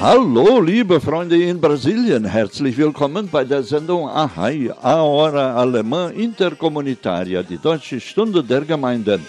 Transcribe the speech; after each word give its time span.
Hallo, 0.00 0.60
liebe 0.62 0.98
Freunde 0.98 1.36
in 1.42 1.60
Brasilien. 1.60 2.24
Herzlich 2.24 2.78
willkommen 2.78 3.28
bei 3.30 3.44
der 3.44 3.62
Sendung 3.62 4.08
Ahai, 4.08 4.72
a 4.80 5.60
Alemã 5.60 6.08
Intercomunitaria, 6.08 7.42
die 7.42 7.58
Deutsche 7.58 8.00
Stunde 8.00 8.42
der 8.42 8.62
Gemeinden. 8.62 9.20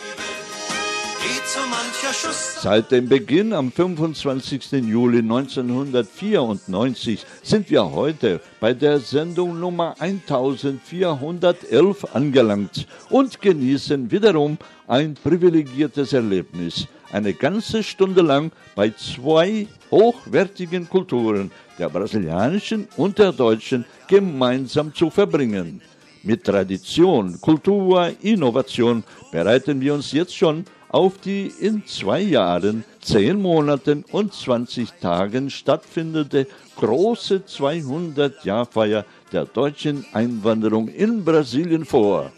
Seit 2.61 2.89
dem 2.89 3.09
Beginn 3.09 3.51
am 3.51 3.69
25. 3.69 4.71
Juli 4.87 5.17
1994 5.17 7.25
sind 7.43 7.69
wir 7.69 7.91
heute 7.91 8.39
bei 8.61 8.73
der 8.73 8.99
Sendung 8.99 9.59
Nummer 9.59 9.95
1411 9.99 12.15
angelangt 12.15 12.87
und 13.09 13.41
genießen 13.41 14.09
wiederum 14.09 14.57
ein 14.87 15.15
privilegiertes 15.15 16.13
Erlebnis. 16.13 16.87
Eine 17.11 17.33
ganze 17.33 17.83
Stunde 17.83 18.21
lang 18.21 18.53
bei 18.73 18.91
zwei 18.91 19.67
hochwertigen 19.91 20.89
Kulturen, 20.89 21.51
der 21.77 21.89
brasilianischen 21.89 22.87
und 22.97 23.19
der 23.19 23.31
deutschen, 23.31 23.85
gemeinsam 24.07 24.93
zu 24.93 25.09
verbringen. 25.09 25.81
Mit 26.23 26.43
Tradition, 26.43 27.39
Kultur, 27.41 28.11
Innovation 28.21 29.03
bereiten 29.31 29.81
wir 29.81 29.93
uns 29.93 30.11
jetzt 30.11 30.35
schon 30.35 30.65
auf 30.89 31.17
die 31.19 31.51
in 31.59 31.85
zwei 31.87 32.19
Jahren, 32.21 32.83
zehn 33.01 33.41
Monaten 33.41 34.03
und 34.11 34.33
20 34.33 34.91
Tagen 35.01 35.49
stattfindende 35.49 36.47
große 36.75 37.43
200-Jahr-Feier 37.47 39.05
der 39.31 39.45
deutschen 39.45 40.05
Einwanderung 40.13 40.89
in 40.89 41.23
Brasilien 41.23 41.85
vor. 41.85 42.31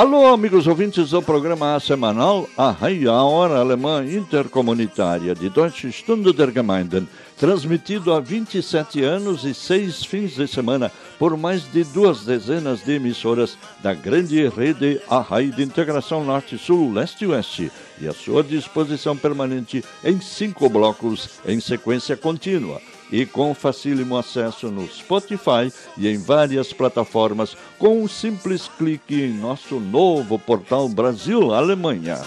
Alô, 0.00 0.28
amigos 0.28 0.66
ouvintes 0.66 1.10
do 1.10 1.20
programa 1.20 1.78
semanal 1.78 2.48
A 2.56 2.70
Raia 2.70 3.12
Hora 3.12 3.58
Alemã 3.60 4.02
Intercomunitária 4.02 5.34
de 5.34 5.50
Deutsche 5.50 5.92
Stunde 5.92 6.32
der 6.32 6.50
Gemeinden, 6.50 7.06
transmitido 7.36 8.14
há 8.14 8.18
27 8.18 9.02
anos 9.02 9.44
e 9.44 9.52
seis 9.52 10.02
fins 10.02 10.36
de 10.36 10.48
semana 10.48 10.90
por 11.18 11.36
mais 11.36 11.70
de 11.70 11.84
duas 11.84 12.24
dezenas 12.24 12.82
de 12.82 12.92
emissoras 12.92 13.58
da 13.82 13.92
grande 13.92 14.48
rede 14.48 15.02
A 15.06 15.20
Raia 15.20 15.52
de 15.52 15.62
Integração 15.62 16.24
Norte-Sul, 16.24 16.94
Leste 16.94 17.24
e 17.24 17.28
Oeste, 17.28 17.70
e 18.00 18.08
à 18.08 18.14
sua 18.14 18.42
disposição 18.42 19.14
permanente 19.14 19.84
em 20.02 20.18
cinco 20.18 20.66
blocos 20.70 21.28
em 21.44 21.60
sequência 21.60 22.16
contínua 22.16 22.80
e 23.10 23.26
com 23.26 23.54
facílimo 23.54 24.16
acesso 24.16 24.70
no 24.70 24.86
Spotify 24.88 25.72
e 25.96 26.08
em 26.08 26.18
várias 26.18 26.72
plataformas 26.72 27.56
com 27.78 28.02
um 28.02 28.08
simples 28.08 28.68
clique 28.78 29.20
em 29.22 29.32
nosso 29.32 29.80
novo 29.80 30.38
portal 30.38 30.88
man 30.88 31.98
denkt. 31.98 32.20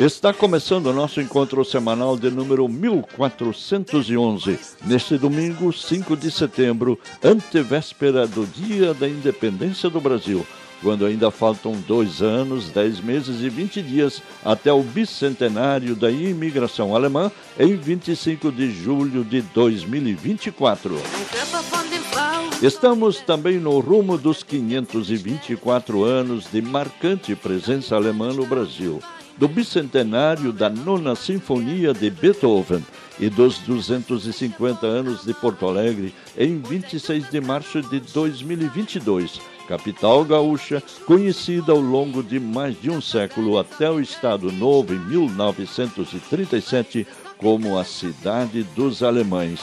Está 0.00 0.32
começando 0.32 0.86
o 0.86 0.92
nosso 0.92 1.20
encontro 1.20 1.62
semanal 1.64 2.16
de 2.16 2.30
número 2.30 2.66
1411, 2.66 4.58
neste 4.86 5.18
domingo, 5.18 5.70
5 5.70 6.16
de 6.16 6.30
setembro, 6.30 6.98
antevéspera 7.22 8.26
do 8.26 8.46
Dia 8.46 8.94
da 8.94 9.06
Independência 9.06 9.90
do 9.90 10.00
Brasil, 10.00 10.46
quando 10.82 11.06
ainda 11.06 11.30
faltam 11.30 11.72
dois 11.86 12.20
anos, 12.20 12.68
dez 12.70 13.00
meses 13.00 13.40
e 13.40 13.48
20 13.48 13.80
dias 13.82 14.20
até 14.44 14.72
o 14.72 14.82
bicentenário 14.82 15.94
da 15.94 16.10
imigração 16.10 16.94
alemã, 16.94 17.30
em 17.58 17.76
25 17.76 18.50
de 18.50 18.70
julho 18.70 19.24
de 19.24 19.40
2024. 19.40 20.94
Körper 21.30 21.62
von 21.70 21.88
dem 21.88 22.00
Frau. 22.00 22.42
Estamos 22.60 23.20
também 23.20 23.58
no 23.58 23.78
rumo 23.78 24.18
dos 24.18 24.42
524 24.42 26.04
anos 26.04 26.46
de 26.50 26.60
marcante 26.60 27.34
presença 27.36 27.94
alemã 27.94 28.32
no 28.32 28.44
Brasil, 28.44 29.00
do 29.36 29.46
bicentenário 29.46 30.52
da 30.52 30.68
Nona 30.68 31.14
Sinfonia 31.14 31.94
de 31.94 32.10
Beethoven 32.10 32.84
e 33.20 33.28
dos 33.28 33.58
250 33.58 34.86
anos 34.86 35.24
de 35.24 35.32
Porto 35.32 35.66
Alegre 35.66 36.14
em 36.36 36.58
26 36.58 37.30
de 37.30 37.40
março 37.40 37.80
de 37.82 38.00
2022, 38.00 39.40
capital 39.66 40.24
gaúcha, 40.24 40.80
conhecida 41.06 41.72
ao 41.72 41.80
longo 41.80 42.22
de 42.22 42.38
mais 42.38 42.80
de 42.80 42.90
um 42.90 43.00
século 43.00 43.58
até 43.58 43.90
o 43.90 43.98
Estado 44.00 44.52
Novo 44.52 44.94
em 44.94 44.98
1937 44.98 47.06
como 47.38 47.78
a 47.78 47.84
Cidade 47.84 48.62
dos 48.62 49.02
Alemães. 49.02 49.60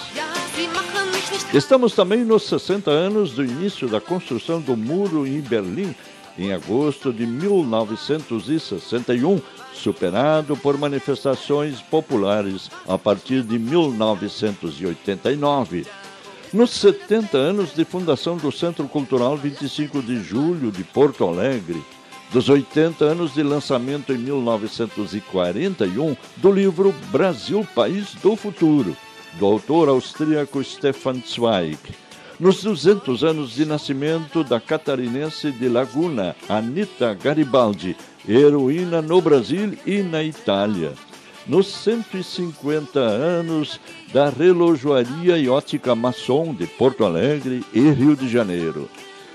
Estamos 1.53 1.93
também 1.93 2.23
nos 2.23 2.43
60 2.43 2.89
anos 2.91 3.31
do 3.31 3.43
início 3.43 3.87
da 3.87 3.99
construção 3.99 4.61
do 4.61 4.77
muro 4.77 5.25
em 5.25 5.41
Berlim, 5.41 5.95
em 6.37 6.53
agosto 6.53 7.11
de 7.11 7.25
1961, 7.25 9.41
superado 9.73 10.55
por 10.55 10.77
manifestações 10.77 11.81
populares 11.81 12.69
a 12.87 12.95
partir 12.97 13.41
de 13.41 13.57
1989. 13.57 15.87
Nos 16.51 16.71
70 16.71 17.37
anos 17.37 17.75
de 17.75 17.85
fundação 17.85 18.35
do 18.35 18.51
Centro 18.51 18.87
Cultural 18.87 19.37
25 19.37 20.01
de 20.01 20.19
Julho 20.23 20.71
de 20.71 20.83
Porto 20.83 21.23
Alegre, 21.23 21.79
dos 22.33 22.49
80 22.49 23.05
anos 23.05 23.35
de 23.35 23.43
lançamento 23.43 24.11
em 24.11 24.17
1941 24.17 26.17
do 26.37 26.51
livro 26.51 26.91
Brasil, 27.11 27.67
País 27.75 28.15
do 28.15 28.35
Futuro, 28.35 28.97
do 29.37 29.45
autor 29.45 29.89
austríaco 29.89 30.63
Stefan 30.63 31.21
Zweig. 31.23 31.77
Nos 32.39 32.63
200 32.63 33.23
anos 33.23 33.53
de 33.53 33.63
nascimento 33.63 34.43
da 34.43 34.59
catarinense 34.59 35.51
de 35.51 35.69
Laguna, 35.69 36.35
Anita 36.47 37.13
Garibaldi, 37.13 37.95
heroína 38.27 39.03
no 39.03 39.21
Brasil 39.21 39.77
e 39.85 40.01
na 40.01 40.23
Itália. 40.23 40.93
Nos 41.45 41.67
150 41.67 42.99
anos 42.99 43.79
da 44.13 44.29
relojoaria 44.29 45.37
e 45.37 45.47
ótica 45.47 45.95
maçom 45.95 46.53
de 46.53 46.65
Porto 46.65 47.05
Alegre 47.05 47.63
e 47.73 47.79
Rio 47.91 48.15
de 48.15 48.27
Janeiro. 48.27 48.89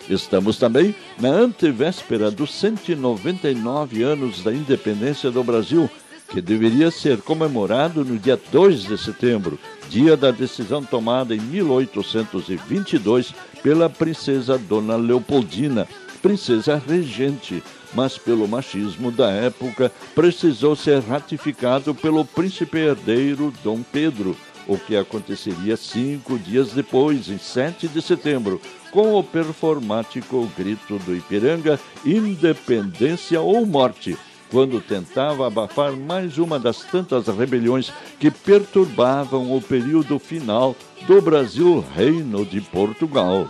Estamos 0.08 0.58
também 0.58 0.94
na 1.19 1.31
antevéspera 1.31 2.31
dos 2.31 2.52
199 2.54 4.02
anos 4.02 4.43
da 4.43 4.52
independência 4.52 5.31
do 5.31 5.43
Brasil, 5.43 5.88
que 6.28 6.40
deveria 6.40 6.90
ser 6.90 7.22
comemorado 7.22 8.04
no 8.04 8.19
dia 8.19 8.38
2 8.50 8.84
de 8.84 8.99
setembro, 8.99 9.58
dia 9.88 10.16
da 10.16 10.31
decisão 10.31 10.82
tomada 10.82 11.34
em 11.34 11.40
1822 11.40 13.32
pela 13.62 13.88
princesa 13.88 14.58
Dona 14.58 14.96
Leopoldina, 14.96 15.87
princesa 16.20 16.82
regente, 16.87 17.62
mas 17.94 18.19
pelo 18.19 18.49
machismo 18.49 19.12
da 19.12 19.31
época 19.31 19.93
precisou 20.14 20.75
ser 20.75 21.00
ratificado 21.00 21.94
pelo 21.94 22.25
príncipe 22.25 22.78
herdeiro 22.78 23.52
Dom 23.62 23.82
Pedro, 23.82 24.37
o 24.66 24.78
que 24.78 24.96
aconteceria 24.96 25.76
cinco 25.76 26.38
dias 26.38 26.72
depois, 26.72 27.28
em 27.28 27.38
7 27.38 27.88
de 27.88 28.00
setembro, 28.00 28.61
com 28.90 29.14
o 29.14 29.25
performático 29.25 30.50
grito 30.56 30.99
do 31.00 31.16
Ipiranga 31.16 31.78
Independência 32.05 33.40
ou 33.40 33.66
Morte, 33.66 34.16
quando 34.50 34.81
tentava 34.81 35.46
abafar 35.46 35.93
mais 35.93 36.38
uma 36.38 36.58
das 36.58 36.78
tantas 36.84 37.26
rebeliões 37.26 37.93
que 38.20 38.31
perturbavam 38.31 39.56
o 39.56 39.61
período 39.61 40.19
final 40.19 40.76
do 41.06 41.20
Brasil 41.20 41.84
Reino 41.94 42.46
de 42.46 42.61
Portugal. 42.61 43.49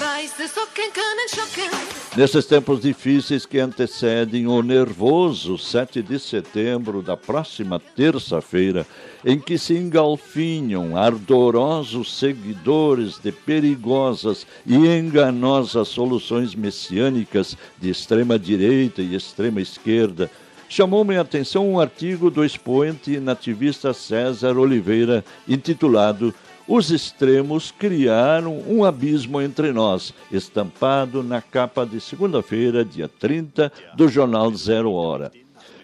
weiß 0.00 0.40
es 0.40 1.89
Nesses 2.16 2.44
tempos 2.44 2.80
difíceis 2.80 3.46
que 3.46 3.60
antecedem 3.60 4.48
o 4.48 4.60
nervoso 4.62 5.56
7 5.56 6.02
de 6.02 6.18
setembro 6.18 7.02
da 7.02 7.16
próxima 7.16 7.78
terça-feira, 7.78 8.84
em 9.24 9.38
que 9.38 9.56
se 9.56 9.74
engalfinham 9.74 10.96
ardorosos 10.96 12.18
seguidores 12.18 13.16
de 13.22 13.30
perigosas 13.30 14.44
e 14.66 14.74
enganosas 14.74 15.86
soluções 15.86 16.52
messiânicas 16.52 17.56
de 17.80 17.90
extrema 17.90 18.36
direita 18.36 19.00
e 19.00 19.14
extrema 19.14 19.60
esquerda, 19.60 20.28
chamou 20.68 21.04
minha 21.04 21.20
atenção 21.20 21.70
um 21.70 21.78
artigo 21.78 22.28
do 22.28 22.44
expoente 22.44 23.20
nativista 23.20 23.94
César 23.94 24.58
Oliveira 24.58 25.24
intitulado 25.48 26.34
os 26.70 26.92
extremos 26.92 27.74
criaram 27.76 28.62
um 28.68 28.84
abismo 28.84 29.42
entre 29.42 29.72
nós, 29.72 30.14
estampado 30.30 31.20
na 31.20 31.42
capa 31.42 31.84
de 31.84 32.00
segunda-feira, 32.00 32.84
dia 32.84 33.08
30, 33.08 33.72
do 33.96 34.06
jornal 34.06 34.54
Zero 34.54 34.92
Hora. 34.92 35.32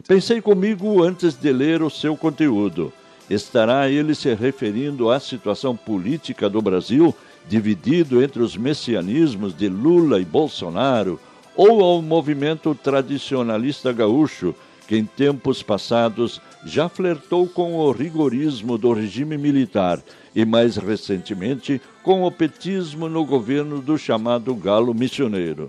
Pensei 0.06 0.41
comigo 0.41 1.03
antes 1.03 1.35
de 1.35 1.53
ler 1.53 1.83
o 1.83 1.91
seu 1.91 2.17
conteúdo. 2.17 2.93
Estará 3.29 3.91
ele 3.91 4.15
se 4.15 4.33
referindo 4.33 5.11
à 5.11 5.19
situação 5.19 5.75
política 5.75 6.49
do 6.49 6.62
Brasil, 6.62 7.12
dividido 7.49 8.23
entre 8.23 8.41
os 8.41 8.56
messianismos 8.56 9.56
de 9.56 9.69
Lula 9.69 10.21
e 10.21 10.25
Bolsonaro, 10.25 11.19
ou 11.56 11.83
ao 11.83 12.00
movimento 12.00 12.77
tradicionalista 12.77 13.93
gaúcho, 13.93 14.55
que 14.87 14.97
em 14.97 15.05
tempos 15.05 15.62
passados 15.62 16.41
já 16.65 16.88
flertou 16.88 17.47
com 17.49 17.75
o 17.77 17.91
rigorismo 17.93 18.79
do 18.79 18.93
regime 18.93 19.37
militar 19.37 20.00
e, 20.35 20.44
mais 20.44 20.77
recentemente, 20.77 21.81
com 22.03 22.23
o 22.25 22.31
petismo 22.31 23.09
no 23.09 23.25
governo 23.25 23.81
do 23.81 23.99
chamado 23.99 24.55
Galo 24.55 24.94
Missioneiro. 24.94 25.69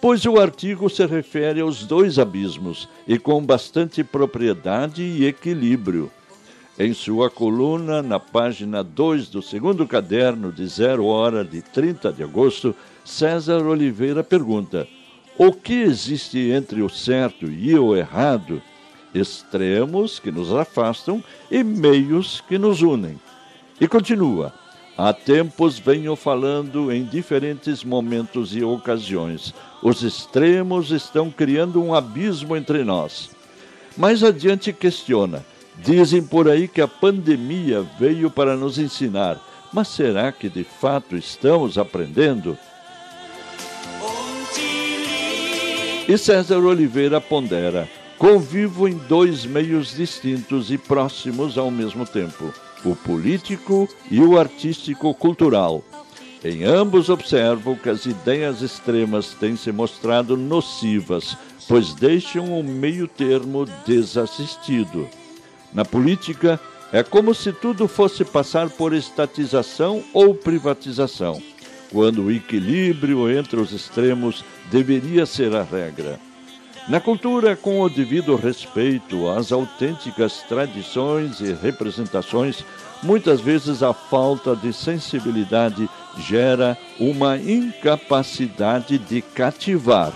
Pois 0.00 0.24
o 0.24 0.38
artigo 0.38 0.88
se 0.88 1.04
refere 1.06 1.60
aos 1.60 1.84
dois 1.84 2.18
abismos 2.18 2.88
e 3.06 3.18
com 3.18 3.44
bastante 3.44 4.04
propriedade 4.04 5.02
e 5.02 5.26
equilíbrio. 5.26 6.10
Em 6.78 6.92
sua 6.92 7.28
coluna, 7.28 8.00
na 8.00 8.20
página 8.20 8.84
2 8.84 9.28
do 9.28 9.42
segundo 9.42 9.84
caderno 9.84 10.52
de 10.52 10.64
Zero 10.68 11.06
Hora 11.06 11.44
de 11.44 11.60
30 11.60 12.12
de 12.12 12.22
agosto, 12.22 12.72
César 13.04 13.66
Oliveira 13.66 14.22
pergunta: 14.22 14.86
o 15.38 15.52
que 15.52 15.74
existe 15.74 16.50
entre 16.50 16.82
o 16.82 16.88
certo 16.88 17.46
e 17.46 17.78
o 17.78 17.94
errado? 17.94 18.60
Extremos 19.14 20.18
que 20.18 20.32
nos 20.32 20.52
afastam 20.52 21.22
e 21.48 21.62
meios 21.62 22.42
que 22.48 22.58
nos 22.58 22.82
unem. 22.82 23.18
E 23.80 23.86
continua: 23.86 24.52
há 24.96 25.12
tempos 25.12 25.78
venho 25.78 26.16
falando 26.16 26.90
em 26.92 27.04
diferentes 27.04 27.84
momentos 27.84 28.54
e 28.54 28.64
ocasiões. 28.64 29.54
Os 29.80 30.02
extremos 30.02 30.90
estão 30.90 31.30
criando 31.30 31.80
um 31.80 31.94
abismo 31.94 32.56
entre 32.56 32.82
nós. 32.82 33.30
Mais 33.96 34.24
adiante 34.24 34.72
questiona: 34.72 35.46
dizem 35.76 36.20
por 36.20 36.48
aí 36.48 36.66
que 36.66 36.80
a 36.80 36.88
pandemia 36.88 37.86
veio 37.96 38.28
para 38.28 38.56
nos 38.56 38.76
ensinar, 38.76 39.40
mas 39.72 39.86
será 39.86 40.32
que 40.32 40.48
de 40.48 40.64
fato 40.64 41.16
estamos 41.16 41.78
aprendendo? 41.78 42.58
E 46.08 46.16
César 46.16 46.64
Oliveira 46.64 47.20
pondera: 47.20 47.86
convivo 48.16 48.88
em 48.88 48.96
dois 48.96 49.44
meios 49.44 49.94
distintos 49.94 50.70
e 50.70 50.78
próximos 50.78 51.58
ao 51.58 51.70
mesmo 51.70 52.06
tempo, 52.06 52.50
o 52.82 52.96
político 52.96 53.86
e 54.10 54.18
o 54.18 54.38
artístico-cultural. 54.38 55.84
Em 56.42 56.64
ambos 56.64 57.10
observo 57.10 57.76
que 57.76 57.90
as 57.90 58.06
ideias 58.06 58.62
extremas 58.62 59.34
têm 59.34 59.54
se 59.54 59.70
mostrado 59.70 60.34
nocivas, 60.34 61.36
pois 61.68 61.92
deixam 61.92 62.58
o 62.58 62.64
meio 62.64 63.06
termo 63.06 63.66
desassistido. 63.86 65.06
Na 65.74 65.84
política, 65.84 66.58
é 66.90 67.02
como 67.02 67.34
se 67.34 67.52
tudo 67.52 67.86
fosse 67.86 68.24
passar 68.24 68.70
por 68.70 68.94
estatização 68.94 70.02
ou 70.14 70.34
privatização 70.34 71.38
quando 71.90 72.24
o 72.24 72.32
equilíbrio 72.32 73.30
entre 73.30 73.60
os 73.60 73.72
extremos 73.72 74.44
deveria 74.70 75.26
ser 75.26 75.54
a 75.54 75.62
regra. 75.62 76.18
Na 76.88 77.00
cultura, 77.00 77.54
com 77.54 77.80
o 77.82 77.88
devido 77.88 78.34
respeito 78.34 79.28
às 79.28 79.52
autênticas 79.52 80.42
tradições 80.48 81.38
e 81.40 81.52
representações, 81.52 82.64
muitas 83.02 83.42
vezes 83.42 83.82
a 83.82 83.92
falta 83.92 84.56
de 84.56 84.72
sensibilidade 84.72 85.88
gera 86.18 86.78
uma 86.98 87.36
incapacidade 87.36 88.96
de 88.96 89.20
cativar. 89.20 90.12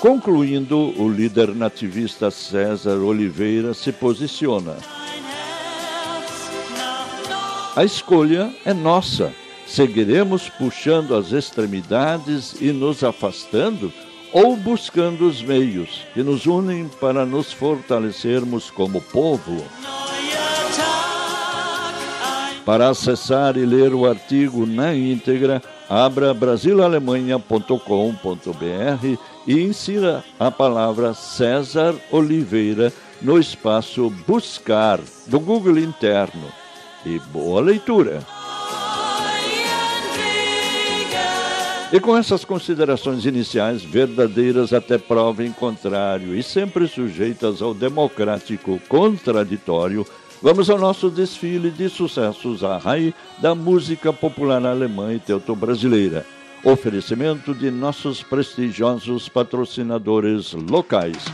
Concluindo, 0.00 0.94
o 1.00 1.08
líder 1.08 1.54
nativista 1.54 2.30
César 2.30 2.98
Oliveira 2.98 3.74
se 3.74 3.92
posiciona. 3.92 4.95
A 7.76 7.84
escolha 7.84 8.52
é 8.64 8.72
nossa. 8.72 9.32
Seguiremos 9.66 10.48
puxando 10.48 11.14
as 11.14 11.30
extremidades 11.30 12.56
e 12.58 12.72
nos 12.72 13.04
afastando, 13.04 13.92
ou 14.32 14.56
buscando 14.56 15.28
os 15.28 15.42
meios 15.42 16.06
que 16.14 16.22
nos 16.22 16.46
unem 16.46 16.88
para 16.98 17.26
nos 17.26 17.52
fortalecermos 17.52 18.70
como 18.70 19.02
povo? 19.02 19.62
Para 22.64 22.88
acessar 22.88 23.58
e 23.58 23.66
ler 23.66 23.92
o 23.92 24.06
artigo 24.06 24.64
na 24.64 24.94
íntegra, 24.94 25.62
abra 25.86 26.32
brasilalemanha.com.br 26.32 29.18
e 29.46 29.60
insira 29.60 30.24
a 30.40 30.50
palavra 30.50 31.12
César 31.12 31.94
Oliveira 32.10 32.90
no 33.20 33.38
espaço 33.38 34.08
Buscar 34.26 34.98
do 35.26 35.38
Google 35.38 35.78
interno 35.78 36.50
e 37.06 37.20
boa 37.30 37.60
leitura. 37.60 38.20
E 41.92 42.00
com 42.00 42.16
essas 42.16 42.44
considerações 42.44 43.24
iniciais, 43.24 43.84
verdadeiras 43.84 44.72
até 44.72 44.98
prova 44.98 45.44
em 45.44 45.52
contrário 45.52 46.34
e 46.34 46.42
sempre 46.42 46.88
sujeitas 46.88 47.62
ao 47.62 47.72
democrático 47.72 48.80
contraditório, 48.88 50.04
vamos 50.42 50.68
ao 50.68 50.78
nosso 50.78 51.08
desfile 51.08 51.70
de 51.70 51.88
sucessos 51.88 52.64
a 52.64 52.76
raio 52.76 53.14
da 53.38 53.54
música 53.54 54.12
popular 54.12 54.66
alemã 54.66 55.14
e 55.14 55.20
teuto-brasileira. 55.20 56.26
Oferecimento 56.64 57.54
de 57.54 57.70
nossos 57.70 58.20
prestigiosos 58.20 59.28
patrocinadores 59.28 60.52
locais. 60.52 61.24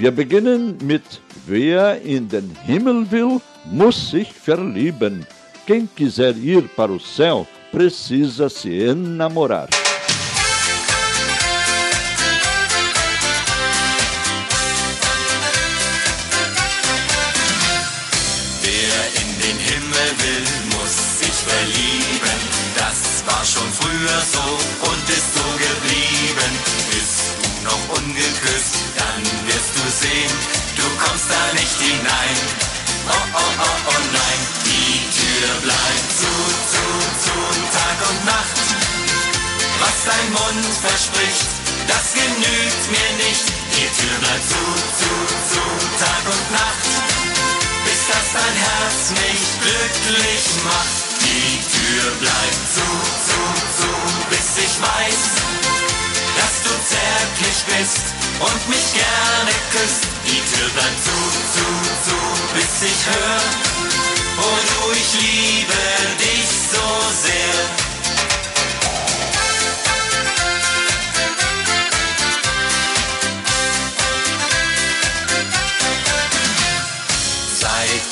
Wir 0.00 0.12
beginnen 0.12 0.78
mit 0.80 1.20
Wer 1.50 2.00
in 2.02 2.28
den 2.28 2.48
Himmel 2.64 3.10
will, 3.10 3.40
muss 3.64 4.10
sich 4.12 4.32
verlieben. 4.32 5.26
Quem 5.66 5.88
quiser 5.96 6.36
ir 6.36 6.68
para 6.76 6.92
o 6.92 7.00
céu, 7.00 7.44
precisa 7.72 8.48
se 8.48 8.84
enamorar. 8.84 9.68
Verspricht, 40.80 41.50
das 41.86 42.14
genügt 42.14 42.82
mir 42.88 43.10
nicht. 43.24 43.46
Die 43.76 43.88
Tür 44.00 44.16
bleibt 44.20 44.46
zu, 44.48 44.64
zu, 45.00 45.12
zu, 45.52 45.62
Tag 46.00 46.24
und 46.24 46.46
Nacht. 46.52 46.88
Bis 47.84 48.00
das 48.08 48.26
dein 48.32 48.56
Herz 48.56 49.00
mich 49.20 49.44
glücklich 49.60 50.44
macht. 50.64 51.00
Die 51.20 51.60
Tür 51.68 52.06
bleibt 52.20 52.62
zu, 52.74 52.88
zu, 53.28 53.40
zu, 53.78 53.90
bis 54.30 54.48
ich 54.64 54.74
weiß, 54.80 55.22
dass 56.36 56.54
du 56.64 56.72
zärtlich 56.88 57.58
bist 57.76 58.06
und 58.40 58.60
mich 58.68 58.86
gerne 58.96 59.52
küsst. 59.72 60.04
Die 60.24 60.40
Tür 60.48 60.68
bleibt 60.70 61.00
zu, 61.04 61.18
zu, 61.54 61.66
zu, 62.08 62.18
bis 62.56 62.88
ich 62.88 63.00
hör, 63.06 63.40
oh 64.38 64.58
du, 64.68 64.92
ich 64.92 65.12
liebe 65.20 65.80
dich 66.18 66.48
so 66.72 66.86
sehr. 67.22 67.89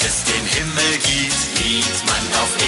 Es 0.09 0.25
den 0.25 0.47
Himmel 0.47 0.93
gibt, 1.05 1.65
liegt 1.65 2.07
man 2.07 2.41
auf 2.41 2.59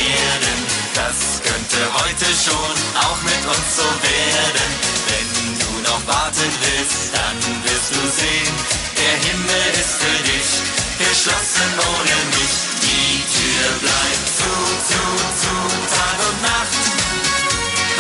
schon 2.41 2.77
auch 2.97 3.21
mit 3.23 3.43
uns 3.45 3.69
so 3.77 3.85
werden. 3.85 4.71
Wenn 5.09 5.31
du 5.61 5.73
noch 5.89 6.03
warten 6.07 6.51
willst, 6.65 7.13
dann 7.13 7.37
wirst 7.65 7.91
du 7.93 8.01
sehen, 8.01 8.55
der 8.97 9.17
Himmel 9.29 9.69
ist 9.77 9.95
für 10.01 10.21
dich 10.25 10.51
geschlossen 11.05 11.71
ohne 11.91 12.17
mich. 12.37 12.55
Die 12.81 13.21
Tür 13.35 13.67
bleibt 13.85 14.27
zu, 14.41 14.53
zu, 14.89 15.03
zu, 15.43 15.55
Tag 15.95 16.19
und 16.29 16.39
Nacht. 16.43 16.83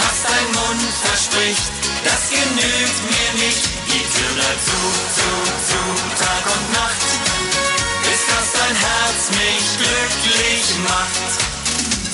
Was 0.00 0.16
dein 0.24 0.48
Mund 0.56 0.88
verspricht, 1.04 1.72
das 2.04 2.22
genügt 2.30 2.98
mir 3.12 3.30
nicht. 3.44 3.64
Die 3.92 4.04
Tür 4.14 4.30
bleibt 4.38 4.64
zu, 4.64 4.80
zu, 5.16 5.30
zu, 5.68 5.80
glücklich 10.90 10.96
macht. 10.96 11.32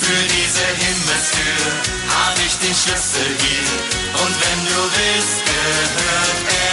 Für 0.00 0.22
diese 0.28 0.66
Himmelstür 0.84 1.72
hab 2.08 2.36
ich 2.46 2.54
den 2.58 2.74
Schlüssel 2.74 3.26
hier. 3.40 3.68
Und 4.22 4.34
wenn 4.42 4.60
du 4.66 4.80
willst, 4.96 5.44
gehört 5.44 6.40
er 6.50 6.65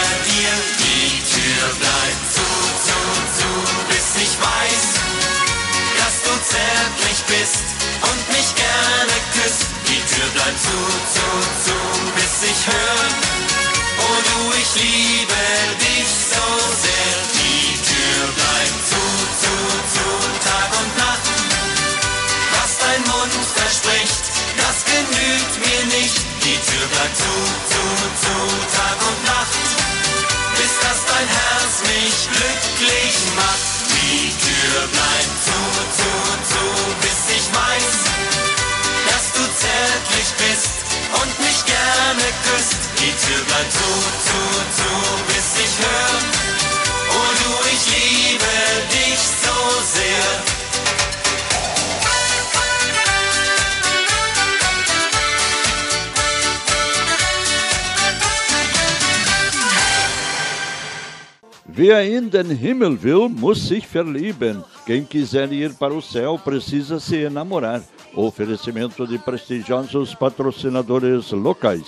Wer 61.86 62.00
in 62.00 62.30
den 62.30 62.50
Himmel 62.50 62.96
will, 63.02 63.28
muss 63.28 63.68
sich 63.68 63.86
verlieben. 63.86 64.64
Quem 64.86 65.04
quiser 65.04 65.52
ir 65.52 65.74
para 65.74 65.92
o 65.92 66.00
céu 66.00 66.38
precisa 66.38 66.98
se 66.98 67.16
enamorar. 67.24 67.82
Oferecimento 68.14 69.06
de 69.06 69.18
prestigiosos 69.18 70.14
patrocinadores 70.14 71.30
locais. 71.32 71.84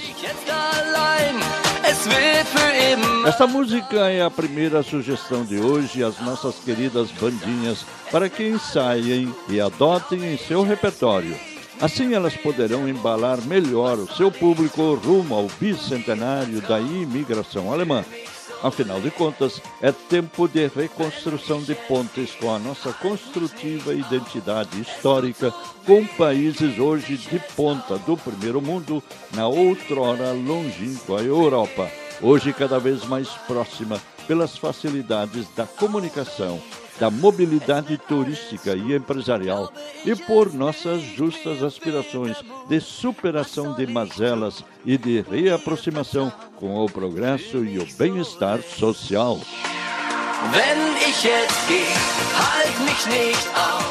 Esta 3.27 3.47
música 3.47 4.11
é 4.11 4.23
a 4.23 4.31
primeira 4.31 4.83
sugestão 4.83 5.47
de 5.47 5.59
hoje 5.59 6.05
às 6.05 6.21
nossas 6.21 6.57
queridas 6.57 7.11
bandinhas 7.13 7.87
para 8.13 8.29
que 8.29 8.47
ensaiem 8.47 9.35
e 9.49 9.59
adotem 9.59 10.23
em 10.31 10.37
seu 10.37 10.63
repertório. 10.63 11.35
Assim 11.81 12.13
elas 12.13 12.37
poderão 12.37 12.87
embalar 12.87 13.41
melhor 13.47 13.99
o 13.99 14.15
seu 14.15 14.31
público 14.31 14.93
rumo 14.95 15.35
ao 15.35 15.47
bicentenário 15.59 16.61
da 16.61 16.79
imigração 16.79 17.73
alemã. 17.73 18.05
Afinal 18.67 19.01
de 19.01 19.13
contas, 19.13 19.63
é 19.81 19.93
tempo 19.93 20.49
de 20.49 20.67
reconstrução 20.67 21.63
de 21.63 21.73
pontes 21.73 22.33
com 22.33 22.53
a 22.53 22.59
nossa 22.59 22.93
construtiva 22.93 23.95
identidade 23.95 24.81
histórica 24.81 25.55
com 25.87 26.05
países 26.05 26.77
hoje 26.77 27.17
de 27.17 27.39
ponta 27.55 27.97
do 27.99 28.17
primeiro 28.17 28.61
mundo 28.61 29.01
na 29.37 29.47
outrora 29.47 30.33
longínqua 30.33 31.23
Europa, 31.23 31.89
hoje 32.21 32.53
cada 32.53 32.81
vez 32.81 33.05
mais 33.05 33.29
próxima 33.47 34.03
pelas 34.27 34.59
facilidades 34.59 35.47
da 35.55 35.65
comunicação, 35.65 36.61
da 36.99 37.11
mobilidade 37.11 37.99
turística 37.99 38.75
e 38.75 38.95
empresarial 38.95 39.73
e 40.05 40.15
por 40.15 40.53
nossas 40.53 41.03
justas 41.03 41.63
aspirações 41.63 42.37
de 42.69 42.81
superação 42.81 43.75
de 43.75 43.87
mazelas 43.87 44.65
e 44.85 44.97
de 44.97 45.21
reaproximação 45.23 46.33
com 46.57 46.85
o 46.85 46.91
progresso 46.91 47.65
e 47.65 47.79
o 47.79 47.87
bem-estar 47.97 48.63
social. 48.63 49.41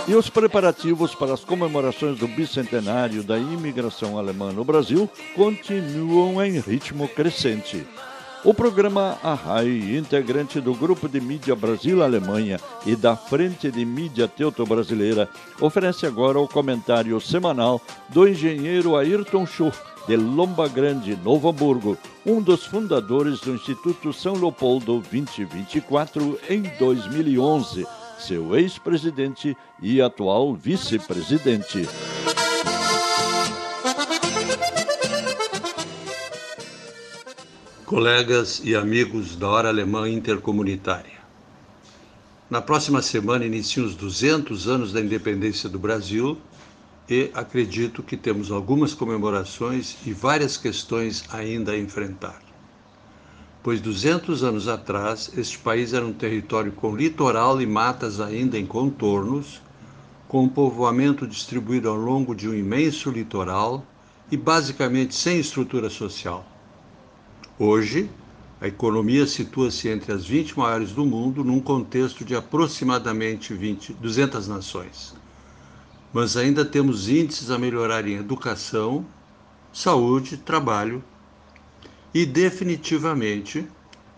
E 0.07 0.13
os 0.13 0.29
preparativos 0.29 1.15
para 1.15 1.33
as 1.33 1.43
comemorações 1.43 2.19
do 2.19 2.27
bicentenário 2.27 3.23
da 3.23 3.37
imigração 3.37 4.17
alemã 4.17 4.51
no 4.51 4.63
Brasil 4.63 5.09
continuam 5.35 6.43
em 6.43 6.59
ritmo 6.59 7.07
crescente. 7.07 7.85
O 8.45 8.53
programa 8.53 9.17
Arrai, 9.23 9.97
integrante 9.97 10.61
do 10.61 10.75
Grupo 10.75 11.09
de 11.09 11.19
Mídia 11.19 11.55
Brasil-Alemanha 11.55 12.59
e 12.85 12.95
da 12.95 13.15
Frente 13.15 13.71
de 13.71 13.83
Mídia 13.83 14.27
Teuto-Brasileira, 14.27 15.27
oferece 15.59 16.05
agora 16.05 16.39
o 16.39 16.47
comentário 16.47 17.19
semanal 17.19 17.81
do 18.09 18.27
engenheiro 18.27 18.95
Ayrton 18.95 19.47
Schuch, 19.47 19.75
de 20.07 20.15
Lomba 20.15 20.67
Grande, 20.67 21.15
Novo 21.15 21.49
Hamburgo, 21.49 21.97
um 22.23 22.39
dos 22.39 22.63
fundadores 22.63 23.39
do 23.39 23.55
Instituto 23.55 24.13
São 24.13 24.33
Leopoldo 24.33 24.99
2024 24.99 26.39
em 26.47 26.61
2011, 26.77 27.87
seu 28.19 28.55
ex-presidente 28.55 29.57
e 29.81 29.99
atual 29.99 30.53
vice-presidente. 30.53 31.89
Colegas 37.85 38.63
e 38.63 38.75
amigos 38.75 39.35
da 39.35 39.47
Hora 39.47 39.69
Alemã 39.69 40.09
Intercomunitária. 40.09 41.19
Na 42.49 42.59
próxima 42.59 42.99
semana 42.99 43.45
iniciam 43.45 43.85
os 43.85 43.93
200 43.93 44.67
anos 44.67 44.91
da 44.91 44.99
independência 44.99 45.69
do 45.69 45.77
Brasil 45.77 46.35
e 47.07 47.29
acredito 47.31 48.01
que 48.01 48.17
temos 48.17 48.49
algumas 48.49 48.95
comemorações 48.95 49.97
e 50.03 50.13
várias 50.13 50.57
questões 50.57 51.25
ainda 51.31 51.73
a 51.73 51.77
enfrentar. 51.77 52.41
Pois 53.61 53.79
200 53.79 54.43
anos 54.43 54.67
atrás, 54.67 55.31
este 55.37 55.59
país 55.59 55.93
era 55.93 56.03
um 56.03 56.13
território 56.13 56.71
com 56.71 56.95
litoral 56.95 57.61
e 57.61 57.67
matas 57.67 58.19
ainda 58.19 58.57
em 58.57 58.65
contornos, 58.65 59.61
com 60.27 60.45
um 60.45 60.49
povoamento 60.49 61.27
distribuído 61.27 61.87
ao 61.87 61.95
longo 61.95 62.33
de 62.33 62.49
um 62.49 62.55
imenso 62.55 63.11
litoral 63.11 63.85
e 64.31 64.35
basicamente 64.35 65.13
sem 65.13 65.39
estrutura 65.39 65.87
social. 65.87 66.54
Hoje, 67.57 68.09
a 68.59 68.67
economia 68.67 69.25
situa-se 69.25 69.87
entre 69.87 70.11
as 70.11 70.25
20 70.25 70.59
maiores 70.59 70.91
do 70.91 71.05
mundo 71.05 71.41
num 71.41 71.61
contexto 71.61 72.25
de 72.25 72.35
aproximadamente 72.35 73.53
20, 73.53 73.93
200 73.93 74.45
nações. 74.49 75.15
Mas 76.11 76.35
ainda 76.35 76.65
temos 76.65 77.07
índices 77.07 77.49
a 77.49 77.57
melhorar 77.57 78.05
em 78.05 78.17
educação, 78.17 79.05
saúde, 79.71 80.35
trabalho 80.35 81.01
e, 82.13 82.25
definitivamente, 82.25 83.65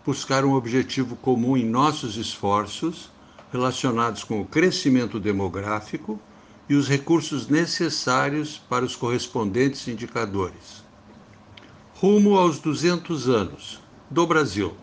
buscar 0.04 0.44
um 0.44 0.54
objetivo 0.54 1.16
comum 1.16 1.56
em 1.56 1.64
nossos 1.64 2.18
esforços 2.18 3.12
relacionados 3.52 4.24
com 4.24 4.42
o 4.42 4.46
crescimento 4.46 5.20
demográfico 5.20 6.20
e 6.68 6.74
os 6.74 6.88
recursos 6.88 7.48
necessários 7.48 8.58
para 8.58 8.84
os 8.84 8.96
correspondentes 8.96 9.88
indicadores 9.88 10.87
rumo 12.00 12.38
aos 12.38 12.60
200 12.60 13.28
anos 13.28 13.80
do 14.10 14.28
Brasil. 14.28 14.76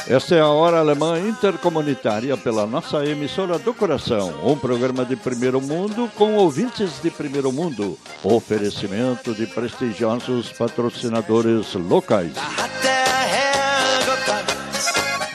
Esta 0.07 0.35
é 0.35 0.39
a 0.39 0.47
Hora 0.47 0.79
Alemã 0.79 1.19
Intercomunitária 1.19 2.37
pela 2.37 2.67
nossa 2.67 3.03
emissora 3.03 3.57
do 3.57 3.73
coração, 3.73 4.35
um 4.43 4.55
programa 4.55 5.03
de 5.03 5.15
primeiro 5.15 5.59
mundo 5.59 6.07
com 6.15 6.35
ouvintes 6.35 7.01
de 7.01 7.09
primeiro 7.09 7.51
mundo. 7.51 7.97
Oferecimento 8.23 9.33
de 9.33 9.47
prestigiosos 9.47 10.51
patrocinadores 10.51 11.73
locais. 11.73 12.33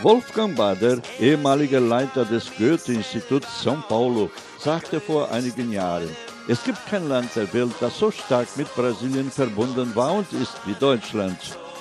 Wolfgang 0.03 0.55
Bader, 0.55 1.03
ehemaliger 1.19 1.81
Leiter 1.81 2.25
des 2.25 2.49
Goethe-Instituts 2.49 3.65
São 3.65 3.83
Paulo, 3.83 4.31
sagte 4.57 5.01
vor 5.01 5.29
einigen 5.33 5.73
Jahren, 5.73 6.09
es 6.49 6.63
gibt 6.63 6.79
kein 6.89 7.09
Land 7.09 7.35
der 7.35 7.53
Welt, 7.53 7.75
das 7.81 7.99
so 7.99 8.13
stark 8.13 8.49
mit 8.57 8.73
Brasilien 8.77 9.33
verbunden 9.33 9.95
war 9.97 10.15
und 10.15 10.33
ist 10.33 10.55
wie 10.65 10.75
Deutschland. 10.75 11.37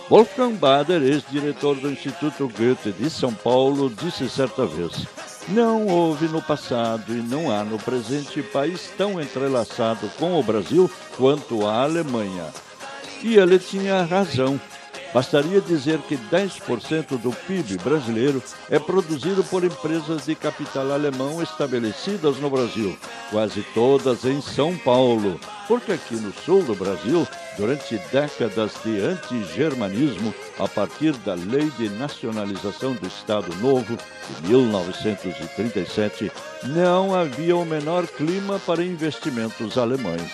Wolfgang 0.09 0.55
Bader, 0.55 1.03
ex-diretor 1.03 1.75
do 1.75 1.91
Instituto 1.91 2.49
Goethe 2.49 2.91
de 2.91 3.11
São 3.11 3.31
Paulo, 3.31 3.91
disse 3.91 4.27
certa 4.27 4.65
vez: 4.65 5.05
Não 5.49 5.85
houve 5.85 6.27
no 6.27 6.41
passado 6.41 7.15
e 7.15 7.21
não 7.21 7.51
há 7.51 7.63
no 7.63 7.77
presente 7.77 8.41
país 8.41 8.91
tão 8.97 9.21
entrelaçado 9.21 10.09
com 10.17 10.39
o 10.39 10.41
Brasil 10.41 10.89
quanto 11.15 11.67
a 11.67 11.83
Alemanha. 11.83 12.47
E 13.21 13.35
ele 13.35 13.59
tinha 13.59 14.01
razão. 14.01 14.59
Bastaria 15.13 15.59
dizer 15.59 15.97
que 15.99 16.15
10% 16.15 17.17
do 17.17 17.31
PIB 17.31 17.77
brasileiro 17.79 18.43
é 18.69 18.77
produzido 18.77 19.43
por 19.43 19.63
empresas 19.63 20.25
de 20.25 20.35
capital 20.35 20.91
alemão 20.91 21.41
estabelecidas 21.41 22.37
no 22.37 22.49
Brasil, 22.49 22.95
quase 23.31 23.65
todas 23.73 24.23
em 24.23 24.39
São 24.39 24.77
Paulo, 24.77 25.39
porque 25.67 25.93
aqui 25.93 26.15
no 26.15 26.31
sul 26.31 26.61
do 26.63 26.75
Brasil, 26.75 27.27
durante 27.57 27.97
décadas 28.11 28.73
de 28.85 28.99
antigermanismo, 28.99 30.33
a 30.59 30.67
partir 30.67 31.13
da 31.13 31.33
Lei 31.33 31.71
de 31.77 31.89
Nacionalização 31.89 32.93
do 32.93 33.07
Estado 33.07 33.53
Novo, 33.55 33.97
de 34.41 34.47
1937, 34.47 36.31
não 36.65 37.15
havia 37.15 37.55
o 37.57 37.65
menor 37.65 38.05
clima 38.05 38.59
para 38.59 38.83
investimentos 38.83 39.75
alemães. 39.75 40.31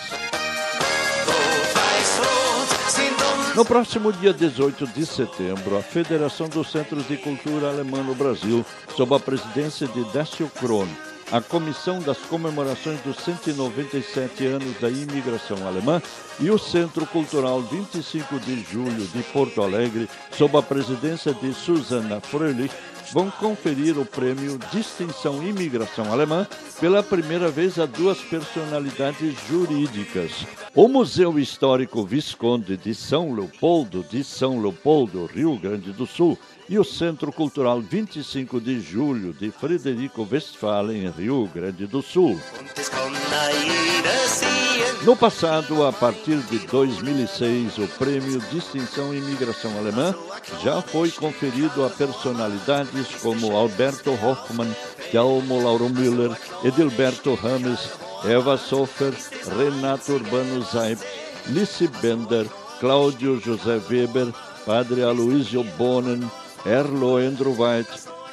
No 3.56 3.64
próximo 3.64 4.12
dia 4.12 4.34
18 4.34 4.86
de 4.88 5.06
setembro, 5.06 5.78
a 5.78 5.82
Federação 5.82 6.46
dos 6.46 6.70
Centros 6.70 7.08
de 7.08 7.16
Cultura 7.16 7.70
Alemã 7.70 8.02
no 8.02 8.14
Brasil, 8.14 8.62
sob 8.94 9.14
a 9.14 9.18
presidência 9.18 9.88
de 9.88 10.04
Décio 10.12 10.50
Krohn, 10.60 10.86
a 11.32 11.40
Comissão 11.40 11.98
das 12.00 12.18
Comemorações 12.18 13.00
dos 13.00 13.16
197 13.16 14.44
anos 14.44 14.78
da 14.78 14.90
imigração 14.90 15.66
alemã 15.66 16.02
e 16.38 16.50
o 16.50 16.58
Centro 16.58 17.06
Cultural 17.06 17.62
25 17.62 18.38
de 18.40 18.62
Julho 18.62 19.06
de 19.06 19.22
Porto 19.32 19.62
Alegre, 19.62 20.06
sob 20.32 20.54
a 20.58 20.62
presidência 20.62 21.32
de 21.32 21.54
Susanna 21.54 22.20
Fröhlich, 22.20 22.74
vão 23.12 23.30
conferir 23.30 23.98
o 23.98 24.04
prêmio 24.04 24.58
Distinção 24.72 25.42
Imigração 25.42 26.12
Alemã 26.12 26.46
pela 26.80 27.02
primeira 27.02 27.48
vez 27.48 27.78
a 27.78 27.86
duas 27.86 28.18
personalidades 28.18 29.34
jurídicas. 29.48 30.46
O 30.74 30.88
Museu 30.88 31.38
Histórico 31.38 32.04
Visconde 32.04 32.76
de 32.76 32.94
São 32.94 33.34
Leopoldo, 33.34 34.04
de 34.10 34.22
São 34.22 34.60
Leopoldo, 34.60 35.26
Rio 35.26 35.56
Grande 35.56 35.92
do 35.92 36.06
Sul, 36.06 36.38
e 36.68 36.78
o 36.78 36.84
Centro 36.84 37.32
Cultural 37.32 37.80
25 37.80 38.60
de 38.60 38.80
Julho 38.80 39.32
de 39.32 39.50
Frederico 39.50 40.26
Westphalen, 40.30 41.10
Rio 41.10 41.48
Grande 41.54 41.86
do 41.86 42.02
Sul. 42.02 42.38
No 45.02 45.14
passado, 45.14 45.84
a 45.84 45.92
partir 45.92 46.38
de 46.38 46.58
2006, 46.66 47.78
o 47.78 47.86
prêmio 47.98 48.40
Distinção 48.50 49.14
Imigração 49.14 49.70
Alemã 49.78 50.14
já 50.62 50.80
foi 50.82 51.10
conferido 51.10 51.84
a 51.84 51.90
personalidades 51.90 53.14
como 53.22 53.56
Alberto 53.56 54.10
Hoffmann, 54.12 54.74
Telmo 55.12 55.62
Lauro 55.62 55.88
Müller, 55.88 56.36
Edilberto 56.64 57.34
Rames, 57.34 57.90
Eva 58.24 58.56
Sofer, 58.56 59.12
Renato 59.56 60.12
Urbano 60.12 60.62
Zaibt, 60.62 61.04
Lissi 61.46 61.88
Bender, 62.00 62.46
Cláudio 62.80 63.40
José 63.40 63.80
Weber, 63.88 64.32
Padre 64.64 65.04
Aloysio 65.04 65.62
Bonen, 65.78 66.28
Erlo 66.64 67.20
Endroweit, 67.20 67.86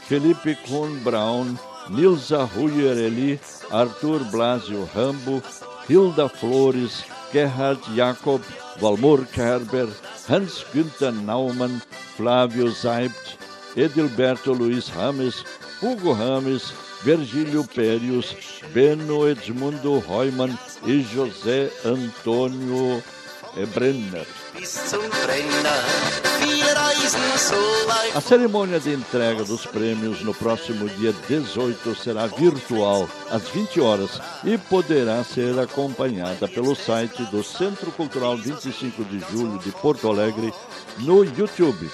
Felipe 0.08 0.56
Kuhn 0.68 1.00
Braun, 1.04 1.56
Nilza 1.90 2.50
Ruyer-Eli, 2.56 3.40
Arthur 3.70 4.24
Blasio 4.32 4.90
Rambo, 4.96 5.44
Hilda 5.88 6.30
Flores, 6.30 7.04
Gerhard 7.32 7.80
Jakob, 7.96 8.42
Valmor 8.80 9.26
Kerber, 9.26 9.88
Hans-Günther 10.28 11.12
Naumann, 11.12 11.82
Flávio 12.16 12.72
Seibt, 12.72 13.38
Edilberto 13.76 14.54
Luiz 14.54 14.90
Rames, 14.90 15.44
Hugo 15.82 16.14
Rames, 16.14 16.74
Virgílio 17.04 17.68
Périos, 17.68 18.36
Beno 18.74 19.28
Edmundo 19.28 20.00
Reumann 20.00 20.58
e 20.86 21.02
José 21.04 21.70
Antônio 21.84 23.04
Brenner. 23.74 24.43
A 28.16 28.22
cerimônia 28.22 28.80
de 28.80 28.94
entrega 28.94 29.44
dos 29.44 29.66
prêmios 29.66 30.22
no 30.22 30.34
próximo 30.34 30.88
dia 30.88 31.14
18 31.28 31.94
será 31.96 32.28
virtual, 32.28 33.10
às 33.30 33.42
20 33.50 33.82
horas, 33.82 34.22
e 34.42 34.58
poderá 34.58 35.22
ser 35.26 35.60
acompanhada 35.60 36.48
pelo 36.48 36.74
site 36.76 37.24
do 37.26 37.44
Centro 37.44 37.92
Cultural 37.92 38.38
25 38.38 39.04
de 39.04 39.20
Julho 39.32 39.60
de 39.60 39.72
Porto 39.72 40.08
Alegre 40.08 40.54
no 41.00 41.26
YouTube. 41.26 41.92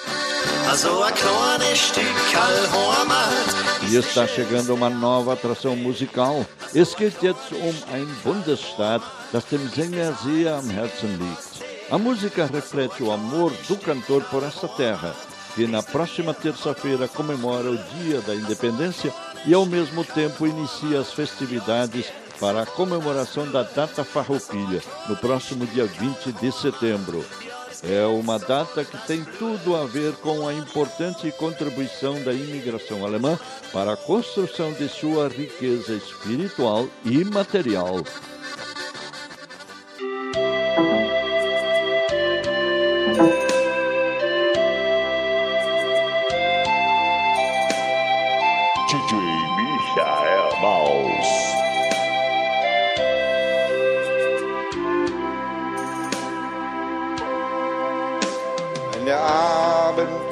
E 3.90 3.96
está 3.96 4.28
chegando 4.28 4.76
uma 4.76 4.92
nova 4.92 5.34
atração 5.34 5.76
musical. 5.76 6.46
Es 6.76 6.94
geht 6.94 7.18
jetzt 7.24 7.52
um 7.52 7.74
ein 7.92 8.06
Bundesstaat, 8.24 9.02
das 9.34 9.44
dem 9.46 9.68
Sänger 9.70 10.14
sehr 10.24 10.54
am 10.54 10.70
Herzen 10.70 11.18
liegt. 11.18 11.79
A 11.92 11.98
música 11.98 12.46
reflete 12.46 13.02
o 13.02 13.12
amor 13.12 13.52
do 13.68 13.76
cantor 13.76 14.24
por 14.26 14.44
essa 14.44 14.68
terra, 14.68 15.16
que 15.56 15.66
na 15.66 15.82
próxima 15.82 16.36
terça-feira 16.36 17.08
comemora 17.08 17.72
o 17.72 17.78
Dia 17.78 18.22
da 18.22 18.36
Independência 18.36 19.12
e, 19.44 19.56
ao 19.56 19.66
mesmo 19.66 20.04
tempo, 20.04 20.46
inicia 20.46 21.00
as 21.00 21.12
festividades 21.12 22.06
para 22.40 22.62
a 22.62 22.66
comemoração 22.66 23.50
da 23.52 23.64
data 23.64 24.04
farroupilha, 24.04 24.84
no 25.08 25.18
próximo 25.18 25.66
dia 25.66 25.86
20 25.88 26.32
de 26.34 26.52
setembro. 26.52 27.26
É 27.82 28.06
uma 28.06 28.38
data 28.38 28.86
que 28.86 28.98
tem 29.08 29.24
tudo 29.24 29.76
a 29.76 29.86
ver 29.86 30.14
com 30.18 30.48
a 30.48 30.54
importante 30.54 31.32
contribuição 31.32 32.22
da 32.24 32.34
imigração 32.34 33.04
alemã 33.04 33.40
para 33.74 33.94
a 33.94 33.98
construção 33.98 34.72
de 34.74 34.88
sua 34.88 35.28
riqueza 35.28 35.94
espiritual 35.94 36.88
e 37.04 37.24
material. 37.24 38.04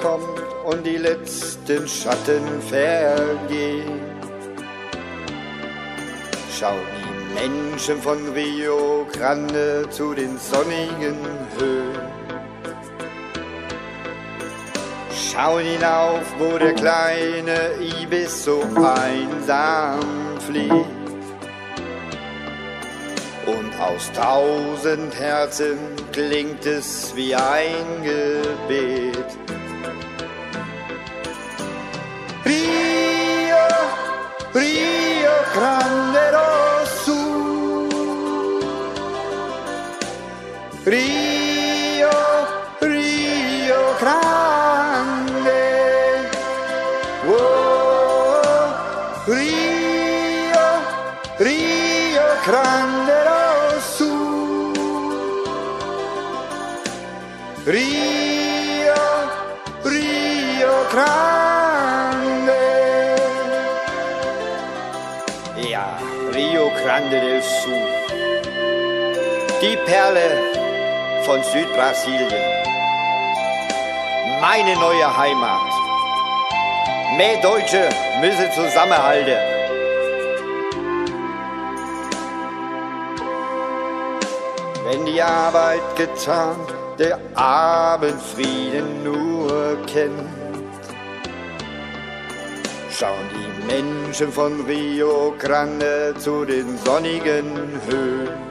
Kommt 0.02 0.42
und 0.66 0.86
die 0.86 0.98
letzten 0.98 1.88
Schatten 1.88 2.62
vergehen, 2.62 4.02
schauen 6.58 6.80
die 6.98 7.42
Menschen 7.42 8.02
von 8.02 8.18
Rio 8.34 9.06
Grande 9.12 9.88
zu 9.90 10.14
den 10.14 10.38
sonnigen 10.38 11.18
Höhen. 11.58 12.18
Schauen 15.12 15.66
hinauf, 15.66 16.24
wo 16.40 16.58
der 16.58 16.74
kleine 16.74 17.74
Ibis 18.02 18.44
so 18.44 18.62
einsam 18.76 20.00
fliegt. 20.48 20.74
Und 23.46 23.80
aus 23.80 24.12
tausend 24.14 25.18
Herzen 25.18 25.78
klingt 26.12 26.66
es 26.66 27.16
wie 27.16 27.36
ein 27.36 28.04
Gebet. 28.04 29.27
Die 69.60 69.76
Perle 69.88 70.30
von 71.24 71.42
Südbrasilien. 71.42 72.30
Meine 74.40 74.76
neue 74.76 75.18
Heimat. 75.18 75.72
Mehr 77.18 77.42
Deutsche 77.42 77.90
müssen 78.22 78.52
zusammenhalten. 78.52 79.40
Wenn 84.86 85.06
die 85.08 85.20
Arbeit 85.20 85.82
getan, 85.96 86.58
der 87.00 87.20
Abendfrieden 87.34 89.04
nur 89.04 89.76
kennt. 89.88 90.30
Schauen 92.92 93.28
die 93.34 93.74
Menschen 93.74 94.32
von 94.32 94.64
Rio 94.68 95.34
Grande 95.40 96.14
zu 96.20 96.46
den 96.46 96.78
sonnigen 96.78 97.82
Höhen. 97.90 98.47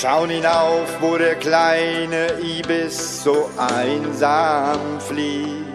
Schauen 0.00 0.30
hinauf, 0.30 0.88
wo 1.00 1.18
der 1.18 1.34
kleine 1.34 2.38
Ibis 2.40 3.24
so 3.24 3.50
einsam 3.56 5.00
fliegt. 5.00 5.66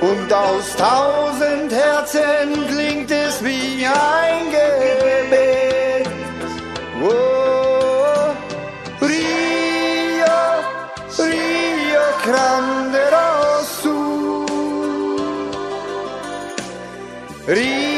Und 0.00 0.32
aus 0.32 0.76
tausend 0.76 1.72
Herzen 1.72 2.68
klingt 2.68 3.10
es 3.10 3.42
wie 3.42 3.84
ein 3.84 4.50
Gebet. 4.52 6.08
Oh, 7.02 8.30
Rio, 9.04 10.40
Rio 11.18 12.04
Grande 12.24 13.00
do 13.10 13.64
Sul. 13.82 14.46
Rio, 17.48 17.91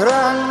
Rio 0.00 0.49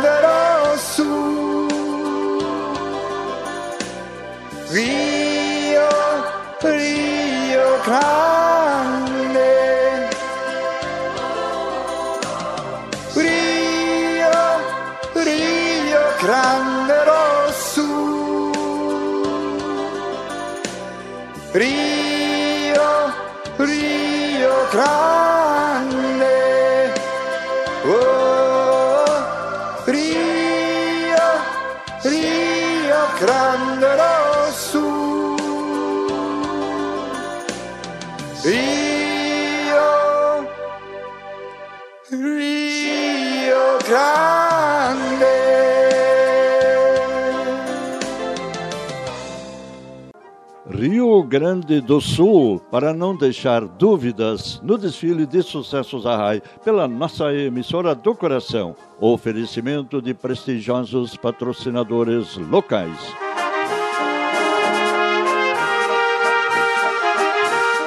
Grande 51.30 51.80
do 51.80 52.00
Sul, 52.00 52.58
para 52.72 52.92
não 52.92 53.14
deixar 53.14 53.64
dúvidas 53.64 54.60
no 54.64 54.76
desfile 54.76 55.24
de 55.24 55.44
sucessos 55.44 56.02
da 56.02 56.16
RAI 56.16 56.42
pela 56.64 56.88
nossa 56.88 57.32
emissora 57.32 57.94
do 57.94 58.16
coração. 58.16 58.74
Oferecimento 58.98 60.02
de 60.02 60.12
prestigiosos 60.12 61.14
patrocinadores 61.14 62.36
locais. 62.36 62.98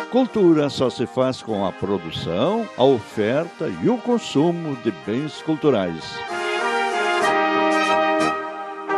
Cultura 0.10 0.70
só 0.70 0.90
se 0.90 1.06
faz 1.06 1.42
com 1.42 1.66
a 1.66 1.72
produção, 1.74 2.66
a 2.78 2.86
oferta 2.86 3.70
e 3.84 3.90
o 3.90 3.98
consumo 3.98 4.78
de 4.78 4.92
bens 5.06 5.42
culturais. 5.42 6.18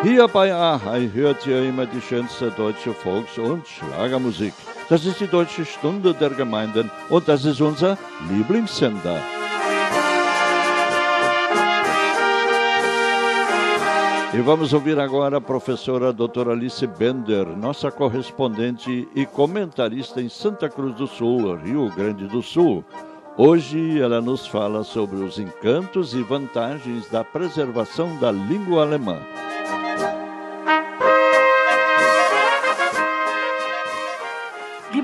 Hier 0.06 0.28
bei 0.28 0.54
Ahai 0.54 1.10
hört 1.15 1.48
ihr 1.48 1.68
immer 1.68 1.88
die 1.88 2.00
schönste 2.00 2.52
deutsche 2.52 2.94
Volks- 2.94 3.39
und 3.39 3.68
Schlagermusik. 3.68 4.54
Das 4.88 5.04
ist 5.04 5.20
die 5.20 5.26
Deutsche 5.26 5.65
Stunde 5.65 6.13
der 6.13 6.30
Gemeinden 6.30 6.91
und 7.10 7.28
das 7.28 7.44
ist 7.44 7.60
unser 7.60 7.98
Lieblingssender. 8.30 9.20
E 14.32 14.41
vamos 14.41 14.76
ouvir 14.76 15.00
agora 15.00 15.38
a 15.38 15.41
professora 15.41 16.13
doutora 16.13 16.52
Alice 16.52 16.86
Bender, 16.86 17.48
nossa 17.58 17.89
correspondente 17.89 19.08
e 19.15 19.26
comentarista 19.26 20.22
em 20.22 20.30
Santa 20.30 20.70
Cruz 20.70 20.94
do 20.98 21.08
Sul, 21.08 21.56
Rio 21.56 21.89
Grande 21.89 22.28
do 22.28 22.44
Sul. 22.44 22.86
Hoje 23.36 24.00
ela 24.00 24.22
nos 24.22 24.46
fala 24.46 24.84
sobre 24.84 25.24
os 25.24 25.39
encantos 25.39 26.13
e 26.13 26.22
vantagens 26.22 27.10
da 27.10 27.24
preservação 27.24 28.15
da 28.20 28.32
língua 28.32 28.84
alemã. 28.84 29.18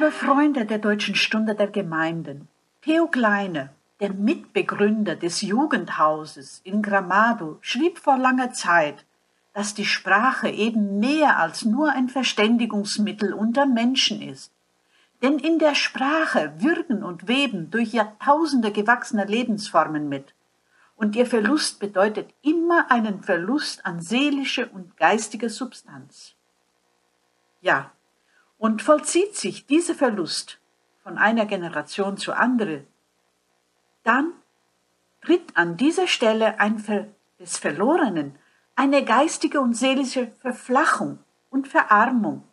Liebe 0.02 0.14
Freunde 0.14 0.66
der 0.66 0.80
Deutschen 0.80 1.14
Stunde 1.14 1.54
der 1.54 1.68
Gemeinden, 1.68 2.48
Theo 2.82 3.06
Kleine, 3.06 3.70
der 4.00 4.12
Mitbegründer 4.12 5.16
des 5.16 5.42
Jugendhauses 5.42 6.60
in 6.64 6.82
Gramado, 6.82 7.60
schrieb 7.62 8.00
vor 8.00 8.18
langer 8.18 8.52
Zeit, 8.52 9.06
dass 9.54 9.76
die 9.76 9.86
Sprache 9.86 10.50
eben 10.50 10.98
mehr 11.00 11.38
als 11.38 11.66
nur 11.66 11.92
ein 11.92 12.10
Verständigungsmittel 12.10 13.32
unter 13.32 13.68
Menschen 13.68 14.24
ist. 14.24 14.52
Denn 15.22 15.38
in 15.38 15.60
der 15.60 15.76
Sprache 15.76 16.52
wirken 16.58 17.04
und 17.04 17.28
weben 17.28 17.70
durch 17.70 17.94
Jahrtausende 17.94 18.72
gewachsener 18.72 19.28
Lebensformen 19.28 20.10
mit. 20.10 20.34
Und 20.96 21.16
ihr 21.16 21.28
Verlust 21.28 21.80
bedeutet 21.80 22.34
immer 22.42 22.90
einen 22.90 23.22
Verlust 23.22 23.86
an 23.86 24.02
seelische 24.02 24.66
und 24.66 24.98
geistige 24.98 25.52
Substanz. 25.52 26.34
Ja, 27.62 27.92
und 28.62 28.84
vollzieht 28.84 29.36
sich 29.36 29.66
dieser 29.66 29.96
Verlust 29.96 30.60
von 31.02 31.18
einer 31.18 31.48
Generation 31.48 32.18
zur 32.18 32.38
andere, 32.38 32.84
dann 34.04 34.34
tritt 35.24 35.58
an 35.58 35.78
dieser 35.78 36.06
Stelle 36.08 36.60
ein 36.60 36.78
Ver 36.78 37.08
des 37.40 37.58
Verlorenen 37.58 38.38
eine 38.76 39.04
geistige 39.04 39.60
und 39.60 39.74
seelische 39.74 40.28
Verflachung 40.42 41.18
und 41.50 41.68
Verarmung, 41.68 42.44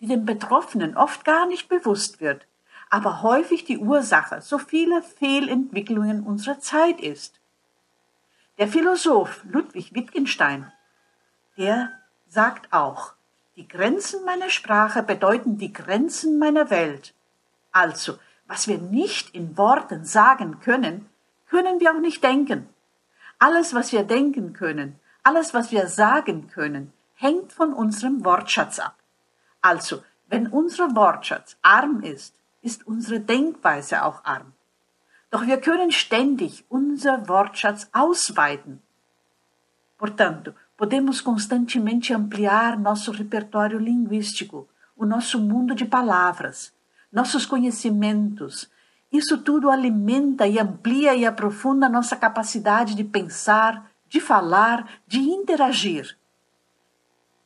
die 0.00 0.06
dem 0.06 0.26
Betroffenen 0.26 0.98
oft 0.98 1.24
gar 1.24 1.46
nicht 1.46 1.70
bewusst 1.70 2.20
wird, 2.20 2.46
aber 2.90 3.22
häufig 3.22 3.64
die 3.64 3.78
Ursache 3.78 4.42
so 4.42 4.58
vieler 4.58 5.02
Fehlentwicklungen 5.02 6.24
unserer 6.24 6.60
Zeit 6.60 7.00
ist. 7.00 7.40
Der 8.58 8.68
Philosoph 8.68 9.42
Ludwig 9.44 9.94
Wittgenstein, 9.94 10.70
der 11.56 11.90
sagt 12.28 12.70
auch, 12.70 13.14
die 13.56 13.68
Grenzen 13.68 14.24
meiner 14.24 14.50
Sprache 14.50 15.02
bedeuten 15.02 15.58
die 15.58 15.72
Grenzen 15.72 16.38
meiner 16.38 16.70
Welt. 16.70 17.14
Also, 17.70 18.18
was 18.48 18.66
wir 18.66 18.78
nicht 18.78 19.34
in 19.34 19.56
Worten 19.56 20.04
sagen 20.04 20.60
können, 20.60 21.08
können 21.48 21.78
wir 21.78 21.92
auch 21.92 22.00
nicht 22.00 22.22
denken. 22.24 22.68
Alles, 23.38 23.72
was 23.74 23.92
wir 23.92 24.02
denken 24.02 24.54
können, 24.54 24.98
alles, 25.22 25.54
was 25.54 25.70
wir 25.70 25.86
sagen 25.86 26.48
können, 26.48 26.92
hängt 27.14 27.52
von 27.52 27.72
unserem 27.72 28.24
Wortschatz 28.24 28.78
ab. 28.80 28.96
Also, 29.60 30.02
wenn 30.26 30.48
unser 30.48 30.96
Wortschatz 30.96 31.56
arm 31.62 32.02
ist, 32.02 32.34
ist 32.60 32.86
unsere 32.86 33.20
Denkweise 33.20 34.04
auch 34.04 34.24
arm. 34.24 34.52
Doch 35.30 35.46
wir 35.46 35.60
können 35.60 35.92
ständig 35.92 36.64
unser 36.68 37.28
Wortschatz 37.28 37.88
ausweiten. 37.92 38.82
Portanto, 39.96 40.52
Podemos 40.84 41.22
constantemente 41.22 42.12
ampliar 42.12 42.78
nosso 42.78 43.10
repertório 43.10 43.78
linguístico, 43.78 44.68
o 44.94 45.06
nosso 45.06 45.40
mundo 45.40 45.74
de 45.74 45.86
palavras, 45.86 46.74
nossos 47.10 47.46
conhecimentos. 47.46 48.68
Isso 49.10 49.38
tudo 49.38 49.70
alimenta 49.70 50.46
e 50.46 50.58
amplia 50.58 51.14
e 51.14 51.24
aprofunda 51.24 51.88
nossa 51.88 52.16
capacidade 52.16 52.94
de 52.94 53.02
pensar, 53.02 53.90
de 54.10 54.20
falar, 54.20 54.86
de 55.06 55.20
interagir. 55.20 56.18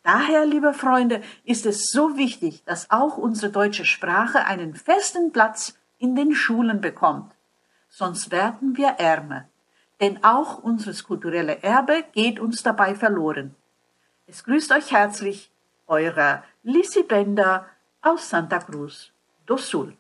Daher, 0.03 0.45
liebe 0.45 0.73
Freunde, 0.73 1.23
ist 1.47 1.65
es 1.65 1.93
so 1.93 2.17
wichtig, 2.17 2.65
dass 2.65 2.91
auch 2.91 3.19
unsere 3.19 3.53
deutsche 3.53 3.85
Sprache 3.85 4.47
einen 4.47 4.75
festen 4.75 5.31
Platz 5.31 5.79
in 6.01 6.17
den 6.17 6.35
Schulen 6.35 6.81
bekommt. 6.81 7.31
Sonst 7.89 8.33
werden 8.33 8.77
wir 8.77 8.99
ärmer. 8.99 9.45
Denn 10.01 10.23
auch 10.23 10.59
unseres 10.59 11.03
kulturelle 11.05 11.63
Erbe 11.63 12.05
geht 12.13 12.39
uns 12.39 12.63
dabei 12.63 12.95
verloren. 12.95 13.55
Es 14.27 14.45
grüßt 14.45 14.71
euch 14.73 14.93
herzlich 14.93 15.51
eure 15.87 16.43
Lissy 16.63 17.03
Bender 17.03 17.67
aus 18.03 18.29
Santa 18.29 18.59
Cruz 18.59 19.11
do 19.47 19.57
Sul. 19.57 19.97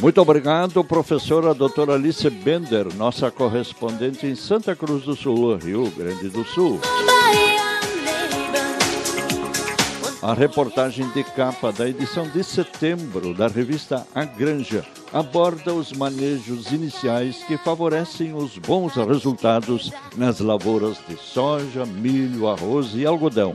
Muito 0.00 0.20
obrigado, 0.20 0.84
professora 0.84 1.54
doutora 1.54 1.94
Alice 1.94 2.28
Bender, 2.28 2.92
nossa 2.94 3.30
correspondente 3.30 4.26
em 4.26 4.34
Santa 4.34 4.76
Cruz 4.76 5.04
do 5.04 5.16
Sul, 5.16 5.56
Rio 5.56 5.90
Grande 5.90 6.28
do 6.28 6.44
Sul. 6.44 6.80
A 10.26 10.34
reportagem 10.34 11.08
de 11.10 11.22
capa 11.22 11.70
da 11.70 11.88
edição 11.88 12.28
de 12.28 12.42
setembro 12.42 13.32
da 13.32 13.46
revista 13.46 14.04
A 14.12 14.24
Granja 14.24 14.84
aborda 15.12 15.72
os 15.72 15.92
manejos 15.92 16.72
iniciais 16.72 17.44
que 17.44 17.56
favorecem 17.56 18.34
os 18.34 18.58
bons 18.58 18.96
resultados 18.96 19.92
nas 20.16 20.40
lavouras 20.40 20.98
de 21.08 21.16
soja, 21.16 21.86
milho, 21.86 22.48
arroz 22.48 22.96
e 22.96 23.06
algodão. 23.06 23.54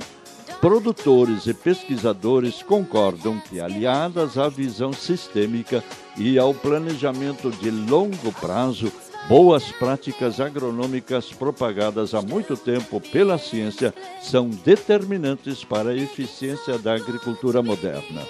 Produtores 0.62 1.46
e 1.46 1.54
pesquisadores 1.54 2.64
concordam 2.64 3.38
que, 3.50 3.60
aliadas 3.60 4.38
à 4.38 4.48
visão 4.48 4.94
sistêmica 4.94 5.84
e 6.16 6.40
ao 6.40 6.54
planejamento 6.54 7.52
de 7.52 7.70
longo 7.70 8.32
prazo, 8.40 8.90
Boas 9.28 9.72
práticas 9.72 10.40
agronômicas 10.40 11.32
propagadas 11.32 12.14
há 12.14 12.22
muito 12.22 12.58
tempo 12.58 13.00
pela 13.00 13.38
ciência 13.38 13.94
são 14.22 14.50
determinantes 14.50 15.64
para 15.64 15.92
a 15.92 15.96
eficiência 15.96 16.78
da 16.78 16.96
agricultura 16.96 17.62
moderna. 17.62 18.26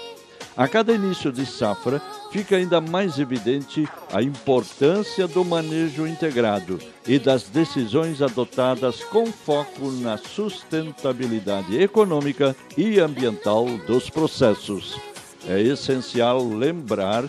A 0.54 0.68
cada 0.68 0.92
início 0.92 1.32
de 1.32 1.46
safra, 1.46 2.00
fica 2.30 2.56
ainda 2.56 2.78
mais 2.78 3.18
evidente 3.18 3.88
a 4.12 4.22
importância 4.22 5.26
do 5.26 5.42
manejo 5.42 6.06
integrado 6.06 6.78
e 7.06 7.18
das 7.18 7.44
decisões 7.44 8.20
adotadas 8.20 9.02
com 9.04 9.26
foco 9.26 9.90
na 9.90 10.18
sustentabilidade 10.18 11.80
econômica 11.80 12.54
e 12.76 13.00
ambiental 13.00 13.66
dos 13.86 14.10
processos. 14.10 15.00
É 15.48 15.60
essencial 15.60 16.46
lembrar 16.46 17.24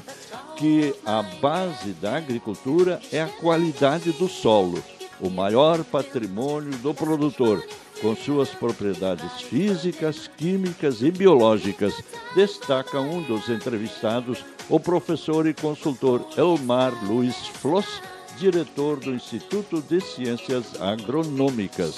que 0.55 0.95
a 1.05 1.21
base 1.21 1.91
da 1.93 2.17
agricultura 2.17 2.99
é 3.11 3.21
a 3.21 3.27
qualidade 3.27 4.11
do 4.13 4.27
solo, 4.27 4.83
o 5.19 5.29
maior 5.29 5.83
patrimônio 5.83 6.77
do 6.79 6.93
produtor, 6.93 7.63
com 8.01 8.15
suas 8.15 8.49
propriedades 8.49 9.41
físicas, 9.41 10.27
químicas 10.27 11.01
e 11.01 11.11
biológicas, 11.11 11.93
destaca 12.35 12.99
um 12.99 13.21
dos 13.21 13.49
entrevistados, 13.49 14.43
o 14.69 14.79
professor 14.79 15.47
e 15.47 15.53
consultor 15.53 16.25
Elmar 16.37 16.93
Luiz 17.05 17.35
Floss, 17.47 18.01
diretor 18.37 18.99
do 18.99 19.13
Instituto 19.13 19.81
de 19.81 20.01
Ciências 20.01 20.79
Agronômicas. 20.81 21.95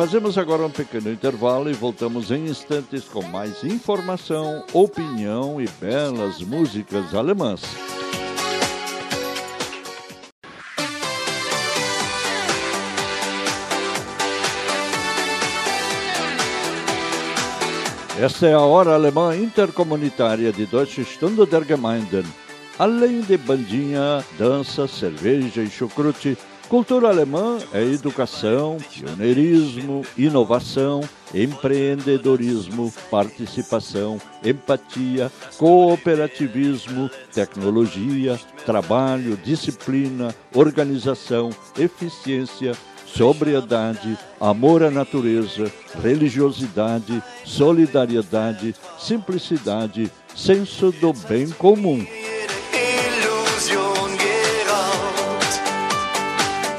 Fazemos 0.00 0.38
agora 0.38 0.64
um 0.64 0.70
pequeno 0.70 1.12
intervalo 1.12 1.68
e 1.68 1.74
voltamos 1.74 2.30
em 2.30 2.46
instantes 2.46 3.04
com 3.04 3.22
mais 3.22 3.62
informação, 3.62 4.64
opinião 4.72 5.60
e 5.60 5.68
belas 5.78 6.40
músicas 6.40 7.14
alemãs. 7.14 7.60
Esta 18.18 18.46
é 18.46 18.54
a 18.54 18.60
Hora 18.60 18.94
Alemã 18.94 19.36
Intercomunitária 19.36 20.50
de 20.50 20.64
Deutsche 20.64 21.04
Stunde 21.04 21.44
der 21.44 21.62
Gemeinden. 21.66 22.24
Além 22.78 23.20
de 23.20 23.36
bandinha, 23.36 24.24
dança, 24.38 24.88
cerveja 24.88 25.62
e 25.62 25.68
chucrute, 25.68 26.38
Cultura 26.70 27.08
alemã 27.08 27.58
é 27.72 27.82
educação, 27.82 28.76
pioneirismo, 28.94 30.02
inovação, 30.16 31.00
empreendedorismo, 31.34 32.92
participação, 33.10 34.20
empatia, 34.44 35.32
cooperativismo, 35.58 37.10
tecnologia, 37.34 38.38
trabalho, 38.64 39.36
disciplina, 39.36 40.32
organização, 40.54 41.50
eficiência, 41.76 42.70
sobriedade, 43.04 44.16
amor 44.40 44.84
à 44.84 44.92
natureza, 44.92 45.72
religiosidade, 46.00 47.20
solidariedade, 47.44 48.76
simplicidade, 48.96 50.08
senso 50.36 50.92
do 50.92 51.12
bem 51.12 51.50
comum. 51.50 52.06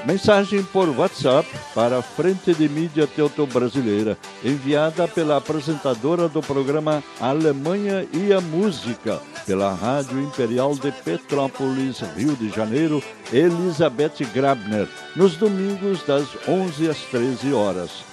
Mensagem 0.06 0.64
por 0.64 0.90
WhatsApp 0.90 1.48
para 1.76 2.00
a 2.00 2.02
Frente 2.02 2.56
de 2.56 2.68
Mídia 2.68 3.06
Teuton 3.06 3.46
Brasileira, 3.46 4.18
enviada 4.44 5.08
pela 5.08 5.38
apresentadora 5.38 6.28
do 6.28 6.42
programa 6.42 7.04
Alemanha 7.20 8.08
e 8.12 8.34
a 8.34 8.42
Música, 8.42 9.22
pela 9.46 9.72
Rádio 9.74 10.20
Imperial 10.20 10.74
de 10.74 10.92
Petrópolis, 10.92 12.00
Rio 12.18 12.36
de 12.36 12.50
Janeiro, 12.50 13.02
Elizabeth 13.32 14.26
Grabner, 14.34 14.88
nos 15.16 15.36
domingos 15.36 16.02
das 16.04 16.28
11 16.48 16.90
às 16.90 16.98
13 16.98 17.54
horas. 17.54 18.04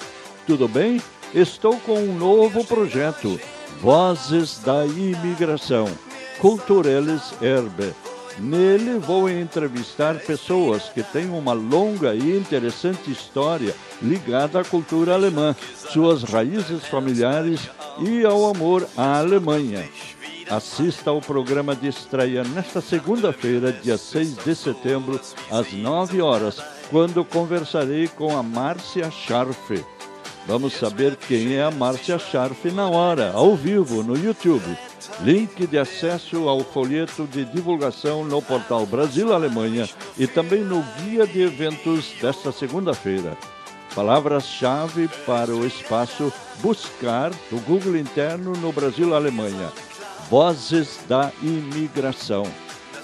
Tudo 0.47 0.69
bem? 0.69 1.01
Estou 1.35 1.79
com 1.81 1.99
um 1.99 2.15
novo 2.15 2.65
projeto, 2.67 3.41
Vozes 3.81 4.59
da 4.59 4.85
Imigração, 4.85 5.87
Cultureles 6.39 7.33
Erbe 7.41 7.95
Nele 8.39 8.99
vou 8.99 9.29
entrevistar 9.29 10.19
pessoas 10.21 10.89
que 10.91 11.03
têm 11.03 11.29
uma 11.31 11.53
longa 11.53 12.15
e 12.15 12.39
interessante 12.39 13.11
história 13.11 13.75
ligada 14.01 14.61
à 14.61 14.65
cultura 14.65 15.15
alemã, 15.15 15.57
suas 15.75 16.23
raízes 16.23 16.85
familiares 16.87 17.69
e 18.01 18.25
ao 18.25 18.47
amor 18.47 18.89
à 18.97 19.19
Alemanha. 19.19 19.89
Assista 20.49 21.11
ao 21.11 21.21
programa 21.21 21.75
de 21.75 21.89
estreia 21.89 22.45
nesta 22.45 22.81
segunda-feira, 22.81 23.73
dia 23.73 23.99
6 23.99 24.37
de 24.45 24.55
setembro, 24.55 25.21
às 25.51 25.73
9 25.73 26.23
horas, 26.23 26.63
quando 26.91 27.25
conversarei 27.25 28.09
com 28.09 28.37
a 28.37 28.43
Márcia 28.43 29.11
Scharfe. 29.11 29.85
Vamos 30.49 30.73
saber 30.73 31.15
quem 31.15 31.57
é 31.57 31.63
a 31.63 31.71
Márcia 31.71 32.19
Scharfe 32.19 32.71
na 32.71 32.89
hora, 32.89 33.33
ao 33.35 33.55
vivo, 33.55 34.03
no 34.03 34.17
YouTube. 34.17 34.79
Link 35.21 35.67
de 35.67 35.79
acesso 35.79 36.49
ao 36.49 36.61
folheto 36.61 37.27
de 37.27 37.45
divulgação 37.45 38.25
no 38.25 38.41
portal 38.41 38.87
Brasil 38.87 39.35
Alemanha 39.35 39.87
e 40.17 40.27
também 40.27 40.65
no 40.65 40.83
guia 40.99 41.27
de 41.27 41.43
eventos 41.43 42.15
desta 42.19 42.51
segunda-feira. 42.51 43.37
Palavras-chave 43.95 45.11
para 45.27 45.55
o 45.55 45.67
espaço 45.67 46.33
Buscar 46.63 47.31
do 47.51 47.61
Google 47.67 47.99
interno 47.99 48.55
no 48.55 48.73
Brasil 48.73 49.15
Alemanha. 49.15 49.71
Vozes 50.31 50.99
da 51.07 51.31
imigração. 51.43 52.45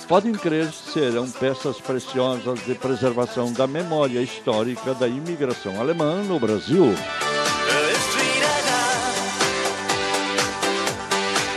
Podem 0.08 0.32
crer, 0.32 0.70
serão 0.70 1.30
peças 1.30 1.80
preciosas 1.80 2.62
de 2.64 2.74
preservação 2.74 3.52
da 3.52 3.66
memória 3.66 4.20
histórica 4.20 4.92
da 4.94 5.08
imigração 5.08 5.80
alemã 5.80 6.22
no 6.22 6.38
Brasil. 6.38 6.94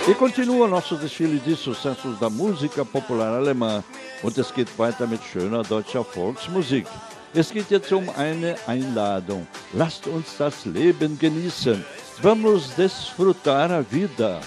E 0.08 0.14
continua 0.16 0.70
nosso 0.70 0.96
desfile 0.96 1.40
de 1.40 1.56
sucessos 1.58 2.18
da 2.20 2.30
música 2.30 2.86
popular 2.86 3.34
alemã. 3.34 3.84
Und 4.24 4.38
es 4.38 4.52
geht 4.52 4.70
weiter 4.78 5.06
mit 5.06 5.22
schöner 5.22 5.64
deutscher 5.64 6.04
Volksmusik. 6.04 6.88
Es 7.36 7.52
geht 7.52 7.70
jetzt 7.70 7.92
um 7.92 8.10
eine 8.18 8.56
Einladung. 8.66 9.46
Lasst 9.74 10.08
uns 10.08 10.38
das 10.38 10.66
Leben 10.66 11.20
genießen. 11.20 11.86
Vamos 12.22 12.74
desfrutar 12.76 13.72
a 13.72 13.82
vida. 13.82 14.40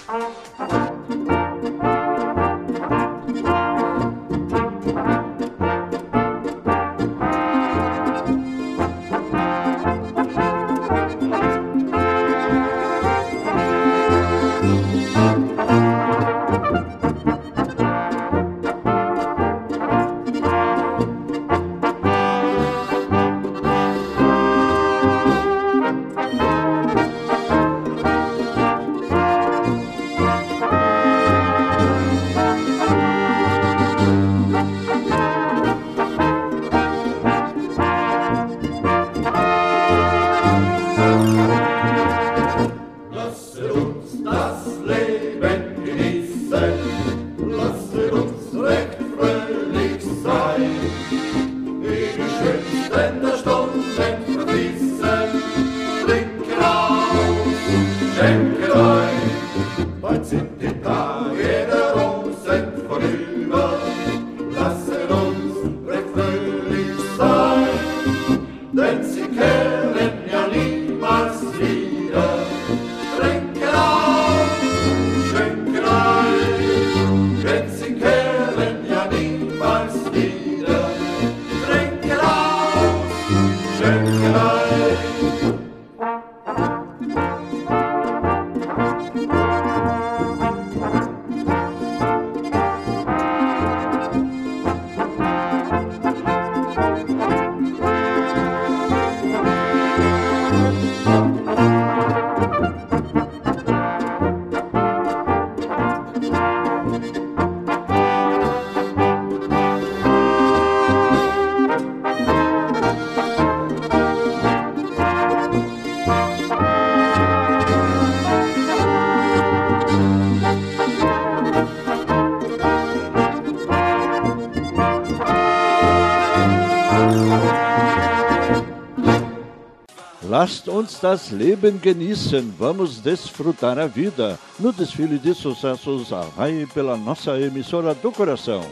Lasst 130.31 130.69
uns 130.69 130.99
das 130.99 131.29
Leben 131.29 131.81
genießen, 131.81 132.53
vamos 132.57 133.01
desfrutar 133.01 133.77
a 133.77 133.85
vida 133.85 134.39
no 134.57 134.71
desfile 134.71 135.19
de 135.19 135.33
sucessos 135.33 136.13
Arrai 136.13 136.65
pela 136.73 136.95
nossa 136.95 137.37
emissora 137.37 137.93
do 137.93 138.11
coração. 138.13 138.63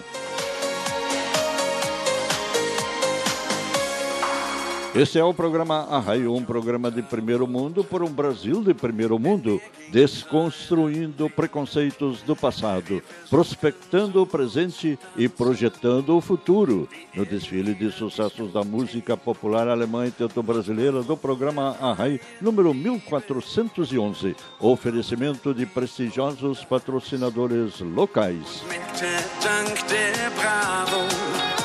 Esse 4.95 5.19
é 5.19 5.23
o 5.23 5.36
programa 5.36 5.88
Arraio, 5.91 6.34
um 6.34 6.43
programa 6.43 6.89
de 6.89 7.04
primeiro 7.04 7.45
mundo 7.45 7.84
por 7.84 8.02
um 8.02 8.10
Brasil 8.10 8.63
de 8.63 8.73
primeiro 8.73 9.19
mundo, 9.19 9.62
desconstruindo 9.91 11.30
preconceitos 11.30 12.23
do 12.23 12.36
passado, 12.36 13.02
prospectando 13.30 14.19
o 14.19 14.25
presente 14.25 14.97
e 15.15 15.30
projetando 15.30 16.17
o 16.17 16.21
futuro. 16.21 16.89
No 17.13 17.23
desfile 17.23 17.75
de 17.75 17.91
sucessos 17.91 18.52
da 18.52 18.63
música 18.63 19.15
popular 19.15 19.67
alemã 19.67 20.08
e 20.08 20.12
teuto-brasileira 20.12 21.04
do 21.04 21.15
programa 21.15 21.78
Arrai, 21.80 22.19
número 22.41 22.73
1411. 22.73 24.36
Oferecimento 24.60 25.54
de 25.54 25.67
prestigiosos 25.67 26.65
patrocinadores 26.65 27.80
locais. 27.80 28.63
Mit 28.67 28.99
der 28.99 29.23
Dank 29.43 29.88
der 29.88 30.32
Bravo, 30.32 31.59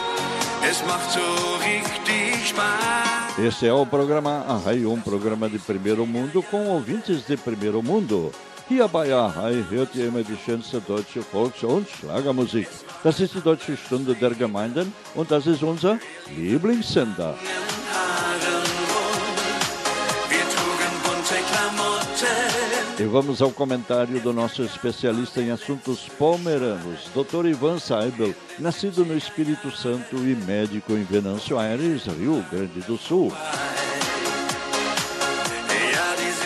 es 0.70 0.84
macht 0.86 1.10
so 1.10 1.20
richtig 1.58 2.48
Spaß. 2.48 3.38
Esse 3.38 3.66
é 3.66 3.72
o 3.72 3.84
programa 3.84 4.44
Arrai, 4.48 4.86
um 4.86 5.00
programa 5.00 5.48
de 5.48 5.58
primeiro 5.58 6.06
mundo 6.06 6.42
com 6.42 6.68
ouvintes 6.68 7.26
de 7.26 7.36
primeiro 7.36 7.82
mundo. 7.82 8.32
Hier 8.68 8.88
bei 8.88 9.12
Arrai 9.12 9.64
hört 9.70 9.94
ihr 9.94 10.06
immer 10.06 10.22
die 10.22 10.38
schönste 10.44 10.80
deutsche 10.80 11.22
Volks- 11.22 11.62
und 11.62 11.88
Schlagermusik. 11.88 12.68
Das 13.02 13.20
ist 13.20 13.34
die 13.34 13.40
Deutsche 13.40 13.76
Stunde 13.76 14.14
der 14.14 14.30
Gemeinden 14.30 14.92
und 15.14 15.30
das 15.30 15.46
ist 15.46 15.62
unser 15.62 15.98
Lieblingssender. 16.34 17.34
Wir 20.30 20.44
trugen 20.54 20.94
bunte 21.04 21.38
Klamotten. 21.50 22.73
E 22.96 23.02
vamos 23.04 23.42
ao 23.42 23.50
comentário 23.50 24.20
do 24.20 24.32
nosso 24.32 24.62
especialista 24.62 25.40
em 25.40 25.50
assuntos 25.50 26.08
pomeranos, 26.16 27.08
Dr. 27.12 27.46
Ivan 27.46 27.80
Seibel, 27.80 28.32
nascido 28.56 29.04
no 29.04 29.16
Espírito 29.16 29.68
Santo 29.72 30.16
e 30.16 30.36
médico 30.36 30.92
em 30.92 31.02
Venâncio 31.02 31.58
Aires, 31.58 32.04
Rio 32.04 32.44
Grande 32.52 32.80
do 32.82 32.96
Sul. 32.96 33.32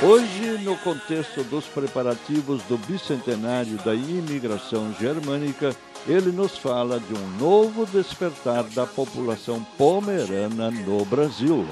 Hoje, 0.01 0.59
no 0.63 0.75
contexto 0.79 1.45
dos 1.45 1.67
preparativos 1.67 2.63
do 2.63 2.79
bicentenário 2.79 3.77
da 3.85 3.95
imigração 3.95 4.95
germânica, 4.99 5.77
ele 6.07 6.33
nos 6.33 6.57
fala 6.57 6.99
de 6.99 7.13
um 7.13 7.29
novo 7.39 7.85
despertar 7.85 8.65
da 8.71 8.87
população 8.87 9.63
pomerana 9.77 10.71
no 10.71 11.05
Brasil. 11.05 11.67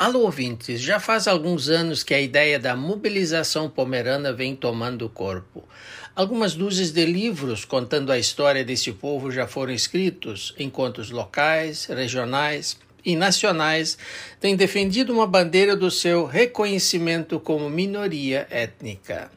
Alô, 0.00 0.20
ouvintes! 0.20 0.80
Já 0.80 1.00
faz 1.00 1.26
alguns 1.26 1.68
anos 1.68 2.04
que 2.04 2.14
a 2.14 2.20
ideia 2.20 2.56
da 2.56 2.76
mobilização 2.76 3.68
pomerana 3.68 4.32
vem 4.32 4.54
tomando 4.54 5.08
corpo. 5.08 5.68
Algumas 6.14 6.54
dúzias 6.54 6.92
de 6.92 7.04
livros 7.04 7.64
contando 7.64 8.12
a 8.12 8.18
história 8.18 8.64
desse 8.64 8.92
povo 8.92 9.28
já 9.32 9.48
foram 9.48 9.72
escritos, 9.72 10.54
enquanto 10.56 11.02
locais, 11.12 11.86
regionais 11.86 12.78
e 13.04 13.16
nacionais 13.16 13.98
têm 14.38 14.54
defendido 14.54 15.12
uma 15.12 15.26
bandeira 15.26 15.74
do 15.74 15.90
seu 15.90 16.26
reconhecimento 16.26 17.40
como 17.40 17.68
minoria 17.68 18.46
étnica. 18.50 19.32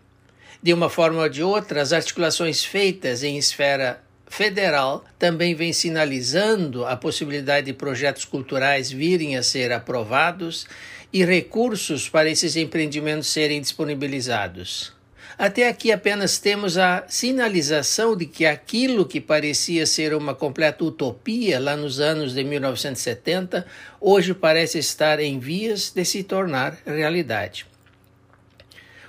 De 0.62 0.72
uma 0.72 0.92
forma 0.92 1.24
ou 1.24 1.30
de 1.30 1.42
outra, 1.42 1.82
as 1.82 1.92
articulações 1.92 2.64
feitas 2.64 3.24
em 3.24 3.36
esfera 3.36 4.00
federal 4.32 5.04
também 5.20 5.54
vem 5.54 5.74
sinalizando 5.74 6.86
a 6.86 6.96
possibilidade 6.96 7.66
de 7.66 7.74
projetos 7.74 8.24
culturais 8.24 8.90
virem 8.90 9.36
a 9.36 9.44
ser 9.44 9.74
aprovados 9.74 10.66
e 11.12 11.26
recursos 11.26 12.08
para 12.08 12.30
esses 12.30 12.56
empreendimentos 12.56 13.28
serem 13.28 13.60
disponibilizados. 13.60 14.94
Até 15.38 15.68
aqui 15.68 15.92
apenas 15.92 16.40
temos 16.40 16.78
a 16.78 17.04
sinalização 17.10 18.16
de 18.16 18.26
que 18.26 18.46
aquilo 18.46 19.06
que 19.06 19.20
parecia 19.20 19.86
ser 19.86 20.14
uma 20.14 20.34
completa 20.34 20.86
utopia 20.86 21.60
lá 21.60 21.76
nos 21.76 22.00
anos 22.00 22.34
de 22.34 22.44
1970, 22.44 23.66
hoje 24.00 24.34
parece 24.34 24.78
estar 24.78 25.20
em 25.20 25.40
vias 25.40 25.92
de 25.92 26.06
se 26.06 26.24
tornar 26.24 26.78
realidade. 26.86 27.71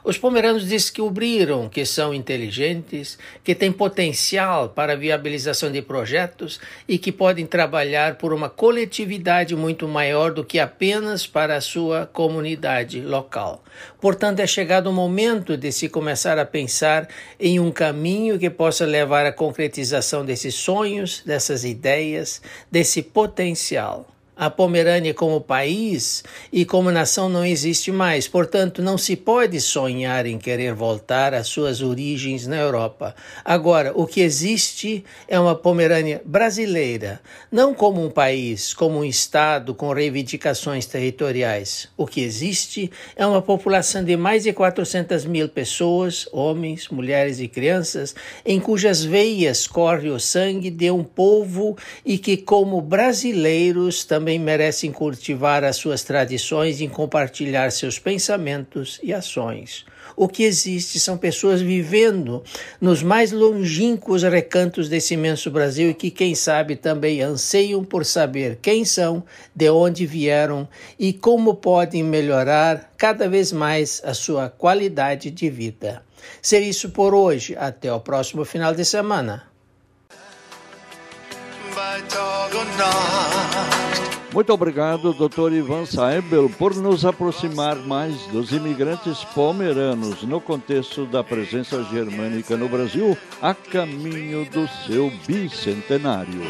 Os 0.05 0.19
pomeranos 0.19 0.65
descobriram 0.65 1.69
que 1.69 1.87
são 1.87 2.13
inteligentes, 2.13 3.17
que 3.45 3.55
têm 3.55 3.71
potencial 3.71 4.69
para 4.69 4.97
viabilização 4.97 5.71
de 5.71 5.81
projetos 5.81 6.59
e 6.89 6.99
que 6.99 7.13
podem 7.13 7.47
trabalhar 7.47 8.17
por 8.17 8.33
uma 8.33 8.51
coletividade 8.51 9.55
muito 9.55 9.87
maior 9.87 10.33
do 10.33 10.45
que 10.45 10.59
apenas 10.59 11.25
para 11.25 11.55
a 11.55 11.61
sua 11.61 12.05
comunidade 12.13 13.01
local. 13.01 13.63
Portanto, 14.01 14.41
é 14.41 14.47
chegado 14.47 14.89
o 14.89 14.93
momento 14.93 15.57
de 15.57 15.71
se 15.71 15.89
começar 15.89 16.37
a 16.37 16.45
pensar 16.45 17.09
em 17.39 17.61
um 17.61 17.71
caminho 17.71 18.41
que 18.41 18.51
possa 18.51 18.85
levar 18.85 19.25
à 19.25 19.31
concretização 19.31 20.25
desses 20.25 20.57
sonhos, 20.57 21.23
dessas 21.25 21.65
ideias, 21.65 22.43
desse 22.69 23.03
potencial. 23.03 24.09
A 24.43 24.51
Pomerânia, 24.51 25.15
como 25.15 25.41
país 25.41 26.25
e 26.53 26.65
como 26.65 26.91
nação, 26.91 27.29
não 27.29 27.45
existe 27.45 27.93
mais. 27.93 28.27
Portanto, 28.27 28.83
não 28.83 28.99
se 28.99 29.15
pode 29.15 29.61
sonhar 29.61 30.27
em 30.27 30.37
querer 30.37 30.75
voltar 30.75 31.33
às 31.33 31.47
suas 31.47 31.81
origens 31.81 32.45
na 32.49 32.57
Europa. 32.57 33.15
Agora, 33.45 33.93
o 33.95 34.05
que 34.05 34.21
existe 34.21 35.05
é 35.29 35.39
uma 35.39 35.55
Pomerânia 35.55 36.21
brasileira, 36.25 37.21
não 37.53 37.73
como 37.73 38.05
um 38.05 38.11
país, 38.11 38.75
como 38.75 38.99
um 38.99 39.05
Estado 39.05 39.77
com 39.77 39.93
reivindicações 39.93 40.87
territoriais. 40.87 41.89
O 41.97 42.05
que 42.05 42.21
existe 42.21 42.91
é 43.15 43.25
uma 43.25 43.43
população 43.43 44.03
de 44.03 44.17
mais 44.17 44.43
de 44.43 44.53
400 44.53 45.25
mil 45.25 45.49
pessoas, 45.51 46.27
homens, 46.33 46.89
mulheres 46.89 47.39
e 47.39 47.47
crianças, 47.47 48.13
em 48.45 48.59
cujas 48.59 49.05
veias 49.05 49.69
corre 49.69 50.11
o 50.11 50.19
sangue 50.19 50.69
de 50.69 50.91
um 50.91 51.05
povo 51.05 51.77
e 52.05 52.19
que, 52.19 52.37
como 52.37 52.81
brasileiros, 52.81 54.05
também 54.05 54.32
merecem 54.39 54.93
cultivar 54.93 55.65
as 55.65 55.77
suas 55.77 56.03
tradições 56.03 56.81
e 56.81 56.89
compartilhar 56.89 57.71
seus 57.71 57.99
pensamentos 57.99 59.01
e 59.03 59.13
ações. 59.13 59.85
O 60.15 60.29
que 60.29 60.43
existe 60.43 61.01
são 61.01 61.17
pessoas 61.17 61.61
vivendo 61.61 62.43
nos 62.81 63.03
mais 63.03 63.33
longínquos 63.33 64.23
recantos 64.23 64.89
desse 64.89 65.15
imenso 65.15 65.51
Brasil 65.51 65.91
e 65.91 65.95
que, 65.95 66.11
quem 66.11 66.35
sabe, 66.35 66.77
também 66.77 67.23
anseiam 67.23 67.83
por 67.85 68.05
saber 68.05 68.59
quem 68.61 68.85
são, 68.85 69.25
de 69.55 69.71
onde 69.71 70.05
vieram 70.05 70.69
e 70.99 71.13
como 71.13 71.55
podem 71.55 72.03
melhorar 72.03 72.93
cada 72.97 73.29
vez 73.29 73.53
mais 73.53 74.03
a 74.05 74.15
sua 74.15 74.49
qualidade 74.49 75.31
de 75.31 75.49
vida. 75.49 76.03
Ser 76.41 76.61
isso 76.61 76.91
por 76.91 77.15
hoje. 77.15 77.57
Até 77.57 77.93
o 77.93 78.01
próximo 78.01 78.45
final 78.45 78.75
de 78.75 78.85
semana. 78.85 79.52
Muito 84.33 84.51
obrigado, 84.51 85.13
Dr. 85.13 85.53
Ivan 85.53 85.85
Saibel, 85.85 86.49
por 86.49 86.75
nos 86.75 87.05
aproximar 87.05 87.77
mais 87.77 88.17
dos 88.29 88.51
imigrantes 88.51 89.23
pomeranos 89.35 90.23
no 90.23 90.41
contexto 90.41 91.05
da 91.05 91.23
presença 91.23 91.85
germânica 91.85 92.57
no 92.57 92.67
Brasil, 92.67 93.17
a 93.43 93.53
caminho 93.53 94.47
do 94.47 94.67
seu 94.87 95.13
bicentenário. 95.27 96.41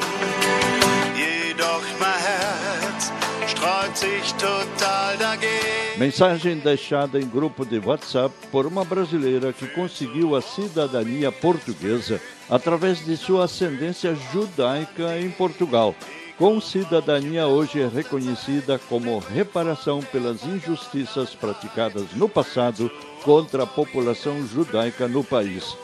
Sträubt 3.63 3.97
sich 3.97 4.33
total 4.35 5.17
dagegen. 5.19 5.97
Mensagem 5.97 6.59
deixada 6.59 7.21
em 7.21 7.29
grupo 7.29 7.65
de 7.65 7.79
WhatsApp 7.79 8.35
por 8.51 8.67
uma 8.67 8.85
brasileira 8.85 9.53
que 9.53 9.69
conseguiu 9.69 10.35
a 10.35 10.43
cidadania 10.43 11.31
portuguesa 11.31 12.21
através 12.51 13.05
de 13.05 13.17
sua 13.17 13.45
ascendência 13.45 14.17
judaica 14.33 15.17
em 15.17 15.31
Portugal. 15.31 15.95
Com 16.37 16.61
cidadania 16.61 17.47
hoje 17.47 17.87
reconhecida 17.87 18.81
como 18.89 19.21
reparação 19.21 20.01
pelas 20.01 20.43
injustiças 20.43 21.33
praticadas 21.33 22.07
no 22.17 22.29
passado 22.29 22.91
contra 23.23 23.63
a 23.63 23.67
população 23.67 24.45
judaica 24.45 25.07
no 25.07 25.23
país. 25.23 25.77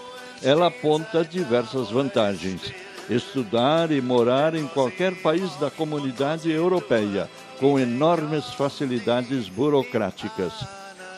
Ela 0.43 0.67
aponta 0.67 1.25
diversas 1.25 1.93
vantagens. 1.93 2.73
Estudar 3.09 3.91
e 3.91 4.03
morar 4.03 4.55
em 4.55 4.67
qualquer 4.67 5.15
país 5.23 5.57
da 5.57 5.71
comunidade 5.71 6.51
europeia, 6.51 7.29
com 7.59 7.79
enormes 7.79 8.45
facilidades 8.47 9.49
burocráticas. 9.49 10.53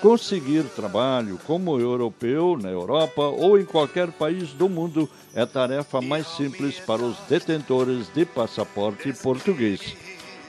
Conseguir 0.00 0.62
trabalho 0.64 1.38
como 1.46 1.78
europeu 1.78 2.56
na 2.56 2.70
Europa 2.70 3.22
ou 3.22 3.58
em 3.58 3.64
qualquer 3.64 4.10
país 4.12 4.50
do 4.50 4.68
mundo 4.68 5.10
é 5.34 5.44
tarefa 5.44 6.00
mais 6.00 6.26
simples 6.28 6.78
para 6.78 7.02
os 7.02 7.18
detentores 7.28 8.08
de 8.14 8.24
passaporte 8.24 9.12
português. 9.12 9.94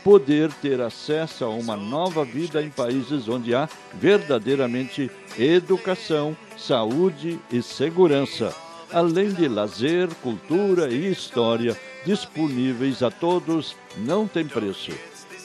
Poder 0.04 0.52
ter 0.62 0.80
acesso 0.80 1.44
a 1.44 1.50
uma 1.50 1.76
nova 1.76 2.24
vida 2.24 2.62
em 2.62 2.70
países 2.70 3.28
onde 3.28 3.54
há 3.54 3.68
verdadeiramente 3.96 5.12
educação, 5.38 6.36
saúde 6.58 7.40
e 7.52 7.62
segurança, 7.62 8.56
além 8.94 9.30
de 9.30 9.48
lazer, 9.48 10.08
cultura 10.22 10.90
e 10.90 11.12
história 11.12 11.78
disponíveis 12.06 13.02
a 13.04 13.12
todos, 13.12 13.76
não 13.98 14.28
tem 14.28 14.46
preço. 14.46 14.92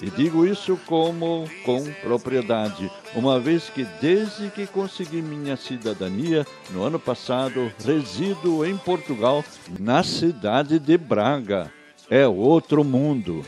E 0.02 0.10
digo 0.10 0.46
isso 0.46 0.78
como 0.86 1.48
com 1.64 1.82
propriedade, 2.02 2.90
uma 3.14 3.40
vez 3.40 3.70
que 3.70 3.84
desde 4.00 4.50
que 4.50 4.66
consegui 4.66 5.22
minha 5.22 5.56
cidadania, 5.56 6.46
no 6.70 6.82
ano 6.82 6.98
passado, 6.98 7.72
resido 7.82 8.64
em 8.64 8.76
Portugal, 8.76 9.42
na 9.80 10.02
cidade 10.02 10.78
de 10.78 10.98
Braga. 10.98 11.72
É 12.10 12.26
outro 12.26 12.84
mundo. 12.84 13.42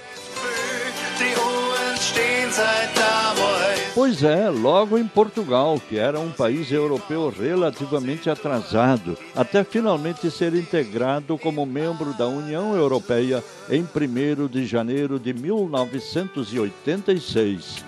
Die. 1.19 3.08
Pois 3.99 4.23
é, 4.23 4.49
logo 4.49 4.97
em 4.97 5.09
Portugal, 5.09 5.83
que 5.89 5.99
era 5.99 6.21
um 6.21 6.31
país 6.31 6.71
europeu 6.71 7.31
relativamente 7.31 8.31
atrasado, 8.31 9.19
até 9.35 9.65
finalmente 9.65 10.31
ser 10.31 10.55
integrado 10.55 11.37
como 11.37 11.67
membro 11.67 12.15
da 12.15 12.29
União 12.29 12.77
Europeia 12.77 13.43
em 13.69 13.83
1 13.83 14.47
de 14.47 14.65
janeiro 14.65 15.19
de 15.19 15.35
1986. 15.35 17.85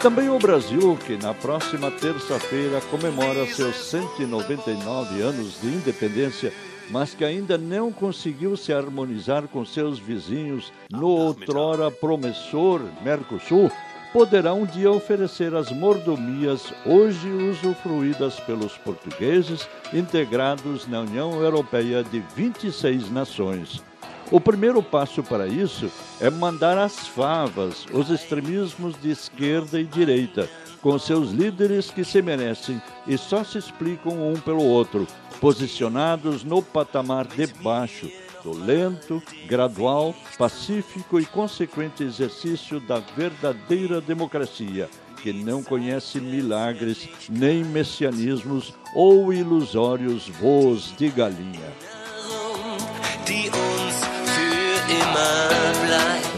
Também 0.00 0.28
o 0.28 0.38
Brasil, 0.38 0.96
que 1.04 1.16
na 1.16 1.34
próxima 1.34 1.90
terça-feira 1.90 2.80
comemora 2.92 3.44
seus 3.46 3.74
199 3.74 5.20
anos 5.20 5.60
de 5.60 5.66
independência, 5.66 6.52
mas 6.92 7.14
que 7.14 7.24
ainda 7.24 7.56
não 7.56 7.90
conseguiu 7.90 8.54
se 8.54 8.72
harmonizar 8.72 9.48
com 9.48 9.64
seus 9.64 9.98
vizinhos 9.98 10.70
no 10.90 11.08
outrora 11.08 11.90
promissor 11.90 12.82
Mercosul, 13.02 13.72
poderá 14.12 14.52
um 14.52 14.66
dia 14.66 14.90
oferecer 14.90 15.54
as 15.54 15.72
mordomias 15.72 16.70
hoje 16.84 17.28
usufruídas 17.30 18.38
pelos 18.40 18.76
portugueses 18.76 19.66
integrados 19.92 20.86
na 20.86 21.00
União 21.00 21.40
Europeia 21.40 22.04
de 22.04 22.22
26 22.36 23.10
nações. 23.10 23.82
O 24.30 24.38
primeiro 24.38 24.82
passo 24.82 25.22
para 25.22 25.46
isso 25.46 25.90
é 26.20 26.28
mandar 26.28 26.76
as 26.76 27.06
favas 27.08 27.86
os 27.92 28.10
extremismos 28.10 29.00
de 29.00 29.10
esquerda 29.10 29.80
e 29.80 29.84
direita, 29.84 30.48
com 30.82 30.98
seus 30.98 31.30
líderes 31.30 31.90
que 31.90 32.04
se 32.04 32.20
merecem 32.20 32.82
e 33.06 33.16
só 33.16 33.44
se 33.44 33.56
explicam 33.56 34.30
um 34.30 34.34
pelo 34.34 34.62
outro, 34.62 35.06
posicionados 35.42 36.44
no 36.44 36.62
patamar 36.62 37.26
de 37.26 37.48
baixo 37.48 38.08
do 38.44 38.56
lento, 38.56 39.20
gradual, 39.48 40.14
pacífico 40.38 41.18
e 41.18 41.26
consequente 41.26 42.04
exercício 42.04 42.78
da 42.78 43.00
verdadeira 43.16 44.00
democracia, 44.00 44.88
que 45.20 45.32
não 45.32 45.60
conhece 45.60 46.20
milagres, 46.20 47.08
nem 47.28 47.64
messianismos 47.64 48.72
ou 48.94 49.32
ilusórios 49.32 50.28
voos 50.28 50.94
de 50.96 51.08
galinha. 51.08 51.72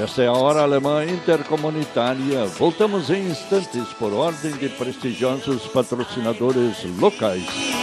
Essa 0.03 0.23
é 0.23 0.27
a 0.29 0.33
Hora 0.33 0.63
Alemã 0.63 1.05
Intercomunitária. 1.05 2.47
Voltamos 2.59 3.11
em 3.11 3.29
instantes 3.29 3.87
por 3.99 4.15
ordem 4.15 4.53
de 4.53 4.71
prestigiosos 4.71 5.67
patrocinadores 5.67 6.83
locais. 6.99 7.74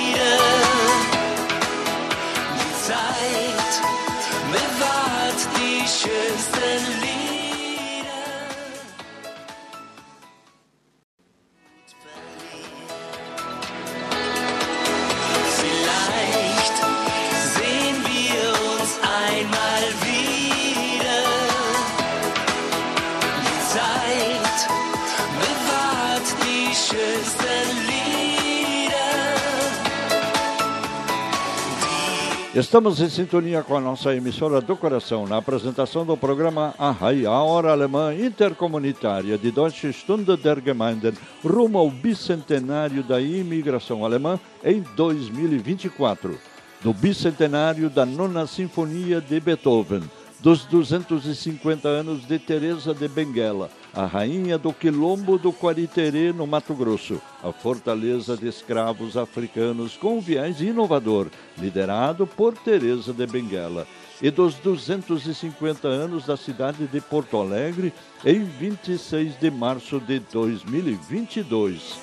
Estamos 32.71 33.01
em 33.01 33.09
sintonia 33.09 33.61
com 33.63 33.75
a 33.75 33.81
nossa 33.81 34.15
emissora 34.15 34.61
do 34.61 34.77
coração 34.77 35.27
na 35.27 35.35
apresentação 35.35 36.05
do 36.05 36.15
programa 36.15 36.73
Arrai, 36.79 37.25
a 37.25 37.33
Hora 37.33 37.69
Alemã 37.69 38.15
Intercomunitária 38.15 39.37
de 39.37 39.51
Deutsche 39.51 39.91
Stunde 39.91 40.37
der 40.37 40.63
Gemeinden, 40.63 41.11
rumo 41.43 41.77
ao 41.77 41.91
bicentenário 41.91 43.03
da 43.03 43.19
imigração 43.19 44.05
alemã 44.05 44.39
em 44.63 44.79
2024, 44.95 46.39
do 46.81 46.93
bicentenário 46.93 47.89
da 47.89 48.05
Nona 48.05 48.47
Sinfonia 48.47 49.19
de 49.19 49.37
Beethoven, 49.41 50.03
dos 50.41 50.65
250 50.65 51.87
anos 51.87 52.27
de 52.27 52.39
Teresa 52.39 52.93
de 52.93 53.07
Benguela, 53.07 53.69
a 53.93 54.05
rainha 54.05 54.57
do 54.57 54.73
Quilombo 54.73 55.37
do 55.37 55.53
Quariterê, 55.53 56.33
no 56.33 56.47
Mato 56.47 56.73
Grosso, 56.73 57.21
a 57.43 57.51
fortaleza 57.51 58.35
de 58.35 58.47
escravos 58.47 59.15
africanos 59.15 59.95
com 59.95 60.19
viés 60.19 60.59
inovador, 60.59 61.27
liderado 61.57 62.25
por 62.25 62.57
Teresa 62.57 63.13
de 63.13 63.27
Benguela, 63.27 63.87
e 64.21 64.31
dos 64.31 64.55
250 64.55 65.87
anos 65.87 66.25
da 66.25 66.35
cidade 66.35 66.87
de 66.87 66.99
Porto 67.01 67.37
Alegre, 67.37 67.93
em 68.25 68.43
26 68.43 69.39
de 69.39 69.51
março 69.51 69.99
de 69.99 70.19
2022. 70.19 71.99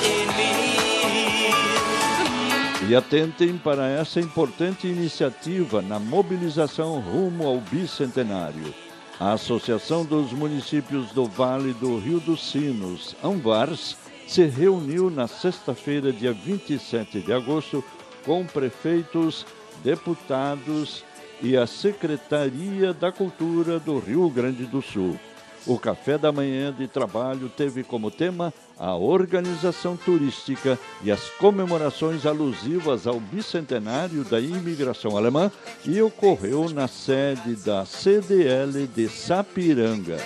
Die 0.00 0.89
E 2.90 2.94
atentem 2.96 3.56
para 3.56 3.86
essa 3.86 4.18
importante 4.18 4.88
iniciativa 4.88 5.80
na 5.80 6.00
mobilização 6.00 6.98
rumo 6.98 7.46
ao 7.46 7.60
bicentenário. 7.60 8.74
A 9.20 9.34
Associação 9.34 10.04
dos 10.04 10.32
Municípios 10.32 11.12
do 11.12 11.24
Vale 11.26 11.72
do 11.72 12.00
Rio 12.00 12.18
dos 12.18 12.50
Sinos, 12.50 13.14
ANVARS, 13.22 13.96
se 14.26 14.44
reuniu 14.44 15.08
na 15.08 15.28
sexta-feira, 15.28 16.12
dia 16.12 16.32
27 16.32 17.20
de 17.20 17.32
agosto, 17.32 17.84
com 18.26 18.44
prefeitos, 18.44 19.46
deputados 19.84 21.04
e 21.40 21.56
a 21.56 21.68
Secretaria 21.68 22.92
da 22.92 23.12
Cultura 23.12 23.78
do 23.78 24.00
Rio 24.00 24.28
Grande 24.28 24.66
do 24.66 24.82
Sul. 24.82 25.16
O 25.66 25.78
café 25.78 26.16
da 26.16 26.32
manhã 26.32 26.72
de 26.72 26.88
trabalho 26.88 27.48
teve 27.48 27.84
como 27.84 28.10
tema 28.10 28.52
a 28.78 28.96
organização 28.96 29.96
turística 29.96 30.78
e 31.02 31.10
as 31.10 31.28
comemorações 31.30 32.24
alusivas 32.24 33.06
ao 33.06 33.20
bicentenário 33.20 34.24
da 34.24 34.40
imigração 34.40 35.16
alemã 35.16 35.52
e 35.84 36.00
ocorreu 36.00 36.70
na 36.70 36.88
sede 36.88 37.56
da 37.56 37.84
CDL 37.84 38.86
de 38.86 39.08
Sapiranga. 39.08 40.16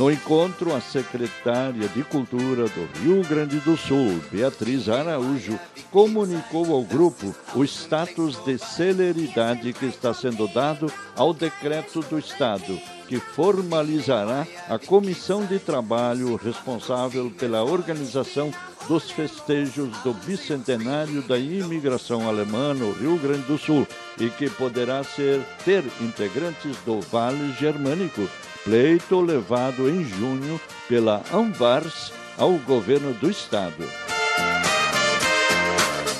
No 0.00 0.10
encontro, 0.10 0.74
a 0.74 0.80
secretária 0.80 1.86
de 1.88 2.02
Cultura 2.04 2.66
do 2.68 2.88
Rio 3.02 3.22
Grande 3.22 3.58
do 3.58 3.76
Sul, 3.76 4.18
Beatriz 4.32 4.88
Araújo, 4.88 5.60
comunicou 5.90 6.72
ao 6.72 6.82
grupo 6.82 7.36
o 7.54 7.62
status 7.64 8.42
de 8.42 8.56
celeridade 8.56 9.74
que 9.74 9.84
está 9.84 10.14
sendo 10.14 10.48
dado 10.48 10.90
ao 11.14 11.34
decreto 11.34 12.00
do 12.00 12.18
Estado, 12.18 12.80
que 13.08 13.20
formalizará 13.20 14.46
a 14.70 14.78
comissão 14.78 15.44
de 15.44 15.58
trabalho 15.58 16.34
responsável 16.36 17.30
pela 17.32 17.62
organização 17.62 18.50
dos 18.88 19.10
festejos 19.10 19.90
do 19.98 20.14
bicentenário 20.14 21.20
da 21.20 21.36
imigração 21.36 22.26
alemã 22.26 22.72
no 22.72 22.90
Rio 22.92 23.18
Grande 23.18 23.42
do 23.42 23.58
Sul 23.58 23.86
e 24.18 24.30
que 24.30 24.48
poderá 24.48 25.04
ser 25.04 25.42
ter 25.62 25.84
integrantes 26.00 26.74
do 26.86 27.02
Vale 27.02 27.52
Germânico, 27.52 28.26
pleito 28.64 29.20
levado 29.20 29.88
em 29.88 30.04
junho 30.04 30.60
pela 30.88 31.22
Anvars 31.32 32.12
ao 32.36 32.52
governo 32.52 33.12
do 33.14 33.30
estado. 33.30 33.84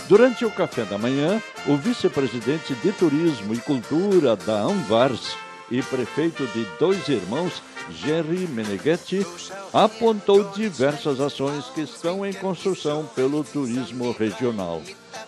Durante 0.09 0.45
o 0.45 0.51
café 0.51 0.85
da 0.85 0.99
manhã, 0.99 1.41
o 1.67 1.77
vice-presidente 1.77 2.75
de 2.75 2.93
Turismo 2.93 3.55
e 3.55 3.59
Cultura 3.59 4.35
da 4.35 4.61
Anvars 4.61 5.37
e 5.71 5.81
prefeito 5.83 6.45
de 6.49 6.67
Dois 6.79 7.07
Irmãos, 7.09 7.63
Jerry 7.91 8.49
Meneghetti, 8.49 9.25
apontou 9.73 10.51
diversas 10.51 11.21
ações 11.21 11.67
que 11.67 11.83
estão 11.83 12.27
em 12.27 12.33
construção 12.33 13.09
pelo 13.15 13.45
turismo 13.45 14.11
regional. 14.11 14.83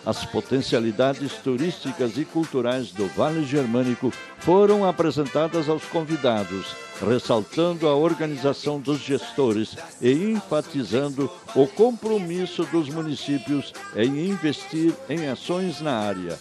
As 0.05 0.25
potencialidades 0.25 1.31
turísticas 1.35 2.17
e 2.17 2.25
culturais 2.25 2.91
do 2.91 3.07
Vale 3.07 3.45
Germânico 3.45 4.11
foram 4.39 4.85
apresentadas 4.85 5.69
aos 5.69 5.83
convidados, 5.85 6.75
ressaltando 7.07 7.87
a 7.87 7.95
organização 7.95 8.79
dos 8.79 8.99
gestores 8.99 9.75
e 10.01 10.11
enfatizando 10.11 11.29
o 11.55 11.67
compromisso 11.67 12.63
dos 12.65 12.89
municípios 12.89 13.73
em 13.95 14.29
investir 14.29 14.93
em 15.09 15.27
ações 15.27 15.81
na 15.81 15.93
área. 15.93 16.37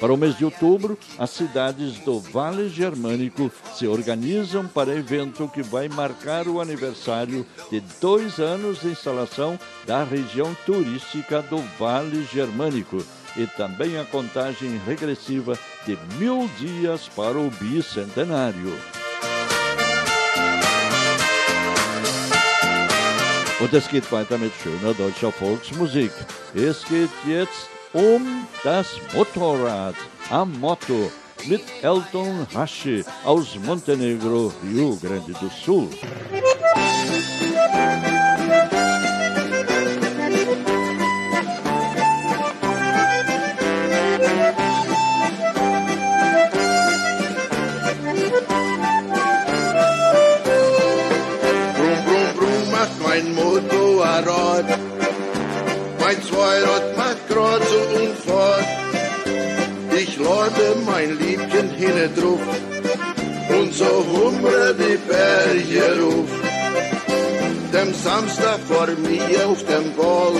Para 0.00 0.12
o 0.12 0.16
mês 0.16 0.36
de 0.36 0.44
outubro, 0.44 0.98
as 1.18 1.30
cidades 1.30 1.98
do 2.00 2.18
Vale 2.18 2.68
Germânico 2.68 3.50
se 3.74 3.86
organizam 3.86 4.66
para 4.66 4.94
evento 4.94 5.48
que 5.48 5.62
vai 5.62 5.88
marcar 5.88 6.48
o 6.48 6.60
aniversário 6.60 7.46
de 7.70 7.80
dois 8.00 8.38
anos 8.38 8.80
de 8.80 8.88
instalação 8.88 9.58
da 9.86 10.02
região 10.02 10.54
turística 10.66 11.40
do 11.42 11.58
Vale 11.78 12.24
Germânico 12.24 13.04
e 13.36 13.46
também 13.46 13.98
a 13.98 14.04
contagem 14.04 14.80
regressiva 14.84 15.58
de 15.86 15.98
mil 16.18 16.50
dias 16.58 17.08
para 17.08 17.38
o 17.38 17.50
bicentenário. 17.50 18.72
Und 23.64 23.72
es 23.72 23.88
geht 23.88 24.12
weiter 24.12 24.36
mit 24.36 24.52
schöner 24.62 24.92
deutscher 24.92 25.32
Volksmusik. 25.32 26.10
Es 26.54 26.84
geht 26.86 27.08
jetzt 27.26 27.70
um 27.94 28.46
das 28.62 28.88
Motorrad 29.14 29.94
am 30.28 30.52
Motto 30.60 31.10
mit 31.46 31.62
Elton 31.80 32.46
Hashi 32.54 33.02
aus 33.24 33.58
Montenegro, 33.64 34.52
Rio 34.62 34.96
Grande 34.96 35.32
do 35.40 35.48
Sul. 35.64 35.88
Brumm, 37.72 38.13
Drauf 62.08 62.40
und 63.60 63.74
so 63.74 64.04
humre 64.12 64.74
die 64.78 64.98
Berge 65.08 66.00
ruf. 66.00 66.30
Dem 67.72 67.92
Samstag 67.94 68.60
vor 68.68 68.86
mir 68.86 69.48
auf 69.48 69.64
dem 69.64 69.92
Ball, 69.96 70.34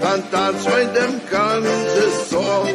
dann 0.00 0.22
tanzt 0.30 0.68
mein 0.68 0.92
dem 0.94 1.20
ganze 1.30 2.04
Soll. 2.30 2.74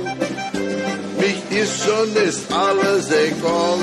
Mich 1.19 1.61
ist 1.61 1.83
schon 1.83 2.15
ist 2.27 2.51
alles 2.51 3.11
egal 3.11 3.79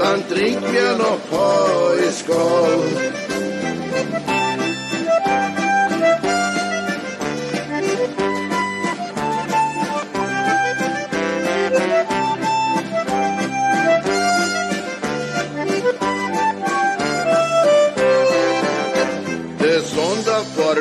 dann 0.00 0.26
trink 0.28 0.60
mir 0.72 0.96
noch 0.96 1.20
Heuskol. 1.30 3.29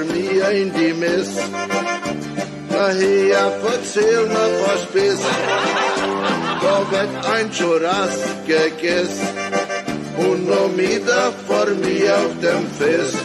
In 0.09 0.73
die 0.73 0.93
Mess, 0.93 1.29
daher 2.69 3.51
verzähl 3.63 4.25
mir 4.25 4.51
was 4.65 4.85
Biss. 4.93 5.19
Da 6.61 6.91
wird 6.91 7.25
ein 7.33 7.51
Churras 7.51 8.17
gegessen 8.45 9.27
und 10.17 10.47
noch 10.47 10.69
Mittag 10.75 11.33
vor 11.47 11.67
mir 11.67 12.15
auf 12.17 12.33
dem 12.41 12.65
Fest. 12.77 13.17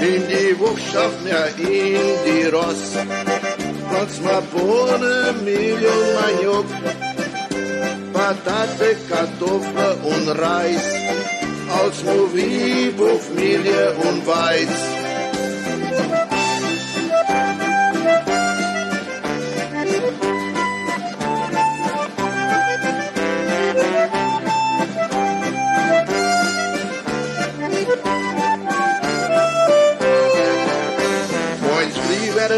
In 0.00 0.22
die 0.28 0.58
Wuchschaft 0.58 1.22
mir 1.24 1.46
in 1.58 2.16
die 2.26 2.46
Ross, 2.46 2.92
trotz 3.90 4.20
mal 4.20 4.42
Bohnen, 4.52 5.44
Mehl 5.44 5.84
und 6.48 6.68
Patate, 8.12 8.96
Kartoffel 9.08 9.96
und 10.04 10.28
Reis, 10.38 10.86
als 11.82 12.04
Movie, 12.04 12.92
Buchmelie 12.96 13.92
und 14.08 14.26
Weiz. 14.26 14.97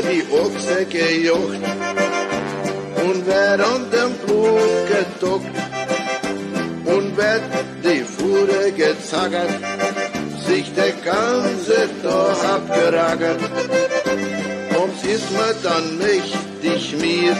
Die 0.03 0.25
Ochse 0.33 0.87
gejocht 0.87 1.63
und 3.05 3.27
wer 3.27 3.55
an 3.55 3.91
dem 3.91 4.13
Blut 4.25 4.87
gedockt 4.89 5.57
und 6.85 7.17
wird 7.17 7.43
die 7.85 8.03
Fuhre 8.05 8.73
gezaggert, 8.73 9.51
sich 10.47 10.73
der 10.75 10.93
ganze 11.05 11.89
Tag 12.03 12.45
abgeragert. 12.57 13.41
Ums 14.79 15.05
ist 15.05 15.31
mir 15.33 15.55
dann 15.63 15.99
mächtig 15.99 16.97
mir, 16.99 17.37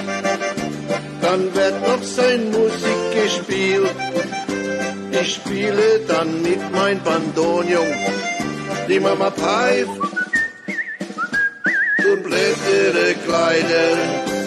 dann 1.23 1.55
wird 1.55 1.81
noch 1.89 2.03
sein 2.03 2.51
Musik 2.51 3.03
gespielt. 3.15 3.91
Ich 5.13 5.35
spiele 5.35 6.01
dann 6.07 6.43
mit 6.43 6.61
mein 6.73 7.03
Bandonion, 7.03 7.87
die 8.89 9.01
Mama 9.01 9.31
pfeift 9.31 10.11
bläst 12.17 12.63
ihre 12.69 13.15
Kleider. 13.15 14.41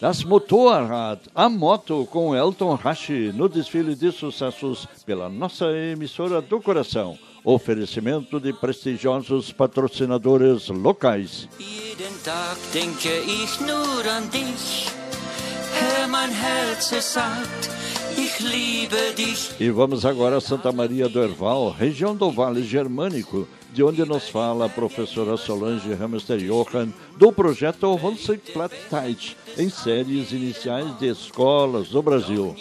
Das 0.00 0.24
Motorrad, 0.24 1.20
a 1.32 1.48
moto 1.48 2.04
com 2.06 2.34
Elton 2.34 2.74
Rashi 2.74 3.32
no 3.32 3.48
desfile 3.48 3.94
de 3.94 4.10
sucessos 4.10 4.86
pela 5.06 5.28
nossa 5.28 5.66
emissora 5.66 6.42
do 6.42 6.60
coração. 6.60 7.16
Oferecimento 7.44 8.38
de 8.38 8.52
prestigiosos 8.52 9.52
patrocinadores 9.52 10.68
locais. 10.68 11.48
Jeden 11.58 12.12
Tag 12.22 12.56
denke 12.72 13.08
ich 13.26 13.60
nur 13.60 14.06
an 14.08 14.30
dich. 14.30 14.86
Herr, 15.74 16.06
mein 16.06 16.30
Herz 16.30 16.90
sagt, 17.12 17.68
ich 18.16 18.38
liebe 18.38 18.96
dich. 19.16 19.50
E 19.58 19.70
vamos 19.70 20.04
agora 20.04 20.36
a 20.36 20.40
Santa 20.40 20.70
Maria 20.70 21.08
do 21.08 21.20
Herval, 21.20 21.70
região 21.70 22.14
do 22.14 22.30
Vale 22.30 22.62
Germânico, 22.62 23.48
de 23.72 23.82
onde 23.82 24.04
nos 24.04 24.28
fala 24.28 24.66
a 24.66 24.68
professora 24.68 25.36
Solange 25.36 25.94
Hamster 25.94 26.38
Johan, 26.38 26.92
do 27.18 27.32
projeto 27.32 27.92
Holzig 27.96 28.52
Plattdeutsch, 28.52 29.34
em 29.58 29.68
séries 29.68 30.30
iniciais 30.30 30.96
de 30.98 31.08
escolas 31.08 31.88
do 31.88 32.02
Brasil. 32.02 32.54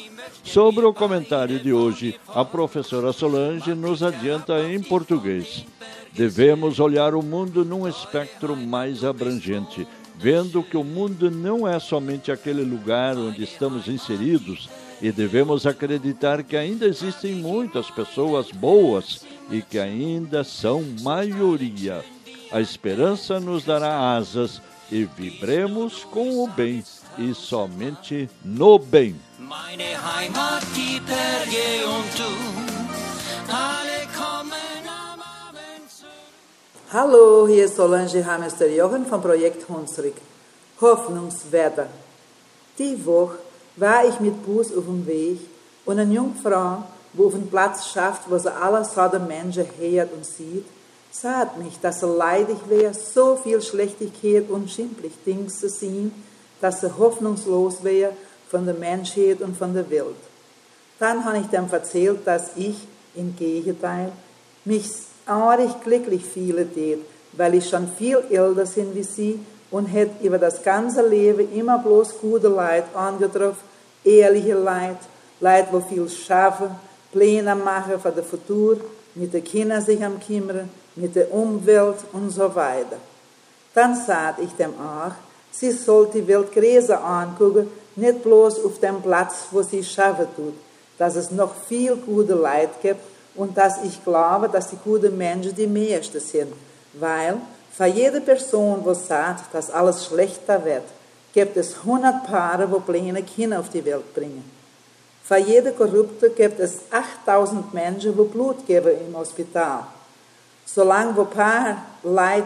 Sobre 0.43 0.86
o 0.86 0.93
comentário 0.93 1.59
de 1.59 1.72
hoje, 1.72 2.19
a 2.28 2.43
professora 2.43 3.13
Solange 3.13 3.74
nos 3.74 4.03
adianta 4.03 4.59
em 4.63 4.82
português. 4.82 5.65
Devemos 6.13 6.80
olhar 6.80 7.15
o 7.15 7.22
mundo 7.22 7.63
num 7.63 7.88
espectro 7.88 8.55
mais 8.57 9.03
abrangente, 9.03 9.88
vendo 10.17 10.61
que 10.61 10.76
o 10.76 10.84
mundo 10.84 11.32
não 11.32 11.67
é 11.67 11.80
somente 11.80 12.32
aquele 12.32 12.63
lugar 12.63 13.17
onde 13.17 13.43
estamos 13.43 13.88
inseridos 13.88 14.69
e 15.01 15.11
devemos 15.11 15.65
acreditar 15.65 16.43
que 16.43 16.55
ainda 16.55 16.86
existem 16.86 17.34
muitas 17.36 17.89
pessoas 17.89 18.51
boas 18.51 19.26
e 19.49 19.61
que 19.61 19.80
ainda 19.80 20.43
são 20.43 20.84
maioria. 21.01 22.03
A 22.51 22.59
esperança 22.59 23.39
nos 23.39 23.63
dará 23.63 24.15
asas 24.15 24.61
e 24.91 25.05
vibremos 25.05 26.03
com 26.03 26.43
o 26.43 26.47
bem 26.47 26.84
e 27.18 27.34
somente 27.34 28.30
no 28.43 28.80
bem. 28.80 29.20
Meine 29.39 29.84
Heimat, 29.84 30.64
die 30.76 30.99
Berge 30.99 31.86
und 31.86 32.20
du, 32.20 33.51
alle 33.51 34.07
kommen 34.16 34.84
am 34.88 35.20
Abend 35.20 35.89
zu. 35.89 36.05
Hallo, 36.93 37.47
hier 37.47 37.66
ist 37.66 37.76
Solange 37.76 38.26
Hamester-Jochen 38.26 39.05
vom 39.05 39.22
Projekt 39.22 39.68
Hunsrück. 39.68 40.16
Hoffnungswetter. 40.80 41.88
Die 42.80 43.05
Woche 43.05 43.38
war 43.76 44.05
ich 44.07 44.20
mit 44.20 44.43
Bus 44.45 44.76
auf 44.76 44.86
dem 44.86 45.05
Weg 45.05 45.39
und 45.86 45.99
eine 45.99 46.14
junge 46.14 46.36
Frau, 46.41 46.84
wo 47.14 47.28
auf 47.28 47.34
den 47.34 47.49
Platz 47.49 47.88
schafft, 47.88 48.30
wo 48.30 48.38
sie 48.38 48.51
alles 48.51 48.93
so 48.95 49.07
der 49.07 49.20
Menschen 49.20 49.66
hört 49.78 50.14
und 50.14 50.26
sieht, 50.26 50.66
sagt 51.12 51.57
mich, 51.57 51.78
dass 51.82 51.99
sie 51.99 52.07
leidig 52.07 52.57
wäre, 52.68 52.93
so 52.93 53.36
viel 53.36 53.62
Schlechtigkeit 53.62 54.49
und 54.49 54.72
schimpflich 54.72 55.14
Dings 55.26 55.59
zu 55.59 55.70
sehen, 55.70 56.12
dass 56.62 56.82
sie 56.82 56.97
hoffnungslos 56.97 57.84
wäre 57.84 58.14
von 58.49 58.66
der 58.66 58.76
Menschheit 58.76 59.41
und 59.41 59.57
von 59.57 59.74
der 59.74 59.89
Welt. 59.89 60.16
Dann 60.99 61.26
habe 61.26 61.39
ich 61.39 61.47
dem 61.47 61.68
erzählt, 61.72 62.20
dass 62.26 62.51
ich, 62.55 62.76
im 63.16 63.36
Gegenteil, 63.36 64.12
mich 64.64 64.89
arg 65.26 65.84
glücklich 65.84 66.24
fühle 66.24 66.68
weil 67.34 67.55
ich 67.55 67.70
schon 67.70 67.88
viel 67.97 68.18
älter 68.30 68.66
bin 68.66 68.93
wie 68.93 69.03
sie 69.03 69.39
und 69.72 69.86
hätte 69.86 70.26
über 70.26 70.38
das 70.38 70.62
ganze 70.62 71.07
Leben 71.07 71.51
immer 71.53 71.80
bloß 71.80 72.20
gute 72.20 72.49
Leid 72.49 72.86
angetroffen, 72.93 73.64
ehrliche 74.03 74.53
Leid, 74.53 74.97
Leid, 75.39 75.68
wo 75.72 75.80
viel 75.80 76.07
schaffen, 76.09 76.76
Pläne 77.12 77.55
machen 77.55 77.99
für 77.99 78.12
das 78.12 78.26
Futur, 78.26 78.78
mit 79.16 79.34
den 79.34 79.43
Kindern 79.43 79.82
sich 79.82 80.03
am 80.03 80.20
kümmern, 80.20 80.70
mit 80.95 81.16
der 81.16 81.34
Umwelt 81.34 81.97
und 82.14 82.30
so 82.30 82.53
weiter. 82.53 82.97
Dann 83.74 83.95
sagte 83.95 84.43
ich 84.43 84.51
dem 84.51 84.72
auch, 84.72 85.14
sie 85.52 85.72
soll 85.72 86.10
die 86.14 86.28
Welt 86.28 86.52
größer 86.52 87.04
angucken, 87.04 87.70
nicht 87.95 88.24
bloß 88.24 88.64
auf 88.64 88.80
dem 88.80 89.02
Platz, 89.02 89.47
wo 89.52 89.62
sie 89.62 89.84
schaffen 89.84 90.28
tut, 90.36 90.54
dass 90.97 91.16
es 91.16 91.32
noch 91.32 91.54
viel 91.68 91.95
gute 91.95 92.36
Leid 92.36 92.70
gibt 92.82 93.02
und 93.36 93.58
dass 93.58 93.84
ich 93.84 94.04
glaube, 94.04 94.49
dass 94.49 94.70
die 94.70 94.78
guten 94.84 95.18
Menschen 95.18 95.56
die 95.56 95.68
meisten 95.68 96.20
sind, 96.20 96.54
weil 96.93 97.38
für 97.72 97.86
jede 97.86 98.22
Person, 98.22 98.84
die 98.86 98.95
sagt, 98.95 99.54
dass 99.54 99.72
alles 99.72 100.06
schlechter 100.06 100.64
wird, 100.66 100.84
gibt 101.34 101.56
es 101.56 101.78
100 101.78 102.26
Paare, 102.26 102.70
wo 102.70 102.80
kleine 102.80 103.24
Kinder 103.24 103.60
auf 103.60 103.70
die 103.70 103.84
Welt 103.86 104.14
bringen. 104.14 104.43
Für 105.24 105.38
jede 105.38 105.72
Korrupte 105.72 106.30
gibt 106.32 106.60
es 106.60 106.80
8000 106.91 107.74
Menschen, 107.74 108.18
die 108.18 108.24
Blut 108.24 108.66
geben 108.68 108.91
im 109.08 109.18
Hospital. 109.18 109.86
Solange 110.66 111.16
wo 111.16 111.26
Paar 111.26 111.78
Leid 112.04 112.45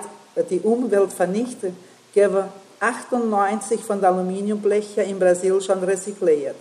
die 0.50 0.60
Umwelt 0.60 1.12
vernichten, 1.12 1.76
geben 2.14 2.44
98 2.86 3.82
von 3.82 4.00
den 4.00 4.06
Aluminiumblechen 4.06 5.06
in 5.06 5.18
Brasil 5.18 5.60
schon 5.60 5.84
recycliert. 5.84 6.56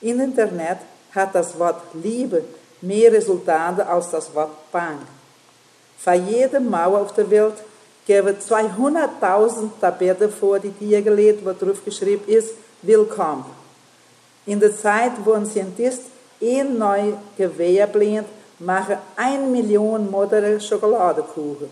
Im 0.00 0.20
Internet 0.20 0.78
hat 1.12 1.34
das 1.34 1.58
Wort 1.58 1.82
Liebe 1.94 2.44
mehr 2.80 3.12
Resultate 3.12 3.84
als 3.86 4.10
das 4.10 4.32
Wort 4.34 4.70
Punk. 4.70 5.00
Für 5.98 6.14
jede 6.14 6.60
Mauer 6.60 7.00
auf 7.00 7.12
der 7.14 7.28
Welt 7.28 7.56
geben 8.06 8.36
200.000 8.38 9.70
Tabellen 9.80 10.30
vor, 10.30 10.60
die 10.60 10.70
dir 10.70 11.02
gelegt, 11.02 11.44
wo 11.44 11.52
drauf 11.52 11.84
geschrieben 11.84 12.28
ist, 12.28 12.50
Willkommen. 12.80 13.44
In 14.46 14.60
der 14.60 14.76
Zeit, 14.76 15.12
wo 15.24 15.32
ein 15.32 15.44
Scientist 15.44 16.02
ein 16.40 16.78
neues 16.78 17.16
Gewehr 17.36 17.88
blindt, 17.88 18.28
machen 18.60 18.98
ein 19.16 19.50
Million 19.50 20.08
moderne 20.08 20.60
Schokoladekuchen. 20.60 21.68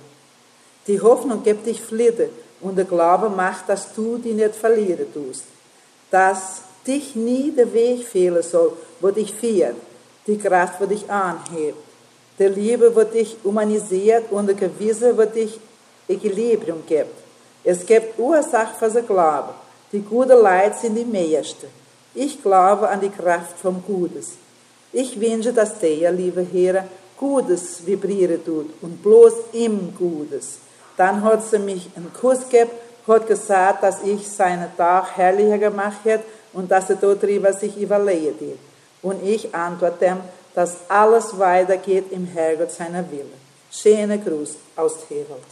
Die 0.88 1.00
Hoffnung 1.00 1.44
gibt 1.44 1.64
dich 1.64 1.80
Flitte 1.80 2.28
und 2.66 2.76
der 2.76 2.84
Glaube 2.84 3.28
macht, 3.28 3.68
dass 3.68 3.94
du 3.94 4.18
die 4.18 4.32
nicht 4.32 4.56
verlieren 4.56 5.06
tust. 5.12 5.44
Dass 6.10 6.62
dich 6.86 7.14
nie 7.14 7.50
der 7.50 7.72
Weg 7.72 8.06
fehlen 8.06 8.42
soll, 8.42 8.72
wo 9.00 9.10
dich 9.10 9.32
führt, 9.32 9.76
die 10.26 10.38
Kraft, 10.38 10.80
wo 10.80 10.86
dich 10.86 11.08
anhebt. 11.10 11.78
Der 12.38 12.50
Liebe, 12.50 12.94
wo 12.94 13.02
dich 13.02 13.36
humanisiert 13.44 14.24
und 14.30 14.46
der 14.46 14.56
Gewisse, 14.56 15.16
wo 15.16 15.24
dich 15.24 15.58
Equilibrium 16.08 16.82
gibt. 16.86 17.14
Es 17.64 17.84
gibt 17.84 18.18
Ursache 18.18 18.74
für 18.78 18.90
den 18.90 19.06
Glauben. 19.06 19.54
Die 19.92 20.00
gute 20.00 20.34
Leid 20.34 20.78
sind 20.78 20.96
die 20.96 21.04
meisten. 21.04 21.66
Ich 22.14 22.42
glaube 22.42 22.88
an 22.88 23.00
die 23.00 23.10
Kraft 23.10 23.58
vom 23.58 23.82
Gutes. 23.86 24.32
Ich 24.92 25.20
wünsche, 25.20 25.52
dass 25.52 25.78
der, 25.78 26.12
liebe 26.12 26.46
Herr, 26.52 26.86
Gutes 27.16 27.86
vibrieren 27.86 28.44
tut 28.44 28.70
und 28.82 29.02
bloß 29.02 29.32
im 29.52 29.94
Gutes. 29.96 30.58
Dann 30.96 31.22
hat 31.22 31.44
sie 31.44 31.58
mich 31.58 31.90
einen 31.96 32.12
Kuss 32.12 32.48
gegeben, 32.48 32.70
hat 33.06 33.26
gesagt, 33.26 33.82
dass 33.82 34.02
ich 34.02 34.28
seinen 34.28 34.74
Tag 34.76 35.16
herrlicher 35.16 35.58
gemacht 35.58 35.98
hätte 36.04 36.24
und 36.52 36.70
dass 36.70 36.90
er 36.90 36.96
darüber 36.96 37.52
sich 37.52 37.76
überlegt 37.76 38.40
hat. 38.40 38.58
Und 39.02 39.22
ich 39.24 39.54
antworte 39.54 40.06
ihm, 40.06 40.20
dass 40.54 40.78
alles 40.88 41.38
weitergeht 41.38 42.10
im 42.10 42.26
Herrgott 42.26 42.70
seiner 42.70 43.08
Wille. 43.10 43.36
Schöner 43.70 44.18
Gruß 44.18 44.56
aus 44.74 44.94
Herold. 45.08 45.44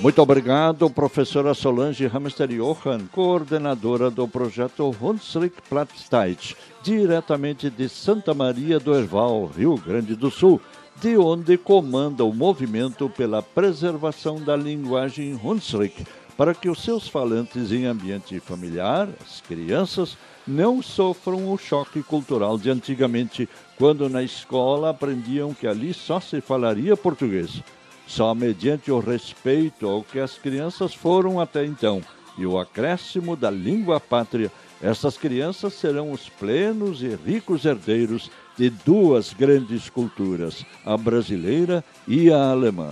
Muito 0.00 0.20
obrigado, 0.20 0.90
professora 0.90 1.54
Solange 1.54 2.08
Hamster 2.12 2.50
Johan, 2.50 3.08
coordenadora 3.12 4.10
do 4.10 4.28
projeto 4.28 4.94
Hunsrück 5.00 5.54
Platzteit, 5.68 6.54
diretamente 6.84 7.70
de 7.70 7.88
Santa 7.88 8.34
Maria 8.34 8.78
do 8.78 8.94
Herval, 8.94 9.46
Rio 9.46 9.74
Grande 9.74 10.14
do 10.14 10.30
Sul, 10.30 10.60
de 11.00 11.16
onde 11.16 11.56
comanda 11.56 12.22
o 12.24 12.34
movimento 12.34 13.08
pela 13.08 13.42
preservação 13.42 14.38
da 14.38 14.54
linguagem 14.54 15.34
Hunsrück, 15.42 16.04
para 16.36 16.54
que 16.54 16.68
os 16.68 16.84
seus 16.84 17.08
falantes 17.08 17.72
em 17.72 17.86
ambiente 17.86 18.38
familiar, 18.38 19.08
as 19.24 19.40
crianças, 19.40 20.18
não 20.46 20.82
sofram 20.82 21.50
o 21.50 21.56
choque 21.56 22.02
cultural 22.02 22.58
de 22.58 22.68
antigamente, 22.68 23.48
quando 23.78 24.06
na 24.10 24.22
escola 24.22 24.90
aprendiam 24.90 25.54
que 25.54 25.66
ali 25.66 25.94
só 25.94 26.20
se 26.20 26.42
falaria 26.42 26.94
português. 26.94 27.62
Só 28.06 28.34
mediante 28.34 28.92
o 28.92 28.98
respeito 28.98 29.88
ao 29.88 30.02
que 30.02 30.20
as 30.20 30.36
crianças 30.36 30.92
foram 30.92 31.40
até 31.40 31.64
então 31.64 32.02
e 32.36 32.46
o 32.46 32.58
acréscimo 32.58 33.36
da 33.36 33.50
língua 33.50 34.00
pátria, 34.00 34.50
essas 34.84 35.16
crianças 35.16 35.72
serão 35.72 36.12
os 36.12 36.28
plenos 36.28 37.02
e 37.02 37.08
ricos 37.08 37.64
herdeiros 37.64 38.30
de 38.54 38.68
duas 38.68 39.32
grandes 39.32 39.88
culturas, 39.88 40.62
a 40.84 40.94
brasileira 40.94 41.82
e 42.06 42.30
a 42.30 42.50
alemã. 42.50 42.90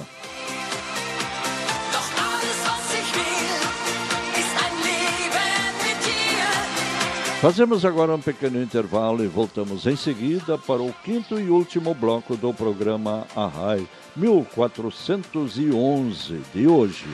Fazemos 7.43 7.85
agora 7.85 8.15
um 8.15 8.21
pequeno 8.21 8.63
intervalo 8.63 9.23
e 9.23 9.27
voltamos 9.27 9.87
em 9.87 9.97
seguida 9.97 10.57
para 10.57 10.81
o 10.81 10.95
quinto 11.05 11.39
e 11.39 11.51
último 11.51 11.93
bloco 11.93 12.37
do 12.37 12.55
programa 12.55 13.27
Arrai 13.37 13.87
1411 14.17 16.41
de 16.55 16.67
hoje. 16.67 17.05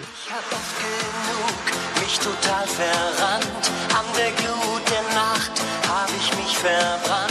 Ich 2.10 3.87
femme. 6.58 7.27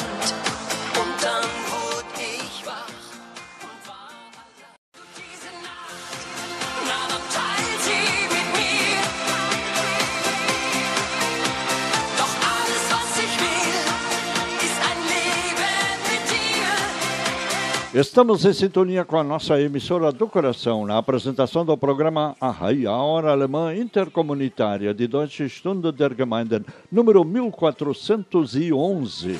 Estamos 17.99 18.45
em 18.45 18.53
sintonia 18.53 19.03
com 19.03 19.17
a 19.17 19.23
nossa 19.23 19.59
emissora 19.59 20.11
do 20.11 20.27
coração 20.27 20.85
na 20.85 20.99
apresentação 20.99 21.65
do 21.65 21.75
programa 21.75 22.35
Arrai, 22.39 22.85
a 22.85 22.91
hora 22.91 23.31
alemã 23.31 23.75
intercomunitária 23.75 24.93
de 24.93 25.07
Deutsche 25.07 25.49
Stunde 25.49 25.91
der 25.91 26.15
Gemeinden, 26.15 26.63
número 26.91 27.25
1411. 27.25 29.39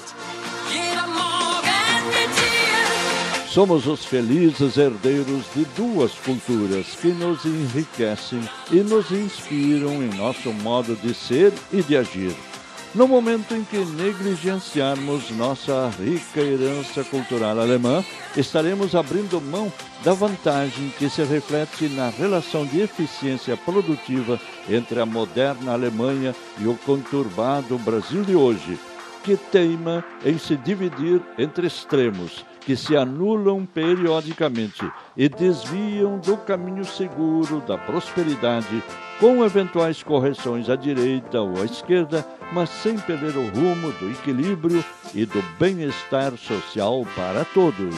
Jeder 0.71 1.07
Morgen 1.07 2.07
mit 2.07 2.33
dir. 2.33 3.47
Somos 3.47 3.85
os 3.85 4.03
felizes 4.03 4.75
herdeiros 4.75 5.45
de 5.53 5.63
duas 5.75 6.15
culturas 6.15 6.95
que 6.99 7.09
nos 7.09 7.45
enriquecem 7.45 8.41
e 8.71 8.77
nos 8.77 9.11
inspiram 9.11 10.01
em 10.01 10.09
nosso 10.17 10.51
modo 10.51 10.95
de 10.95 11.13
ser 11.13 11.53
e 11.71 11.83
de 11.83 11.95
agir. 11.95 12.35
No 12.95 13.07
momento 13.07 13.53
em 13.53 13.63
que 13.63 13.77
negligenciarmos 13.77 15.29
nossa 15.31 15.89
rica 15.99 16.39
herança 16.39 17.03
cultural 17.03 17.59
alemã, 17.59 18.03
estaremos 18.35 18.95
abrindo 18.95 19.41
mão 19.41 19.71
da 20.03 20.13
vantagem 20.13 20.91
que 20.97 21.09
se 21.09 21.23
reflete 21.23 21.89
na 21.89 22.09
relação 22.09 22.65
de 22.65 22.79
eficiência 22.79 23.57
produtiva 23.57 24.39
entre 24.69 24.99
a 24.99 25.05
moderna 25.05 25.73
Alemanha 25.73 26.33
e 26.59 26.65
o 26.65 26.75
conturbado 26.75 27.77
Brasil 27.77 28.23
de 28.23 28.35
hoje, 28.35 28.79
que 29.23 29.35
teima 29.35 30.03
em 30.25 30.37
se 30.37 30.55
dividir 30.55 31.21
entre 31.37 31.67
extremos 31.67 32.45
que 32.67 32.75
se 32.75 32.97
anulam 32.97 33.65
periodicamente 33.65 34.91
e 35.15 35.29
desviam 35.29 36.19
do 36.19 36.35
caminho 36.35 36.83
seguro 36.83 37.61
da 37.61 37.77
prosperidade, 37.77 38.83
com 39.21 39.41
eventuais 39.45 40.03
correções 40.03 40.69
à 40.69 40.75
direita 40.75 41.39
ou 41.39 41.61
à 41.61 41.63
esquerda, 41.63 42.27
mas 42.51 42.69
sem 42.69 42.99
perder 42.99 43.37
o 43.37 43.47
rumo 43.47 43.93
do 43.93 44.11
equilíbrio 44.11 44.83
e 45.15 45.25
do 45.25 45.41
bem-estar 45.57 46.35
social 46.35 47.07
para 47.15 47.45
todos. 47.45 47.95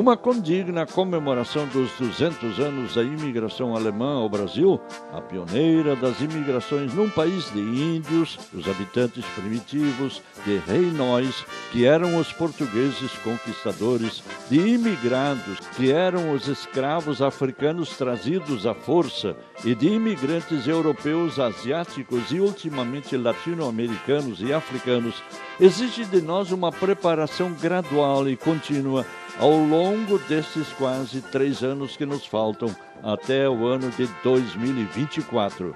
Uma 0.00 0.16
condigna 0.16 0.86
comemoração 0.86 1.66
dos 1.66 1.90
200 1.98 2.58
anos 2.58 2.94
da 2.94 3.02
imigração 3.02 3.76
alemã 3.76 4.14
ao 4.14 4.30
Brasil, 4.30 4.80
a 5.12 5.20
pioneira 5.20 5.94
das 5.94 6.22
imigrações 6.22 6.94
num 6.94 7.10
país 7.10 7.52
de 7.52 7.60
índios, 7.60 8.38
os 8.54 8.66
habitantes 8.66 9.26
primitivos, 9.36 10.22
de 10.46 10.56
reinóis, 10.56 11.44
que 11.70 11.84
eram 11.84 12.16
os 12.16 12.32
portugueses 12.32 13.12
conquistadores, 13.22 14.22
de 14.48 14.56
imigrados, 14.56 15.60
que 15.76 15.92
eram 15.92 16.32
os 16.32 16.48
escravos 16.48 17.20
africanos 17.20 17.94
trazidos 17.98 18.64
à 18.64 18.72
força, 18.72 19.36
e 19.62 19.74
de 19.74 19.88
imigrantes 19.88 20.66
europeus, 20.66 21.38
asiáticos 21.38 22.32
e 22.32 22.40
ultimamente 22.40 23.18
latino-americanos 23.18 24.40
e 24.40 24.50
africanos, 24.50 25.22
exige 25.60 26.06
de 26.06 26.22
nós 26.22 26.52
uma 26.52 26.72
preparação 26.72 27.52
gradual 27.52 28.26
e 28.26 28.34
contínua 28.34 29.04
ao 29.40 29.56
longo 29.56 30.18
desses 30.18 30.68
quase 30.74 31.22
três 31.22 31.62
anos 31.62 31.96
que 31.96 32.04
nos 32.04 32.26
faltam 32.26 32.68
até 33.02 33.48
o 33.48 33.66
ano 33.66 33.90
de 33.90 34.06
2024. 34.22 35.74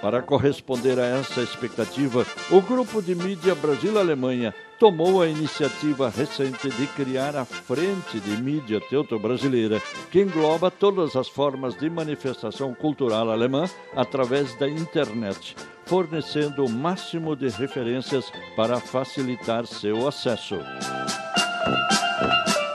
Para 0.00 0.22
corresponder 0.22 0.98
a 0.98 1.06
essa 1.06 1.42
expectativa, 1.42 2.24
o 2.50 2.60
Grupo 2.60 3.02
de 3.02 3.14
Mídia 3.14 3.54
Brasil-Alemanha 3.54 4.54
tomou 4.78 5.20
a 5.20 5.28
iniciativa 5.28 6.08
recente 6.08 6.68
de 6.70 6.86
criar 6.88 7.36
a 7.36 7.44
Frente 7.44 8.18
de 8.20 8.36
Mídia 8.40 8.80
Teuto-Brasileira, 8.80 9.80
que 10.10 10.20
engloba 10.20 10.70
todas 10.70 11.14
as 11.14 11.28
formas 11.28 11.76
de 11.76 11.88
manifestação 11.90 12.74
cultural 12.74 13.30
alemã 13.30 13.64
através 13.96 14.56
da 14.56 14.68
internet, 14.68 15.56
fornecendo 15.86 16.64
o 16.64 16.70
máximo 16.70 17.36
de 17.36 17.48
referências 17.48 18.32
para 18.56 18.80
facilitar 18.80 19.66
seu 19.66 20.06
acesso. 20.06 20.58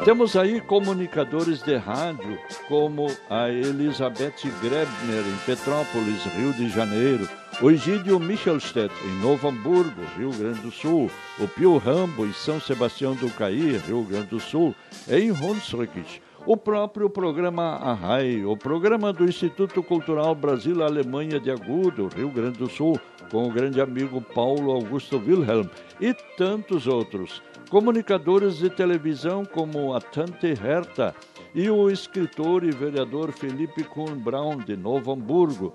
Temos 0.08 0.38
aí 0.38 0.62
comunicadores 0.62 1.62
de 1.62 1.76
rádio 1.76 2.40
como 2.70 3.08
a 3.30 3.50
Elizabeth 3.50 4.36
Grebner 4.62 5.26
em 5.28 5.38
Petrópolis, 5.46 6.24
Rio 6.34 6.54
de 6.54 6.70
Janeiro, 6.70 7.28
o 7.62 7.70
Egídio 7.70 8.18
Michelstedt 8.18 8.94
em 9.04 9.22
Novo 9.22 9.50
Hamburgo, 9.50 10.02
Rio 10.18 10.32
Grande 10.32 10.62
do 10.62 10.72
Sul, 10.72 11.12
o 11.42 11.48
Pio 11.50 11.78
Rambo 11.78 12.26
em 12.26 12.32
São 12.32 12.58
Sebastião 12.58 13.16
do 13.16 13.30
Caí, 13.32 13.76
Rio 13.86 14.02
Grande 14.04 14.28
do 14.28 14.40
Sul, 14.40 14.74
em 15.10 15.30
Hunsrück, 15.30 16.22
o 16.48 16.56
próprio 16.56 17.10
programa 17.10 17.76
Arrai, 17.76 18.46
o 18.46 18.56
programa 18.56 19.12
do 19.12 19.26
Instituto 19.26 19.84
Cultural 19.84 20.34
Brasil-Alemanha 20.34 21.42
de 21.42 21.52
Agudo, 21.52 22.08
Rio 22.08 22.30
Grande 22.30 22.58
do 22.58 22.70
Sul, 22.70 22.98
com 23.30 23.46
o 23.46 23.52
grande 23.52 23.82
amigo 23.82 24.22
Paulo 24.22 24.72
Augusto 24.72 25.18
Wilhelm 25.18 25.68
e 26.00 26.14
tantos 26.38 26.88
outros. 26.88 27.44
Comunicadores 27.70 28.60
de 28.60 28.70
televisão 28.70 29.44
como 29.44 29.94
a 29.94 30.00
Tante 30.00 30.48
Herta 30.48 31.14
e 31.54 31.70
o 31.70 31.90
escritor 31.90 32.64
e 32.64 32.72
vereador 32.72 33.34
Felipe 33.34 33.84
Kuhn 33.84 34.16
Braun, 34.16 34.60
de 34.60 34.78
Novo 34.78 35.12
Hamburgo, 35.12 35.74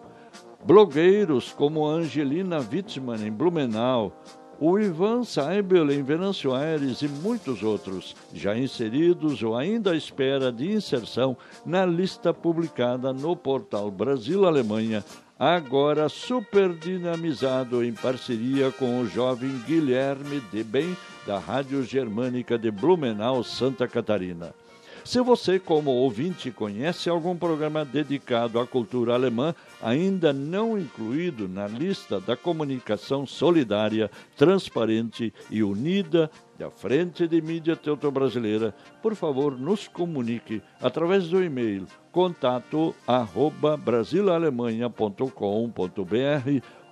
blogueiros 0.64 1.52
como 1.52 1.86
Angelina 1.86 2.60
Wittmann, 2.60 3.26
em 3.26 3.30
Blumenau, 3.30 4.10
o 4.64 4.78
Ivan 4.78 5.24
Seibel 5.24 5.90
em 5.90 6.04
Venâncio 6.04 6.54
Aires 6.54 7.02
e 7.02 7.08
muitos 7.08 7.64
outros, 7.64 8.14
já 8.32 8.56
inseridos 8.56 9.42
ou 9.42 9.56
ainda 9.56 9.90
à 9.90 9.96
espera 9.96 10.52
de 10.52 10.70
inserção 10.70 11.36
na 11.66 11.84
lista 11.84 12.32
publicada 12.32 13.12
no 13.12 13.34
portal 13.34 13.90
Brasil-Alemanha, 13.90 15.04
agora 15.36 16.08
super 16.08 16.72
dinamizado 16.74 17.82
em 17.82 17.92
parceria 17.92 18.70
com 18.70 19.00
o 19.00 19.08
jovem 19.08 19.50
Guilherme 19.66 20.40
de 20.52 20.62
Bem 20.62 20.96
da 21.26 21.40
Rádio 21.40 21.82
Germânica 21.82 22.56
de 22.56 22.70
Blumenau, 22.70 23.42
Santa 23.42 23.88
Catarina. 23.88 24.54
Se 25.04 25.20
você, 25.20 25.58
como 25.58 25.90
ouvinte, 25.90 26.52
conhece 26.52 27.10
algum 27.10 27.36
programa 27.36 27.84
dedicado 27.84 28.60
à 28.60 28.66
cultura 28.66 29.14
alemã, 29.14 29.52
ainda 29.82 30.32
não 30.32 30.78
incluído 30.78 31.48
na 31.48 31.66
lista 31.66 32.20
da 32.20 32.36
comunicação 32.36 33.26
solidária, 33.26 34.08
transparente 34.36 35.34
e 35.50 35.62
unida 35.62 36.30
da 36.56 36.70
Frente 36.70 37.26
de 37.26 37.42
Mídia 37.42 37.74
Teuto-Brasileira, 37.74 38.72
por 39.02 39.16
favor, 39.16 39.58
nos 39.58 39.88
comunique 39.88 40.62
através 40.80 41.28
do 41.28 41.42
e-mail 41.42 41.84
contato 42.12 42.94
arroba 43.04 43.80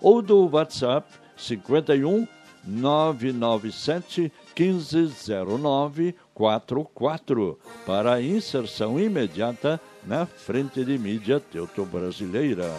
ou 0.01 0.23
do 0.23 0.49
WhatsApp 0.49 1.09
51 1.37 2.27
997 2.65 4.33
1509 4.61 6.15
44 6.35 7.59
para 7.87 8.21
inserção 8.21 9.01
imediata 9.01 9.81
na 10.07 10.27
frente 10.27 10.85
de 10.85 10.99
mídia 10.99 11.41
teuto-brasileira. 11.41 12.71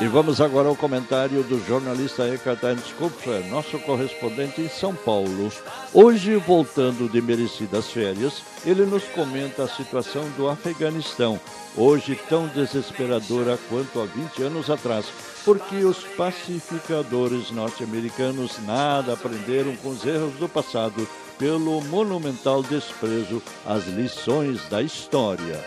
E 0.00 0.06
vamos 0.06 0.40
agora 0.40 0.68
ao 0.68 0.76
comentário 0.76 1.42
do 1.42 1.58
jornalista 1.66 2.26
Ekaterin 2.32 2.78
Skopfer, 2.78 3.44
nosso 3.50 3.78
correspondente 3.80 4.60
em 4.60 4.68
São 4.68 4.94
Paulo. 4.94 5.52
Hoje, 5.92 6.36
voltando 6.36 7.08
de 7.10 7.20
merecidas 7.20 7.90
férias, 7.90 8.42
ele 8.64 8.86
nos 8.86 9.02
comenta 9.04 9.64
a 9.64 9.68
situação 9.68 10.22
do 10.36 10.48
Afeganistão, 10.48 11.40
hoje 11.76 12.18
tão 12.28 12.46
desesperadora 12.46 13.58
quanto 13.68 14.00
há 14.00 14.04
20 14.04 14.42
anos 14.44 14.70
atrás, 14.70 15.06
porque 15.48 15.76
os 15.76 16.04
pacificadores 16.14 17.50
norte-americanos 17.50 18.58
nada 18.66 19.14
aprenderam 19.14 19.74
com 19.76 19.88
os 19.88 20.04
erros 20.04 20.34
do 20.34 20.46
passado 20.46 21.08
pelo 21.38 21.80
monumental 21.84 22.62
desprezo 22.62 23.42
às 23.64 23.86
lições 23.86 24.68
da 24.68 24.82
história. 24.82 25.58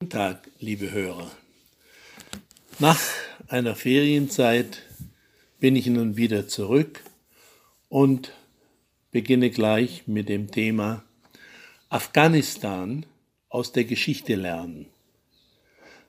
Guten 0.00 0.08
Tag, 0.08 0.40
liebe 0.62 0.90
Hörer. 0.90 1.30
Nach 2.78 2.98
einer 3.46 3.74
Ferienzeit 3.74 4.82
bin 5.60 5.76
ich 5.76 5.86
nun 5.88 6.16
wieder 6.16 6.48
zurück 6.48 7.02
und 7.90 8.32
beginne 9.12 9.50
gleich 9.50 10.04
mit 10.06 10.30
dem 10.30 10.50
Thema 10.50 11.04
Afghanistan 11.90 13.06
aus 13.48 13.72
der 13.72 13.84
Geschichte 13.84 14.34
lernen. 14.34 14.88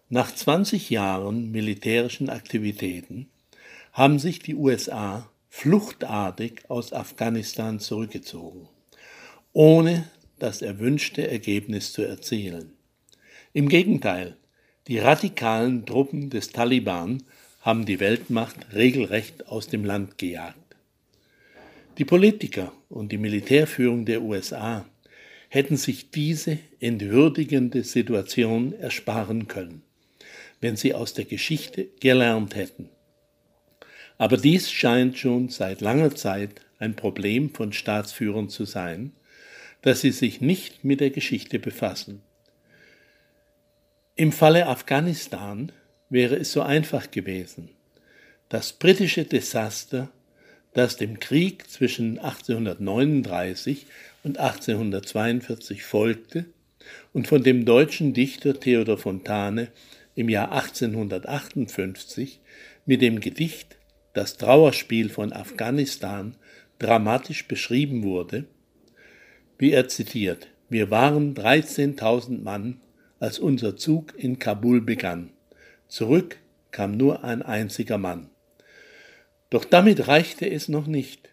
Nach 0.10 0.30
20 0.36 0.90
Jahren 0.90 1.52
militärischen 1.52 2.30
Aktivitäten 2.30 3.30
haben 3.94 4.20
sich 4.20 4.40
die 4.40 4.56
USA 4.56 5.30
fluchtartig 5.48 6.70
aus 6.70 6.92
Afghanistan 6.92 7.80
zurückgezogen, 7.80 8.68
ohne 9.54 10.10
das 10.38 10.62
erwünschte 10.62 11.32
Ergebnis 11.32 11.94
zu 11.94 12.02
erzielen. 12.02 12.74
Im 13.54 13.70
Gegenteil, 13.70 14.36
die 14.90 15.00
radikalen 15.00 15.86
Truppen 15.86 16.30
des 16.30 16.50
Taliban 16.50 17.24
haben 17.62 17.86
die 17.86 18.02
Weltmacht 18.02 18.74
regelrecht 18.74 19.48
aus 19.48 19.68
dem 19.70 19.86
Land 19.86 20.18
gejagt. 20.18 20.76
Die 21.98 22.06
Politiker 22.06 22.74
und 22.90 23.14
die 23.14 23.18
Militärführung 23.18 24.04
der 24.04 24.22
USA 24.22 24.86
hätten 25.50 25.78
sich 25.78 26.12
diese 26.12 26.60
entwürdigende 26.80 27.84
Situation 27.84 28.74
ersparen 28.74 29.48
können, 29.48 29.82
wenn 30.62 30.76
sie 30.76 30.94
aus 30.94 31.14
der 31.14 31.26
Geschichte 31.26 31.88
gelernt 32.00 32.56
hätten. 32.56 32.90
Aber 34.18 34.38
dies 34.38 34.72
scheint 34.72 35.18
schon 35.18 35.50
seit 35.50 35.82
langer 35.82 36.16
Zeit 36.16 36.62
ein 36.78 36.96
Problem 36.96 37.54
von 37.54 37.74
Staatsführern 37.74 38.50
zu 38.50 38.66
sein, 38.66 39.12
dass 39.82 40.02
sie 40.02 40.12
sich 40.12 40.42
nicht 40.42 40.84
mit 40.84 41.00
der 41.00 41.10
Geschichte 41.10 41.58
befassen. 41.58 42.22
Im 44.16 44.32
Falle 44.32 44.68
Afghanistan 44.68 45.72
wäre 46.10 46.36
es 46.36 46.52
so 46.52 46.62
einfach 46.62 47.12
gewesen. 47.12 47.70
Das 48.50 48.74
britische 48.74 49.24
Desaster, 49.24 50.10
das 50.74 50.98
dem 50.98 51.20
Krieg 51.20 51.70
zwischen 51.70 52.20
1839 52.20 53.86
und 54.30 54.38
1842 54.38 55.84
folgte 55.84 56.46
und 57.14 57.28
von 57.28 57.42
dem 57.42 57.66
deutschen 57.66 58.14
Dichter 58.14 58.60
Theodor 58.60 59.00
Fontane 59.00 59.70
im 60.14 60.30
Jahr 60.30 60.52
1858 60.52 62.40
mit 62.86 63.02
dem 63.02 63.22
Gedicht 63.22 63.78
Das 64.14 64.38
Trauerspiel 64.38 65.10
von 65.10 65.34
Afghanistan 65.34 66.36
dramatisch 66.78 67.48
beschrieben 67.48 68.04
wurde, 68.04 68.46
wie 69.58 69.72
er 69.72 69.88
zitiert, 69.88 70.48
wir 70.70 70.92
waren 70.92 71.34
13.000 71.34 72.44
Mann, 72.44 72.82
als 73.20 73.40
unser 73.40 73.78
Zug 73.78 74.14
in 74.16 74.38
Kabul 74.38 74.82
begann. 74.82 75.32
Zurück 75.88 76.38
kam 76.70 76.96
nur 76.98 77.24
ein 77.24 77.42
einziger 77.42 77.98
Mann. 77.98 78.30
Doch 79.50 79.66
damit 79.66 80.08
reichte 80.08 80.48
es 80.48 80.70
noch 80.70 80.86
nicht. 80.86 81.30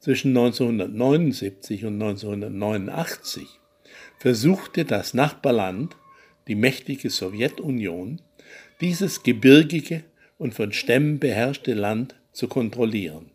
Zwischen 0.00 0.30
1979 0.30 1.84
und 1.84 2.00
1989 2.00 3.46
versuchte 4.18 4.86
das 4.86 5.12
Nachbarland, 5.12 5.94
die 6.48 6.54
mächtige 6.54 7.10
Sowjetunion, 7.10 8.22
dieses 8.80 9.22
gebirgige 9.22 10.02
und 10.38 10.54
von 10.54 10.72
Stämmen 10.72 11.18
beherrschte 11.18 11.74
Land 11.74 12.14
zu 12.32 12.48
kontrollieren. 12.48 13.30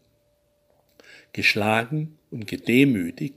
Geschlagen 1.33 2.17
und 2.31 2.47
gedemütigt 2.47 3.35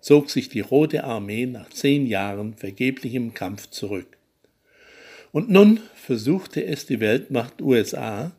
zog 0.00 0.28
sich 0.28 0.50
die 0.50 0.60
Rote 0.60 1.04
Armee 1.04 1.46
nach 1.46 1.70
zehn 1.70 2.06
Jahren 2.06 2.52
vergeblichem 2.58 3.32
Kampf 3.32 3.70
zurück. 3.70 4.18
Und 5.32 5.48
nun 5.48 5.80
versuchte 5.94 6.62
es 6.62 6.84
die 6.84 7.00
Weltmacht 7.00 7.62
USA 7.62 8.32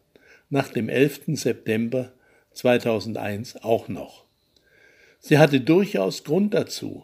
nach 0.52 0.70
dem 0.70 0.90
11. 0.90 1.22
September 1.30 2.12
2001 2.54 3.64
auch 3.64 3.88
noch. 3.88 4.27
Sie 5.20 5.38
hatte 5.38 5.62
durchaus 5.62 6.24
Grund 6.24 6.54
dazu, 6.54 7.04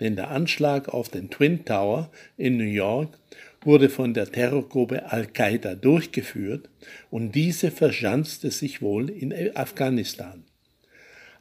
denn 0.00 0.16
der 0.16 0.30
Anschlag 0.30 0.88
auf 0.88 1.08
den 1.08 1.30
Twin 1.30 1.64
Tower 1.64 2.10
in 2.36 2.56
New 2.56 2.64
York 2.64 3.18
wurde 3.62 3.90
von 3.90 4.14
der 4.14 4.30
Terrorgruppe 4.30 5.10
Al-Qaida 5.12 5.74
durchgeführt 5.74 6.68
und 7.10 7.34
diese 7.34 7.70
verschanzte 7.70 8.50
sich 8.50 8.80
wohl 8.80 9.10
in 9.10 9.34
Afghanistan. 9.54 10.44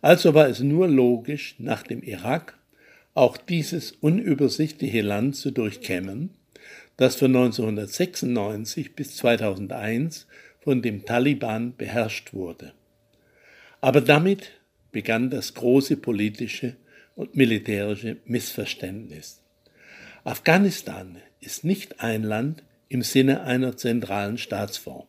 Also 0.01 0.33
war 0.33 0.47
es 0.47 0.59
nur 0.59 0.87
logisch, 0.87 1.55
nach 1.57 1.83
dem 1.83 2.01
Irak 2.03 2.57
auch 3.13 3.37
dieses 3.37 3.91
unübersichtliche 3.91 5.01
Land 5.01 5.35
zu 5.35 5.51
durchkämmen, 5.51 6.31
das 6.97 7.15
von 7.15 7.35
1996 7.35 8.95
bis 8.95 9.15
2001 9.17 10.27
von 10.59 10.81
dem 10.81 11.05
Taliban 11.05 11.75
beherrscht 11.75 12.33
wurde. 12.33 12.73
Aber 13.81 14.01
damit 14.01 14.51
begann 14.91 15.29
das 15.29 15.53
große 15.53 15.97
politische 15.97 16.75
und 17.15 17.35
militärische 17.35 18.17
Missverständnis. 18.25 19.41
Afghanistan 20.23 21.17
ist 21.39 21.63
nicht 21.63 22.01
ein 22.01 22.23
Land 22.23 22.63
im 22.87 23.01
Sinne 23.01 23.43
einer 23.43 23.77
zentralen 23.77 24.37
Staatsform, 24.37 25.07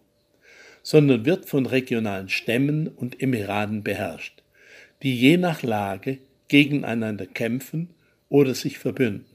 sondern 0.82 1.24
wird 1.24 1.46
von 1.46 1.66
regionalen 1.66 2.28
Stämmen 2.28 2.88
und 2.88 3.20
Emiraten 3.22 3.82
beherrscht, 3.82 4.42
die 5.02 5.16
je 5.16 5.36
nach 5.36 5.62
Lage 5.62 6.18
gegeneinander 6.48 7.26
kämpfen 7.26 7.90
oder 8.28 8.54
sich 8.54 8.78
verbünden. 8.78 9.26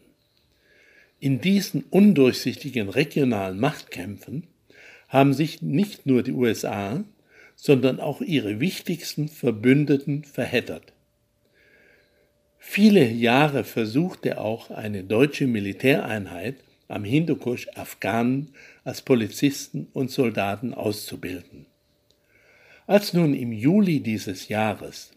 In 1.19 1.41
diesen 1.41 1.83
undurchsichtigen 1.89 2.89
regionalen 2.89 3.59
Machtkämpfen 3.59 4.47
haben 5.07 5.33
sich 5.33 5.61
nicht 5.61 6.05
nur 6.05 6.23
die 6.23 6.33
USA, 6.33 7.03
sondern 7.55 7.99
auch 7.99 8.21
ihre 8.21 8.59
wichtigsten 8.59 9.27
Verbündeten 9.27 10.23
verheddert. 10.23 10.93
Viele 12.57 13.07
Jahre 13.07 13.63
versuchte 13.63 14.39
auch 14.39 14.71
eine 14.71 15.03
deutsche 15.03 15.47
Militäreinheit 15.47 16.55
am 16.87 17.03
Hindukusch 17.03 17.67
Afghanen 17.75 18.49
als 18.83 19.01
Polizisten 19.01 19.87
und 19.93 20.11
Soldaten 20.11 20.73
auszubilden. 20.73 21.65
Als 22.87 23.13
nun 23.13 23.33
im 23.33 23.51
Juli 23.51 23.99
dieses 23.99 24.47
Jahres 24.47 25.11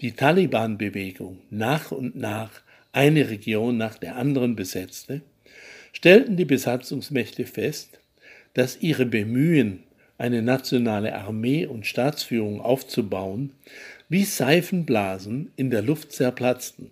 die 0.00 0.12
Taliban-Bewegung 0.12 1.38
nach 1.50 1.92
und 1.92 2.16
nach 2.16 2.50
eine 2.92 3.28
Region 3.30 3.76
nach 3.76 3.98
der 3.98 4.16
anderen 4.16 4.56
besetzte, 4.56 5.22
stellten 5.92 6.36
die 6.36 6.44
Besatzungsmächte 6.44 7.46
fest, 7.46 8.00
dass 8.54 8.80
ihre 8.80 9.06
Bemühen, 9.06 9.82
eine 10.18 10.42
nationale 10.42 11.14
Armee 11.14 11.66
und 11.66 11.86
Staatsführung 11.86 12.60
aufzubauen, 12.60 13.52
wie 14.08 14.24
Seifenblasen 14.24 15.52
in 15.56 15.70
der 15.70 15.82
Luft 15.82 16.12
zerplatzten. 16.12 16.90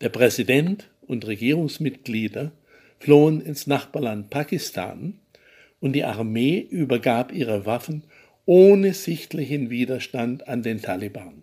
Der 0.00 0.08
Präsident 0.08 0.88
und 1.06 1.26
Regierungsmitglieder 1.26 2.52
flohen 2.98 3.40
ins 3.40 3.66
Nachbarland 3.66 4.30
Pakistan 4.30 5.14
und 5.80 5.92
die 5.92 6.04
Armee 6.04 6.58
übergab 6.58 7.32
ihre 7.32 7.66
Waffen 7.66 8.04
ohne 8.46 8.94
sichtlichen 8.94 9.70
Widerstand 9.70 10.48
an 10.48 10.62
den 10.62 10.82
Taliban. 10.82 11.42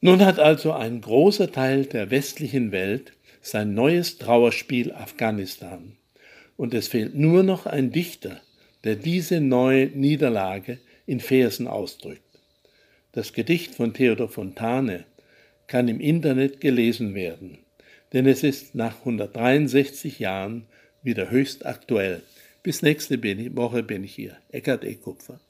Nun 0.00 0.24
hat 0.24 0.38
also 0.38 0.72
ein 0.72 1.00
großer 1.00 1.50
Teil 1.50 1.84
der 1.86 2.10
westlichen 2.10 2.70
Welt 2.72 3.12
sein 3.40 3.74
neues 3.74 4.18
Trauerspiel 4.18 4.92
Afghanistan. 4.92 5.96
Und 6.56 6.74
es 6.74 6.88
fehlt 6.88 7.14
nur 7.14 7.42
noch 7.42 7.66
ein 7.66 7.90
Dichter, 7.90 8.40
der 8.84 8.96
diese 8.96 9.40
neue 9.40 9.86
Niederlage 9.86 10.78
in 11.06 11.20
Versen 11.20 11.66
ausdrückt. 11.66 12.22
Das 13.12 13.32
Gedicht 13.32 13.74
von 13.74 13.94
Theodor 13.94 14.28
Fontane 14.28 15.04
kann 15.66 15.88
im 15.88 16.00
Internet 16.00 16.60
gelesen 16.60 17.14
werden, 17.14 17.58
denn 18.12 18.26
es 18.26 18.42
ist 18.42 18.74
nach 18.74 19.00
163 19.00 20.18
Jahren 20.18 20.66
wieder 21.02 21.30
höchst 21.30 21.66
aktuell. 21.66 22.22
Bis 22.62 22.82
nächste 22.82 23.22
Woche 23.56 23.82
bin 23.82 24.04
ich 24.04 24.14
hier. 24.14 24.36
Eckart 24.50 24.84
E. 24.84 24.94
Kupfer. 24.94 25.40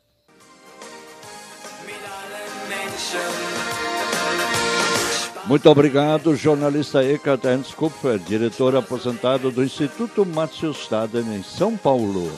Muito 5.49 5.71
obrigado, 5.71 6.35
jornalista 6.35 7.03
Eckhart 7.03 7.47
Ernst 7.47 7.75
Kupfer, 7.75 8.19
diretor 8.19 8.75
aposentado 8.77 9.51
do 9.51 9.63
Instituto 9.63 10.27
Márcio 10.27 10.75
Staden, 10.75 11.25
em 11.35 11.43
São 11.43 11.75
Paulo. 11.79 12.31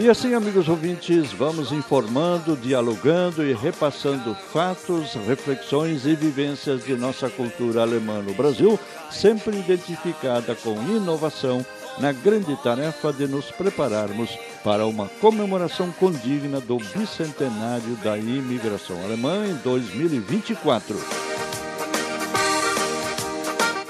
E 0.00 0.08
assim, 0.08 0.32
amigos 0.32 0.68
ouvintes, 0.68 1.32
vamos 1.32 1.72
informando, 1.72 2.56
dialogando 2.56 3.44
e 3.44 3.52
repassando 3.52 4.32
fatos, 4.32 5.14
reflexões 5.26 6.06
e 6.06 6.14
vivências 6.14 6.84
de 6.84 6.94
nossa 6.94 7.28
cultura 7.28 7.82
alemã 7.82 8.22
no 8.22 8.32
Brasil, 8.32 8.78
sempre 9.10 9.58
identificada 9.58 10.54
com 10.54 10.74
inovação 10.84 11.66
na 11.98 12.12
grande 12.12 12.54
tarefa 12.62 13.12
de 13.12 13.26
nos 13.26 13.50
prepararmos 13.50 14.38
para 14.62 14.86
uma 14.86 15.08
comemoração 15.20 15.90
condigna 15.90 16.60
do 16.60 16.76
bicentenário 16.76 17.96
da 17.96 18.16
imigração 18.16 19.02
alemã 19.02 19.48
em 19.48 19.54
2024. 19.64 20.96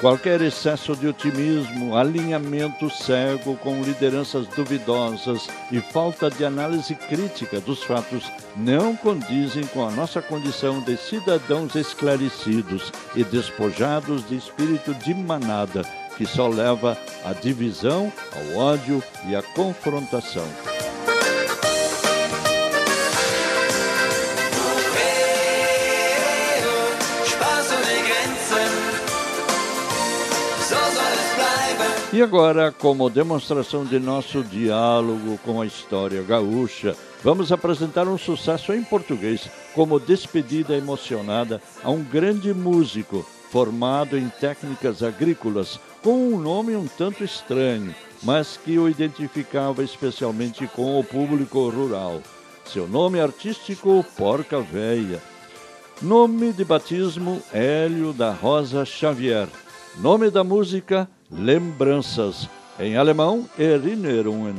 Qualquer 0.00 0.40
excesso 0.42 0.94
de 0.94 1.08
otimismo, 1.08 1.96
alinhamento 1.96 2.88
cego 2.88 3.56
com 3.56 3.82
lideranças 3.82 4.46
duvidosas 4.46 5.48
e 5.72 5.80
falta 5.80 6.30
de 6.30 6.44
análise 6.44 6.94
crítica 6.94 7.60
dos 7.60 7.82
fatos 7.82 8.30
não 8.56 8.94
condizem 8.94 9.66
com 9.66 9.84
a 9.84 9.90
nossa 9.90 10.22
condição 10.22 10.80
de 10.82 10.96
cidadãos 10.96 11.74
esclarecidos 11.74 12.92
e 13.16 13.24
despojados 13.24 14.28
de 14.28 14.36
espírito 14.36 14.94
de 14.94 15.12
manada 15.12 15.82
que 16.16 16.24
só 16.24 16.46
leva 16.46 16.96
à 17.24 17.32
divisão, 17.32 18.12
ao 18.32 18.60
ódio 18.60 19.02
e 19.28 19.34
à 19.34 19.42
confrontação. 19.42 20.46
E 32.10 32.22
agora, 32.22 32.72
como 32.72 33.10
demonstração 33.10 33.84
de 33.84 33.98
nosso 33.98 34.42
diálogo 34.42 35.38
com 35.44 35.60
a 35.60 35.66
história 35.66 36.22
gaúcha, 36.22 36.96
vamos 37.22 37.52
apresentar 37.52 38.08
um 38.08 38.16
sucesso 38.16 38.72
em 38.72 38.82
português 38.82 39.50
como 39.74 40.00
despedida 40.00 40.74
emocionada 40.74 41.60
a 41.84 41.90
um 41.90 42.02
grande 42.02 42.54
músico 42.54 43.26
formado 43.50 44.16
em 44.16 44.26
técnicas 44.40 45.02
agrícolas 45.02 45.78
com 46.02 46.32
um 46.32 46.38
nome 46.38 46.74
um 46.74 46.86
tanto 46.86 47.22
estranho, 47.22 47.94
mas 48.22 48.56
que 48.56 48.78
o 48.78 48.88
identificava 48.88 49.84
especialmente 49.84 50.66
com 50.66 50.98
o 50.98 51.04
público 51.04 51.68
rural. 51.68 52.22
Seu 52.64 52.88
nome 52.88 53.20
artístico, 53.20 54.02
Porca 54.16 54.60
Véia. 54.60 55.22
Nome 56.00 56.54
de 56.54 56.64
batismo, 56.64 57.42
Hélio 57.52 58.14
da 58.14 58.30
Rosa 58.30 58.86
Xavier. 58.86 59.48
Nome 59.98 60.30
da 60.30 60.44
música, 60.44 61.08
Lembranças. 61.30 62.48
Em 62.80 62.96
alemão, 62.96 63.46
Erinnerungen. 63.58 64.56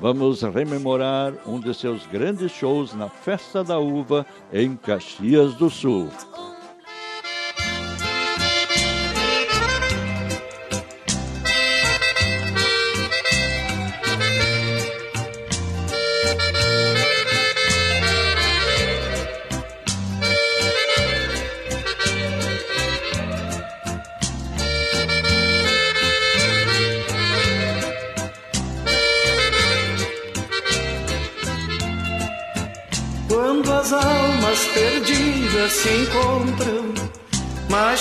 Vamos 0.00 0.42
rememorar 0.42 1.32
um 1.46 1.58
de 1.58 1.72
seus 1.72 2.06
grandes 2.06 2.52
shows 2.52 2.92
na 2.94 3.08
Festa 3.08 3.64
da 3.64 3.78
Uva, 3.78 4.26
em 4.52 4.76
Caxias 4.76 5.54
do 5.54 5.70
Sul. 5.70 6.08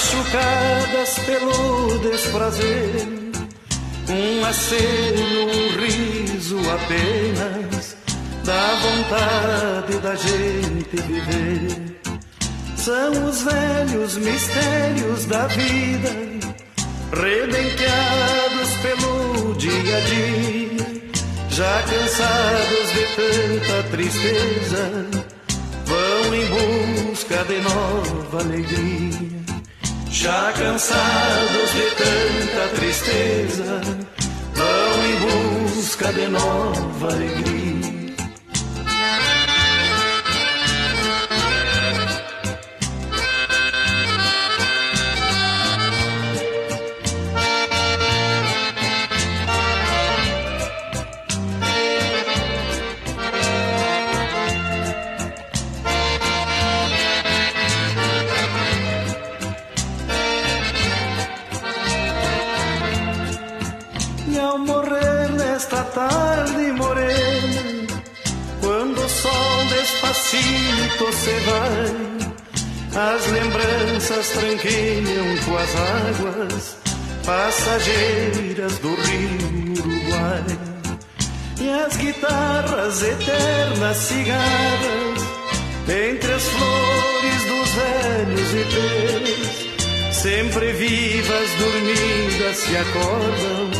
Machucadas 0.01 1.19
pelo 1.25 1.99
desprazer, 1.99 3.07
um 4.09 4.45
aceno, 4.45 5.45
um 5.45 5.79
riso 5.79 6.57
apenas, 6.71 7.95
dá 8.43 8.75
vontade 8.81 9.97
da 9.99 10.15
gente 10.15 10.95
viver. 10.95 12.01
São 12.75 13.29
os 13.29 13.43
velhos 13.43 14.17
mistérios 14.17 15.25
da 15.25 15.45
vida, 15.47 16.09
rebenqueados 17.13 18.73
pelo 18.81 19.53
dia 19.55 19.97
a 19.97 19.99
dia 19.99 21.01
já 21.51 21.83
cansados 21.83 22.91
de 22.93 23.05
tanta 23.15 23.83
tristeza, 23.91 25.05
vão 25.85 26.33
em 26.33 27.11
busca 27.11 27.43
de 27.43 27.61
nova 27.61 28.39
alegria. 28.39 29.40
Já 30.12 30.51
cansados 30.51 31.72
de 31.72 31.95
tanta 31.95 32.76
tristeza, 32.76 33.82
vão 34.53 35.05
em 35.05 35.66
busca 35.70 36.12
de 36.12 36.28
nova 36.28 37.14
alegria. 37.14 37.70
Se 71.09 71.31
vai, 71.31 72.11
as 72.93 73.25
lembranças 73.27 74.29
tranquilham 74.29 75.37
com 75.45 75.57
as 75.57 75.75
águas 75.75 76.77
passageiras 77.25 78.77
do 78.79 78.93
rio 78.95 79.79
Uruguai. 79.79 80.43
E 81.59 81.69
as 81.69 81.95
guitarras 81.95 83.01
eternas 83.03 83.97
cigarras, 83.97 85.21
entre 85.87 86.33
as 86.33 86.43
flores 86.43 87.43
dos 87.45 87.69
velhos 87.71 88.53
ipês, 88.53 90.13
sempre 90.13 90.73
vivas, 90.73 91.49
dormidas, 91.59 92.57
se 92.57 92.77
acordam 92.77 93.71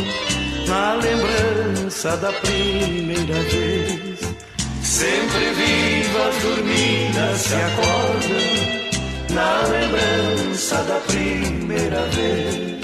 na 0.68 0.94
lembrança 0.94 2.16
da 2.18 2.32
primeira 2.32 3.42
vez. 3.42 4.31
Sempre 4.92 5.54
vivas, 5.54 6.36
dormidas, 6.44 7.40
se 7.40 7.54
acordam 7.56 9.34
na 9.34 9.62
lembrança 9.70 10.84
da 10.84 11.00
primeira 11.08 12.02
vez. 12.10 12.81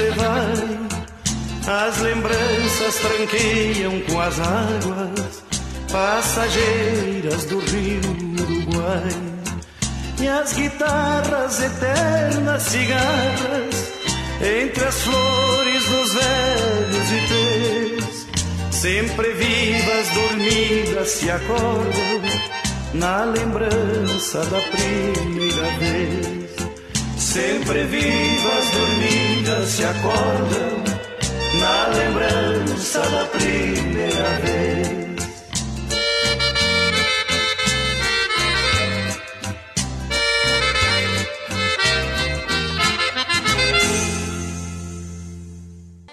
Se 0.00 0.10
vai, 0.12 1.86
as 1.86 1.98
lembranças 1.98 2.94
tranqueiam 2.96 4.00
com 4.08 4.20
as 4.20 4.40
águas 4.40 5.42
passageiras 5.92 7.44
do 7.44 7.58
rio 7.58 8.00
Uruguai. 8.40 9.08
E 10.18 10.28
as 10.28 10.52
guitarras 10.52 11.60
eternas 11.62 12.62
cigarras, 12.62 13.92
entre 14.40 14.84
as 14.84 15.02
flores 15.02 15.84
dos 15.84 16.14
velhos 16.14 17.12
ipês, 17.12 18.26
sempre 18.70 19.32
vivas, 19.32 20.08
dormidas, 20.14 21.08
se 21.08 21.30
acordam 21.30 22.22
na 22.94 23.24
lembrança 23.24 24.44
da 24.46 24.60
primeira 24.60 25.78
vez. 25.78 26.69
Sempre 27.32 27.84
vivas, 27.84 28.70
dormidas, 28.72 29.68
se 29.68 29.84
acordam 29.84 30.82
na 31.60 31.86
lembrança 31.86 32.98
da 33.08 33.24
primeira 33.26 34.30
vez. 34.40 34.90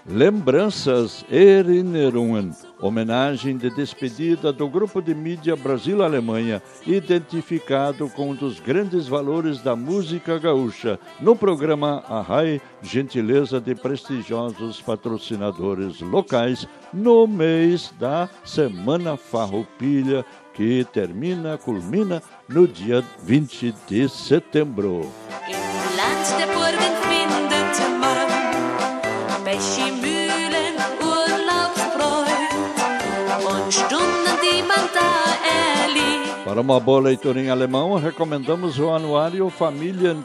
Lembranças 0.06 1.26
Erinnerungen, 1.32 2.52
homenagem 2.80 3.58
de 3.58 3.70
despedida 3.70 4.54
do 4.54 4.68
grupo 4.68 5.02
de 5.02 5.14
mídia 5.14 5.56
Brasil-Alemanha, 5.56 6.62
identificado 6.86 8.10
com 8.10 8.32
um 8.32 8.36
dos 8.36 8.60
grandes 8.60 9.08
valores 9.08 9.62
da 9.62 9.76
música 9.76 10.38
gaúcha, 10.38 11.00
no 11.20 11.36
programa 11.36 12.04
Arrai, 12.08 12.62
gentileza 12.82 13.60
de 13.60 13.76
prestigiosos 13.76 14.82
patrocinadores 14.82 16.02
locais, 16.02 16.68
no 16.94 17.28
mês 17.28 17.94
da 18.00 18.30
Semana 18.44 19.18
Farroupilha, 19.18 20.26
que 20.54 20.86
termina, 20.92 21.58
culmina 21.58 22.22
no 22.48 22.68
dia 22.68 23.04
20 23.24 23.76
de 23.88 24.10
setembro. 24.10 25.12
Para 36.48 36.62
uma 36.62 36.80
boa 36.80 37.02
leitura 37.02 37.42
em 37.42 37.50
alemão, 37.50 37.96
recomendamos 37.96 38.80
o 38.80 38.90
anuário 38.90 39.52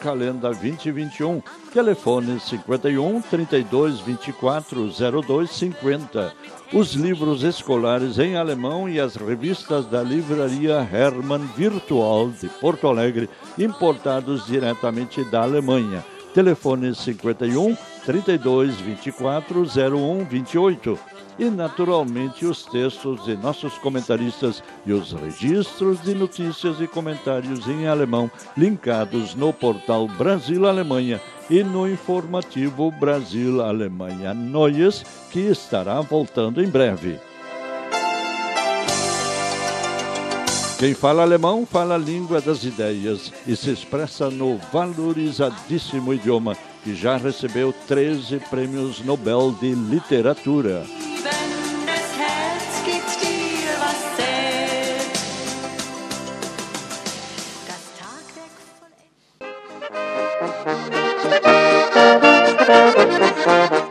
Calenda 0.01 0.51
2021, 0.51 1.43
telefone 1.73 2.39
51 2.39 3.21
32 3.23 3.99
24 3.99 4.89
02 5.21 5.51
50. 5.51 6.33
Os 6.73 6.93
livros 6.93 7.43
escolares 7.43 8.21
em 8.21 8.37
alemão 8.37 8.89
e 8.89 9.01
as 9.01 9.17
revistas 9.17 9.85
da 9.87 10.01
livraria 10.01 10.89
Hermann 10.93 11.45
Virtual 11.57 12.31
de 12.31 12.49
Porto 12.49 12.87
Alegre, 12.87 13.29
importados 13.59 14.47
diretamente 14.47 15.25
da 15.25 15.43
Alemanha. 15.43 16.05
telefone 16.33 16.95
51 16.95 17.77
32 18.07 18.77
24 18.77 19.63
01 19.63 20.25
28 20.25 20.99
e, 21.39 21.51
naturalmente, 21.51 22.45
os 22.45 22.65
textos 22.65 23.25
de 23.25 23.37
nossos 23.37 23.75
comentaristas 23.79 24.63
e 24.85 24.93
os 24.93 25.13
registros 25.13 26.01
de 26.03 26.15
notícias 26.15 26.81
e 26.81 26.87
comentários 26.87 27.67
em 27.67 27.87
alemão 27.87 28.31
linkados 28.57 29.35
no 29.35 29.53
portal 29.53 30.07
Brasil-Alemanha 30.09 31.21
e 31.51 31.63
no 31.63 31.89
informativo 31.89 32.91
Brasil-Alemanha 32.91 34.33
Neues, 34.35 35.05
que 35.31 35.41
estará 35.41 36.01
voltando 36.01 36.63
em 36.63 36.69
breve. 36.69 37.19
Quem 40.79 40.95
fala 40.95 41.23
alemão 41.23 41.65
fala 41.65 41.95
a 41.95 41.99
língua 41.99 42.41
das 42.41 42.65
ideias 42.65 43.33
e 43.47 43.55
se 43.55 43.71
expressa 43.71 44.29
no 44.29 44.59
valorizadíssimo 44.73 46.13
idioma 46.13 46.57
que 46.83 46.93
já 46.93 47.17
recebeu 47.17 47.73
13 47.87 48.41
prêmios 48.51 49.01
Nobel 49.05 49.53
de 49.61 49.73
Literatura. 49.75 50.83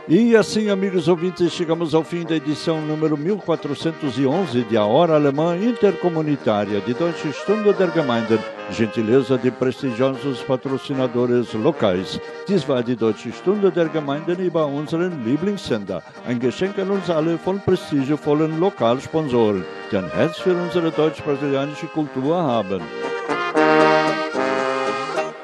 E 0.08 0.36
assim, 0.36 0.68
amigos 0.68 1.08
ouvintes, 1.08 1.52
chegamos 1.52 1.94
ao 1.94 2.02
fim 2.02 2.24
da 2.24 2.36
edição 2.36 2.80
número 2.80 3.16
1411 3.16 4.62
de 4.64 4.76
A 4.76 4.84
Hora 4.84 5.14
Alemã 5.14 5.56
Intercomunitária 5.56 6.80
de 6.80 6.92
Deutsche 6.92 7.32
Stunde 7.32 7.72
der 7.72 7.90
Gemeinden, 7.92 8.38
gentileza 8.70 9.38
de 9.38 9.50
prestigiosos 9.50 10.42
patrocinadores 10.42 11.54
locais. 11.54 12.20
Dies 12.46 12.68
war 12.68 12.82
die 12.82 12.96
Deutsche 12.96 13.32
Stunde 13.32 13.70
der 13.70 13.88
Gemeinden 13.88 14.38
über 14.40 14.66
unseren 14.66 15.24
Lieblingssender. 15.24 16.02
Ein 16.26 16.38
Geschenk 16.38 16.78
an 16.78 16.90
uns 16.90 17.08
alle 17.08 17.38
von 17.38 17.60
prestigevollen 17.60 18.58
Lokalsponsoren, 18.60 19.64
die 19.90 19.96
ein 19.96 20.10
Herz 20.10 20.38
für 20.38 20.54
unsere 20.54 20.90
deutsch-brasilianische 20.90 21.86
Kultur 21.86 22.36
haben. 22.36 22.82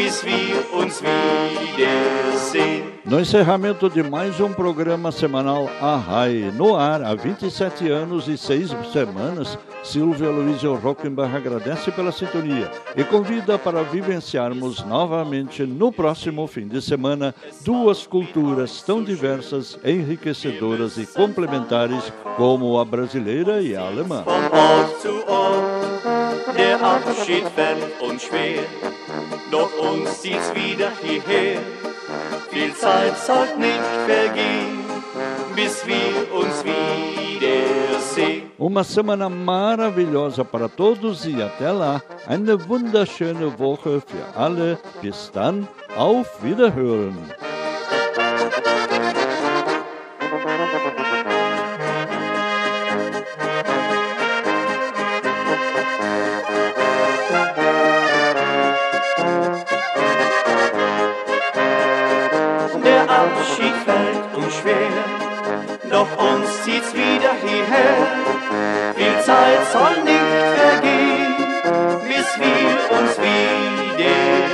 bis 0.00 0.24
wir 0.24 0.64
uns 0.72 1.02
wiedersehen. 1.02 2.84
No 3.04 3.20
encerramento 3.20 3.90
de 3.90 4.02
mais 4.02 4.40
um 4.40 4.50
programa 4.52 5.12
semanal 5.12 5.68
Arrai, 5.80 6.50
no 6.56 6.74
ar 6.74 7.02
há 7.02 7.14
27 7.14 7.90
anos 7.90 8.26
e 8.26 8.38
6 8.38 8.70
semanas, 8.92 9.58
Silvia 9.82 10.30
Luísa 10.30 10.68
Rockenbach 10.68 11.36
agradece 11.36 11.90
pela 11.90 12.12
sintonia 12.12 12.70
e 12.96 13.04
convida 13.04 13.58
para 13.58 13.82
vivenciarmos 13.82 14.82
novamente 14.86 15.64
no 15.64 15.92
próximo 15.92 16.46
fim 16.46 16.66
de 16.66 16.80
semana 16.80 17.34
duas 17.62 18.06
culturas 18.06 18.80
tão 18.80 19.04
diversas, 19.04 19.78
enriquecedoras 19.84 20.96
e 20.96 21.04
complementares 21.04 22.10
como 22.36 22.78
a 22.78 22.84
brasileira 22.86 23.60
e 23.60 23.76
a 23.76 23.82
alemã. 23.82 24.24
Der 26.56 26.80
Abschied 26.82 27.46
fällt 27.54 28.00
uns 28.00 28.22
schwer, 28.22 28.64
doch 29.50 29.70
uns 29.78 30.20
zieht's 30.20 30.54
wieder 30.54 30.90
hierher. 31.02 31.60
Viel 32.50 32.74
Zeit 32.74 33.16
soll 33.18 33.46
nicht 33.58 33.90
vergehen, 34.06 34.78
bis 35.54 35.86
wir 35.86 36.32
uns 36.32 36.64
wiedersehen. 36.64 38.50
Uma 38.58 38.84
semana 38.84 39.28
maravilhosa 39.28 40.44
para 40.44 40.68
todos 40.68 41.24
e 41.24 41.42
até 41.42 41.70
lá. 41.72 42.02
Eine 42.26 42.68
wunderschöne 42.68 43.58
Woche 43.58 44.02
für 44.06 44.38
alle. 44.38 44.78
Bis 45.00 45.30
dann, 45.32 45.66
auf 45.96 46.42
Wiederhören. 46.42 47.16
Zieht's 66.70 66.94
wieder 66.94 67.32
hierher. 67.44 68.06
Viel 68.94 69.20
Zeit 69.24 69.66
soll 69.72 70.04
nicht 70.04 70.20
vergehen, 70.56 71.34
bis 72.06 72.38
wir 72.38 72.98
uns 72.98 73.12
wiedersehen. 73.98 74.50